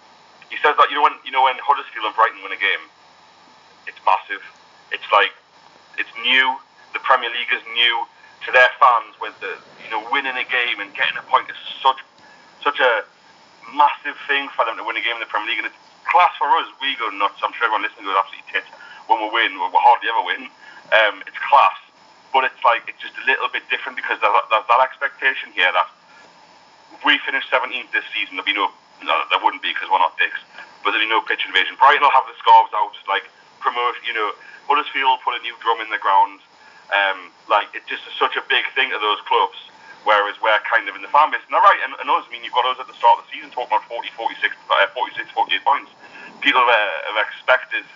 he 0.48 0.56
says 0.60 0.76
that 0.76 0.88
you 0.88 0.96
know 0.96 1.04
when 1.04 1.16
you 1.26 1.32
know 1.32 1.44
when 1.44 1.58
Huddersfield 1.60 2.06
and 2.06 2.14
Brighton 2.16 2.40
win 2.42 2.54
a 2.54 2.60
game, 2.60 2.82
it's 3.86 3.98
massive. 4.04 4.42
It's 4.90 5.06
like 5.12 5.32
it's 6.00 6.12
new. 6.22 6.56
The 6.92 7.00
Premier 7.00 7.32
League 7.32 7.52
is 7.52 7.64
new 7.72 7.94
to 8.44 8.48
their 8.52 8.68
fans. 8.80 9.16
When 9.20 9.32
the 9.40 9.56
you 9.84 9.90
know 9.92 10.00
winning 10.12 10.36
a 10.36 10.46
game 10.48 10.80
and 10.80 10.92
getting 10.96 11.16
a 11.16 11.24
point 11.28 11.48
is 11.48 11.58
such 11.80 12.00
such 12.64 12.78
a 12.80 13.04
massive 13.70 14.18
thing 14.26 14.50
for 14.52 14.66
them 14.66 14.76
to 14.76 14.84
win 14.84 14.98
a 14.98 15.04
game 15.04 15.14
in 15.14 15.22
the 15.22 15.30
Premier 15.30 15.54
League, 15.54 15.62
and 15.62 15.68
it's 15.70 15.80
class 16.08 16.34
for 16.36 16.50
us. 16.58 16.66
We 16.82 16.98
go 16.98 17.08
nuts. 17.14 17.38
I'm 17.40 17.54
sure 17.54 17.70
everyone 17.70 17.86
listening 17.86 18.10
goes 18.10 18.18
absolutely 18.18 18.48
tits 18.50 18.68
when 19.06 19.22
we 19.22 19.28
win. 19.30 19.54
We 19.56 19.78
hardly 19.78 20.08
ever 20.10 20.22
win. 20.26 20.42
Um, 20.92 21.24
it's 21.24 21.38
class, 21.40 21.78
but 22.34 22.44
it's 22.44 22.60
like 22.66 22.84
it's 22.90 23.00
just 23.00 23.16
a 23.16 23.24
little 23.24 23.48
bit 23.48 23.64
different 23.72 23.96
because 23.96 24.20
there's, 24.20 24.34
there's 24.50 24.68
that 24.68 24.82
expectation 24.84 25.54
here 25.56 25.70
that 25.72 25.88
if 26.92 27.00
we 27.06 27.16
finish 27.24 27.46
17th 27.48 27.88
this 27.94 28.04
season, 28.12 28.36
there'll 28.36 28.46
be 28.46 28.56
no, 28.56 28.68
no 29.00 29.14
there 29.32 29.40
wouldn't 29.40 29.64
be 29.64 29.72
because 29.72 29.88
we're 29.88 30.02
not 30.02 30.18
dicks, 30.20 30.42
but 30.84 30.92
there'll 30.92 31.06
be 31.06 31.10
no 31.10 31.24
pitch 31.24 31.42
invasion. 31.48 31.78
Brighton 31.80 32.04
will 32.04 32.12
have 32.12 32.28
the 32.28 32.36
scarves 32.38 32.70
out, 32.76 32.92
just 32.92 33.08
like 33.08 33.24
promote, 33.62 33.96
you 34.04 34.12
know, 34.12 34.36
Huddersfield 34.68 35.24
put 35.24 35.38
a 35.38 35.42
new 35.42 35.54
drum 35.64 35.80
in 35.80 35.88
the 35.88 36.02
ground. 36.02 36.42
Um, 36.92 37.32
like 37.48 37.72
it's 37.72 37.88
just 37.88 38.04
such 38.20 38.36
a 38.36 38.44
big 38.52 38.68
thing 38.76 38.92
to 38.92 38.98
those 39.00 39.22
clubs, 39.24 39.56
whereas 40.04 40.34
we're 40.42 40.56
kind 40.66 40.88
of 40.90 40.94
in 40.98 41.02
the 41.02 41.12
fan 41.12 41.30
base. 41.30 41.42
And 41.46 41.52
they're 41.54 41.62
right, 41.62 41.80
and, 41.86 41.94
and 41.98 42.06
us, 42.10 42.26
I 42.26 42.30
mean, 42.32 42.42
you've 42.42 42.56
got 42.56 42.66
us 42.66 42.78
at 42.78 42.86
the 42.90 42.96
start 42.98 43.22
of 43.22 43.26
the 43.26 43.30
season 43.34 43.50
talking 43.54 43.70
about 43.70 43.86
40, 43.86 44.08
46, 44.14 44.54
uh, 44.70 44.86
46, 44.94 45.30
48 45.30 45.62
points. 45.62 45.90
People 46.42 46.62
have, 46.62 46.70
uh, 46.70 47.14
have 47.14 47.20
expected 47.22 47.86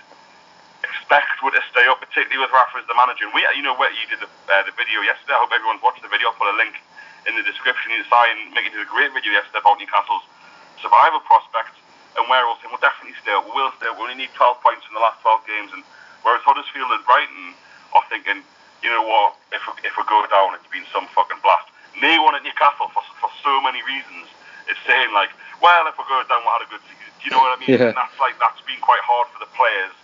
expect 0.87 1.43
would 1.43 1.55
to 1.55 1.63
stay 1.71 1.87
up, 1.91 1.99
particularly 1.99 2.39
with 2.39 2.53
Rafa 2.55 2.79
as 2.79 2.87
the 2.87 2.95
manager. 2.95 3.27
And 3.27 3.35
we, 3.35 3.43
you 3.59 3.65
know, 3.65 3.75
where 3.75 3.91
you 3.91 4.07
did 4.07 4.23
the, 4.23 4.31
uh, 4.51 4.63
the 4.67 4.75
video 4.79 5.03
yesterday. 5.03 5.35
I 5.35 5.43
hope 5.43 5.51
everyone's 5.51 5.83
watched 5.83 6.03
the 6.03 6.11
video. 6.11 6.31
I'll 6.31 6.39
put 6.39 6.51
a 6.51 6.57
link 6.59 6.79
in 7.27 7.35
the 7.35 7.43
description. 7.43 7.91
You 7.91 8.07
saw 8.07 8.23
Mickey 8.55 8.71
did 8.71 8.83
a 8.83 8.91
great 8.91 9.11
video 9.11 9.35
yesterday 9.35 9.63
about 9.63 9.83
Newcastle's 9.83 10.23
survival 10.79 11.23
prospects 11.27 11.79
and 12.17 12.25
where 12.33 12.45
we'll 12.49 12.57
say 12.63 12.69
we'll 12.71 12.83
definitely 12.83 13.17
stay 13.21 13.35
up. 13.35 13.45
We 13.45 13.53
will 13.53 13.73
stay 13.77 13.91
up. 13.91 13.99
We 13.99 14.09
only 14.09 14.19
need 14.19 14.33
12 14.35 14.63
points 14.65 14.87
in 14.89 14.93
the 14.97 15.03
last 15.03 15.21
12 15.21 15.45
games. 15.45 15.71
And 15.75 15.83
whereas 16.25 16.41
Huddersfield 16.47 16.89
and 16.91 17.05
Brighton 17.05 17.55
are 17.93 18.05
thinking, 18.09 18.41
you 18.81 18.91
know 18.93 19.05
what, 19.05 19.37
if 19.53 19.63
we, 19.69 19.73
if 19.85 19.93
we 19.97 20.03
go 20.09 20.25
down, 20.29 20.57
it's 20.57 20.69
been 20.73 20.87
some 20.93 21.09
fucking 21.13 21.41
blast. 21.45 21.69
Me 22.01 22.19
one 22.21 22.37
at 22.37 22.45
Newcastle 22.45 22.93
for, 22.93 23.03
for 23.21 23.31
so 23.41 23.53
many 23.65 23.81
reasons 23.85 24.29
is 24.69 24.77
saying 24.85 25.11
like, 25.17 25.33
well, 25.65 25.89
if 25.89 25.97
we 25.97 26.05
go 26.05 26.21
down, 26.29 26.45
we 26.45 26.51
had 26.53 26.65
a 26.67 26.71
good 26.71 26.85
season. 26.85 27.11
Do 27.17 27.23
you 27.25 27.31
know 27.33 27.41
what 27.41 27.57
I 27.57 27.59
mean? 27.59 27.73
Yeah. 27.73 27.91
And 27.91 27.97
that's 27.97 28.19
like 28.21 28.37
that's 28.37 28.61
been 28.69 28.81
quite 28.85 29.01
hard 29.01 29.33
for 29.33 29.41
the 29.41 29.51
players 29.57 29.95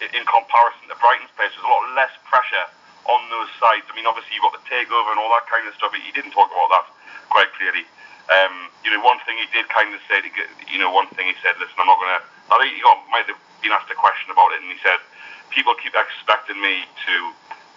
in 0.00 0.24
comparison 0.24 0.88
to 0.88 0.96
Brighton's 0.96 1.28
players. 1.36 1.52
There's 1.52 1.66
a 1.66 1.72
lot 1.72 1.84
less 1.92 2.14
pressure 2.24 2.66
on 3.04 3.20
those 3.28 3.52
sides. 3.60 3.84
I 3.88 3.92
mean, 3.92 4.08
obviously 4.08 4.32
you've 4.36 4.46
got 4.48 4.56
the 4.56 4.64
takeover 4.64 5.12
and 5.12 5.20
all 5.20 5.28
that 5.36 5.44
kind 5.48 5.68
of 5.68 5.76
stuff, 5.76 5.92
but 5.92 6.00
he 6.00 6.08
didn't 6.16 6.32
talk 6.32 6.48
about 6.48 6.68
that 6.72 6.86
quite 7.28 7.52
clearly. 7.56 7.84
Um, 8.30 8.70
you 8.86 8.94
know, 8.94 9.02
one 9.02 9.18
thing 9.26 9.36
he 9.42 9.48
did 9.50 9.66
kind 9.68 9.90
of 9.90 9.98
say, 10.06 10.22
to 10.22 10.30
get, 10.30 10.46
you 10.70 10.78
know, 10.78 10.88
one 10.94 11.10
thing 11.18 11.26
he 11.26 11.34
said, 11.42 11.58
listen, 11.58 11.74
I'm 11.82 11.90
not 11.90 11.98
going 11.98 12.14
to, 12.14 12.22
I 12.54 12.54
think 12.62 12.78
he 12.78 12.80
got, 12.80 13.02
might 13.10 13.26
have 13.26 13.40
been 13.58 13.74
asked 13.74 13.90
a 13.90 13.98
question 13.98 14.30
about 14.30 14.54
it, 14.54 14.62
and 14.62 14.70
he 14.70 14.78
said, 14.86 15.02
people 15.50 15.74
keep 15.82 15.98
expecting 15.98 16.54
me 16.62 16.86
to 16.86 17.14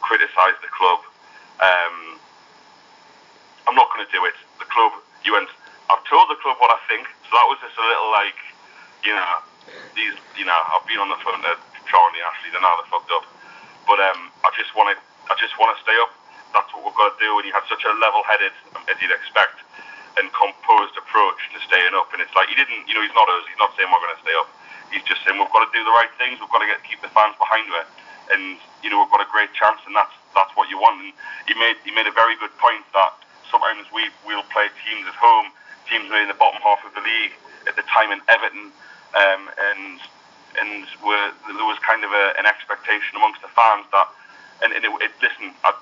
criticise 0.06 0.54
the 0.62 0.70
club. 0.70 1.02
Um, 1.58 2.22
I'm 3.68 3.76
not 3.76 3.88
going 3.94 4.04
to 4.04 4.12
do 4.12 4.24
it. 4.26 4.36
The 4.60 4.68
club, 4.68 4.92
you 5.24 5.34
went, 5.34 5.50
I've 5.90 6.04
told 6.08 6.28
the 6.30 6.40
club 6.40 6.60
what 6.60 6.72
I 6.72 6.80
think, 6.88 7.08
so 7.28 7.32
that 7.36 7.48
was 7.48 7.60
just 7.64 7.76
a 7.76 7.86
little 7.86 8.10
like, 8.12 8.40
you 9.04 9.14
know, 9.16 9.34
these, 9.96 10.16
you 10.36 10.46
know, 10.46 10.56
I've 10.56 10.86
been 10.88 11.00
on 11.00 11.08
the 11.08 11.20
phone 11.24 11.40
to 11.44 11.54
Charnley 11.88 12.20
and 12.20 12.28
Ashley, 12.28 12.52
they're 12.52 12.64
now 12.64 12.76
they're 12.80 12.92
fucked 12.92 13.12
up. 13.12 13.26
But 13.88 14.00
um, 14.00 14.32
I 14.44 14.50
just 14.56 14.72
want 14.76 14.96
to, 14.96 14.98
I 15.28 15.36
just 15.40 15.56
want 15.60 15.76
to 15.76 15.78
stay 15.84 15.96
up. 16.00 16.12
That's 16.56 16.70
what 16.72 16.88
we've 16.88 16.96
got 16.96 17.16
to 17.16 17.20
do. 17.20 17.30
And 17.40 17.44
he 17.44 17.52
had 17.52 17.66
such 17.68 17.84
a 17.84 17.92
level-headed, 18.00 18.54
as 18.88 18.96
you'd 19.04 19.12
expect, 19.12 19.60
and 20.16 20.30
composed 20.32 20.96
approach 20.96 21.42
to 21.52 21.58
staying 21.68 21.92
up. 21.98 22.14
And 22.14 22.22
it's 22.22 22.32
like 22.38 22.48
he 22.48 22.56
didn't, 22.56 22.88
you 22.88 22.94
know, 22.96 23.04
he's 23.04 23.16
not 23.18 23.28
us. 23.28 23.44
He's 23.50 23.60
not 23.60 23.74
saying 23.76 23.90
we're 23.90 24.04
going 24.04 24.16
to 24.16 24.24
stay 24.24 24.36
up. 24.38 24.48
He's 24.94 25.04
just 25.10 25.26
saying 25.26 25.36
we've 25.36 25.52
got 25.52 25.66
to 25.66 25.72
do 25.74 25.82
the 25.82 25.96
right 25.96 26.12
things. 26.22 26.38
We've 26.38 26.52
got 26.54 26.62
to 26.62 26.70
get 26.70 26.80
keep 26.86 27.02
the 27.02 27.10
fans 27.12 27.34
behind 27.42 27.66
us. 27.74 27.90
And 28.30 28.62
you 28.86 28.94
know, 28.94 29.02
we've 29.04 29.12
got 29.12 29.26
a 29.26 29.30
great 29.34 29.52
chance, 29.58 29.82
and 29.90 29.98
that's 29.98 30.14
that's 30.38 30.54
what 30.54 30.70
you 30.70 30.78
want. 30.78 31.02
And 31.02 31.12
he 31.50 31.58
made 31.58 31.82
he 31.82 31.92
made 31.92 32.06
a 32.06 32.14
very 32.14 32.38
good 32.38 32.54
point 32.62 32.86
that 32.94 33.18
sometimes 33.54 33.86
we 33.94 34.10
will 34.26 34.42
play 34.50 34.66
teams 34.82 35.06
at 35.06 35.14
home, 35.14 35.54
teams 35.86 36.10
maybe 36.10 36.26
in 36.26 36.34
the 36.34 36.42
bottom 36.42 36.58
half 36.66 36.82
of 36.82 36.98
the 36.98 37.06
league 37.06 37.38
at 37.70 37.78
the 37.78 37.86
time 37.86 38.10
in 38.10 38.18
Everton, 38.26 38.74
um, 39.14 39.42
and 39.54 40.02
and 40.58 40.86
were, 41.02 41.30
there 41.50 41.66
was 41.66 41.82
kind 41.82 42.06
of 42.06 42.14
a, 42.14 42.26
an 42.38 42.46
expectation 42.46 43.18
amongst 43.18 43.42
the 43.42 43.50
fans 43.58 43.90
that, 43.90 44.06
and, 44.62 44.70
and 44.70 44.86
it, 44.86 44.92
it, 45.02 45.10
listen, 45.18 45.50
I, 45.66 45.74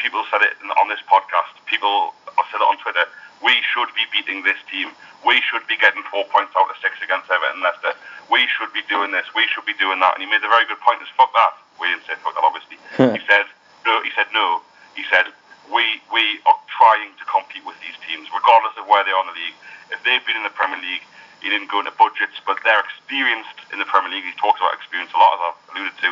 people 0.00 0.24
said 0.32 0.40
it 0.40 0.56
on 0.80 0.88
this 0.88 1.00
podcast, 1.04 1.52
people 1.68 2.16
said 2.48 2.60
it 2.60 2.64
on 2.64 2.80
Twitter, 2.80 3.04
we 3.44 3.60
should 3.68 3.92
be 3.92 4.08
beating 4.08 4.40
this 4.40 4.56
team. 4.72 4.88
We 5.20 5.44
should 5.44 5.60
be 5.68 5.76
getting 5.76 6.00
four 6.08 6.24
points 6.32 6.56
out 6.56 6.72
of 6.72 6.76
six 6.80 6.96
against 7.04 7.28
Everton 7.28 7.60
Leicester. 7.60 7.92
We 8.32 8.48
should 8.48 8.72
be 8.72 8.80
doing 8.88 9.12
this. 9.12 9.28
We 9.36 9.44
should 9.52 9.68
be 9.68 9.76
doing 9.76 10.00
that. 10.00 10.16
And 10.16 10.24
he 10.24 10.28
made 10.28 10.40
a 10.40 10.48
very 10.48 10.64
good 10.64 10.80
point. 10.80 11.04
Is 11.04 11.12
fuck 11.12 11.28
that. 11.36 11.52
We 11.76 11.92
didn't 11.92 12.08
say 12.08 12.16
fuck 12.24 12.32
that, 12.32 12.44
obviously. 12.44 12.80
he 13.20 13.20
said 13.28 13.44
no. 13.84 14.00
He 14.00 14.12
said 14.16 14.28
no. 14.32 14.64
He 14.96 15.04
said 15.12 15.28
we 15.72 16.00
we 16.12 16.40
are 16.44 16.58
trying 16.68 17.12
to 17.16 17.24
compete 17.24 17.64
with 17.64 17.78
these 17.80 17.96
teams, 18.04 18.28
regardless 18.34 18.76
of 18.76 18.84
where 18.88 19.04
they 19.04 19.12
are 19.12 19.22
in 19.24 19.30
the 19.30 19.38
league. 19.38 19.58
If 19.92 20.00
they've 20.04 20.24
been 20.24 20.36
in 20.36 20.44
the 20.44 20.52
Premier 20.52 20.80
League, 20.80 21.04
he 21.40 21.48
didn't 21.48 21.68
go 21.68 21.80
into 21.80 21.92
budgets, 21.96 22.40
but 22.44 22.58
they're 22.64 22.80
experienced 22.80 23.60
in 23.72 23.78
the 23.78 23.88
Premier 23.88 24.12
League. 24.12 24.24
He 24.24 24.34
talks 24.36 24.60
about 24.60 24.72
experience 24.74 25.12
a 25.12 25.20
lot, 25.20 25.36
as 25.36 25.40
I've 25.44 25.60
alluded 25.72 25.96
to, 26.04 26.10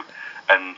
and 0.52 0.76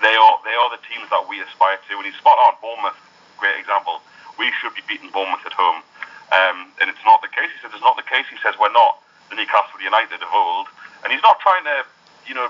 they 0.00 0.16
are 0.16 0.34
they 0.44 0.56
are 0.56 0.68
the 0.72 0.82
teams 0.88 1.08
that 1.12 1.24
we 1.28 1.40
aspire 1.40 1.78
to. 1.88 1.92
And 1.96 2.04
he's 2.04 2.16
spot 2.18 2.36
on. 2.48 2.56
Bournemouth, 2.60 2.98
great 3.36 3.56
example. 3.56 4.00
We 4.40 4.52
should 4.60 4.74
be 4.74 4.84
beating 4.88 5.12
Bournemouth 5.12 5.44
at 5.44 5.52
home, 5.52 5.84
um, 6.32 6.72
and 6.80 6.88
it's 6.88 7.04
not 7.04 7.20
the 7.20 7.32
case. 7.32 7.52
He 7.52 7.58
says 7.60 7.72
it's 7.72 7.84
not 7.84 7.96
the 8.00 8.08
case. 8.08 8.24
He 8.28 8.40
says 8.40 8.56
we're 8.56 8.72
not 8.72 9.00
the 9.32 9.36
Newcastle 9.36 9.80
United 9.80 10.20
of 10.20 10.28
old, 10.32 10.68
and 11.04 11.12
he's 11.12 11.24
not 11.24 11.40
trying 11.40 11.64
to, 11.64 11.84
you 12.28 12.34
know, 12.36 12.48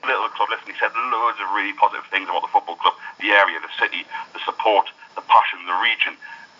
belittle 0.00 0.26
the 0.26 0.34
club. 0.34 0.48
Listen, 0.50 0.72
he 0.72 0.76
said 0.80 0.92
loads 1.12 1.38
of 1.40 1.48
really 1.52 1.72
positive 1.76 2.04
things 2.08 2.28
about 2.28 2.42
the 2.42 2.52
football 2.52 2.76
club, 2.76 2.96
the 3.20 3.30
area, 3.32 3.60
the 3.60 3.72
city, 3.76 4.04
the 4.32 4.40
support, 4.42 4.88
the 5.14 5.24
passion, 5.28 5.60
the 5.68 5.78
region 5.80 6.16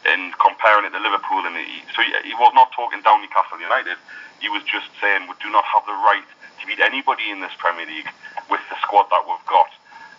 and 0.07 0.33
comparing 0.41 0.89
it 0.89 0.93
to 0.97 1.01
Liverpool. 1.01 1.45
And 1.45 1.57
he, 1.57 1.85
so 1.93 2.01
he, 2.01 2.33
he 2.33 2.35
was 2.37 2.53
not 2.57 2.73
talking 2.73 3.03
down 3.05 3.21
Newcastle 3.21 3.61
United. 3.61 4.01
He 4.41 4.49
was 4.49 4.65
just 4.65 4.89
saying 5.01 5.29
we 5.29 5.37
do 5.43 5.53
not 5.53 5.65
have 5.69 5.85
the 5.85 5.97
right 6.09 6.25
to 6.25 6.63
beat 6.65 6.81
anybody 6.81 7.29
in 7.29 7.41
this 7.41 7.53
Premier 7.61 7.85
League 7.85 8.09
with 8.49 8.61
the 8.73 8.77
squad 8.81 9.09
that 9.13 9.25
we've 9.29 9.49
got. 9.49 9.69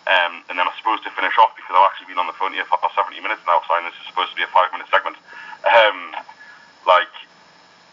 Um, 0.02 0.42
and 0.50 0.58
then 0.58 0.66
I 0.66 0.74
suppose 0.78 0.98
to 1.06 1.10
finish 1.14 1.34
off, 1.38 1.54
because 1.54 1.78
I've 1.78 1.86
actually 1.86 2.10
been 2.10 2.18
on 2.18 2.26
the 2.26 2.34
phone 2.34 2.50
here 2.54 2.66
for 2.66 2.74
about 2.74 2.90
70 2.98 3.14
minutes 3.22 3.42
now, 3.46 3.62
Simon, 3.70 3.86
this 3.86 3.98
is 4.02 4.10
supposed 4.10 4.34
to 4.34 4.38
be 4.38 4.42
a 4.42 4.50
five-minute 4.50 4.90
segment. 4.90 5.14
Um, 5.62 6.18
like, 6.86 7.10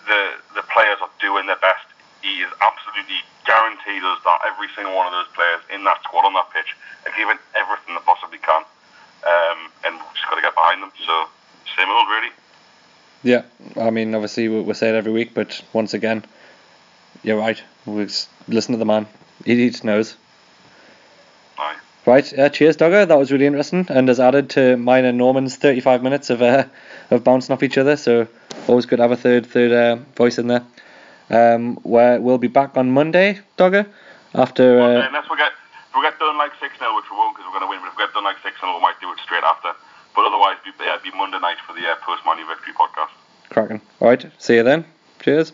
the 0.09 0.41
the 0.57 0.65
players 0.73 0.97
are 1.05 1.13
doing 1.21 1.45
their 1.45 1.61
best. 1.61 1.85
He 2.21 2.41
is 2.41 2.51
absolutely 2.61 3.21
guaranteed 3.45 4.03
us 4.03 4.19
that 4.25 4.39
every 4.45 4.67
single 4.75 4.95
one 4.95 5.07
of 5.07 5.13
those 5.13 5.31
players 5.33 5.61
in 5.73 5.83
that 5.83 6.03
squad 6.03 6.25
on 6.25 6.33
that 6.33 6.49
pitch 6.53 6.75
are 7.05 7.15
giving 7.17 7.39
everything 7.55 7.95
they 7.95 8.01
possibly 8.05 8.37
can. 8.39 8.63
Um, 9.23 9.71
and 9.85 9.95
we've 9.95 10.13
just 10.13 10.27
got 10.29 10.35
to 10.35 10.41
get 10.41 10.55
behind 10.55 10.83
them. 10.83 10.91
So, 11.05 11.25
same 11.75 11.89
old, 11.89 12.07
really. 12.07 12.31
Yeah, 13.23 13.43
I 13.75 13.89
mean, 13.89 14.15
obviously 14.15 14.47
we, 14.47 14.61
we 14.61 14.73
say 14.73 14.89
it 14.89 14.95
every 14.95 15.11
week, 15.11 15.33
but 15.33 15.61
once 15.73 15.93
again, 15.93 16.23
you're 17.23 17.37
right. 17.37 17.61
We 17.85 18.07
listen 18.47 18.73
to 18.73 18.77
the 18.77 18.85
man. 18.85 19.07
He, 19.45 19.55
he 19.55 19.69
just 19.69 19.83
knows. 19.83 20.15
Aye. 21.57 21.77
Right, 22.05 22.39
uh, 22.39 22.49
cheers, 22.49 22.77
Dogger. 22.77 23.05
That 23.05 23.17
was 23.17 23.31
really 23.31 23.45
interesting, 23.45 23.85
and 23.89 24.07
has 24.07 24.19
added 24.19 24.51
to 24.51 24.77
mine 24.77 25.05
and 25.05 25.17
Norman's 25.17 25.57
35 25.57 26.01
minutes 26.01 26.29
of 26.29 26.41
uh, 26.41 26.65
of 27.11 27.23
bouncing 27.23 27.53
off 27.53 27.63
each 27.63 27.77
other. 27.77 27.97
So 27.97 28.27
always 28.67 28.85
good 28.85 28.97
to 28.97 29.01
have 29.01 29.11
a 29.11 29.17
third 29.17 29.45
third 29.45 29.71
uh, 29.71 29.95
voice 30.15 30.37
in 30.37 30.47
there. 30.47 30.63
Um, 31.29 31.75
where 31.83 32.19
we'll 32.19 32.37
be 32.37 32.47
back 32.47 32.75
on 32.75 32.91
Monday, 32.91 33.39
Dogger, 33.57 33.85
after. 34.33 34.79
Uh, 34.81 35.07
unless 35.07 35.29
we 35.29 35.37
get 35.37 35.51
if 35.89 35.95
we 35.95 36.01
get 36.01 36.17
done 36.19 36.37
like 36.37 36.51
six 36.59 36.77
0 36.77 36.95
which 36.95 37.05
we 37.09 37.17
won't 37.17 37.35
because 37.35 37.45
we're 37.45 37.59
going 37.59 37.65
to 37.65 37.69
win. 37.69 37.79
But 37.81 37.93
if 37.93 37.97
we 37.97 38.05
get 38.05 38.13
done 38.13 38.23
like 38.23 38.37
six 38.41 38.59
0 38.59 38.73
we 38.75 38.81
might 38.81 38.99
do 39.01 39.11
it 39.11 39.19
straight 39.23 39.43
after. 39.43 39.73
But 40.15 40.25
otherwise, 40.25 40.57
be, 40.65 40.71
yeah, 40.79 40.97
it'd 40.97 41.03
be 41.03 41.15
Monday 41.17 41.39
night 41.39 41.57
for 41.65 41.73
the 41.73 41.85
uh, 41.85 41.95
post 42.01 42.25
money 42.25 42.43
victory 42.43 42.73
podcast. 42.73 43.13
cracking. 43.49 43.81
All 44.01 44.09
right, 44.09 44.25
see 44.37 44.55
you 44.55 44.63
then. 44.63 44.85
Cheers. 45.21 45.53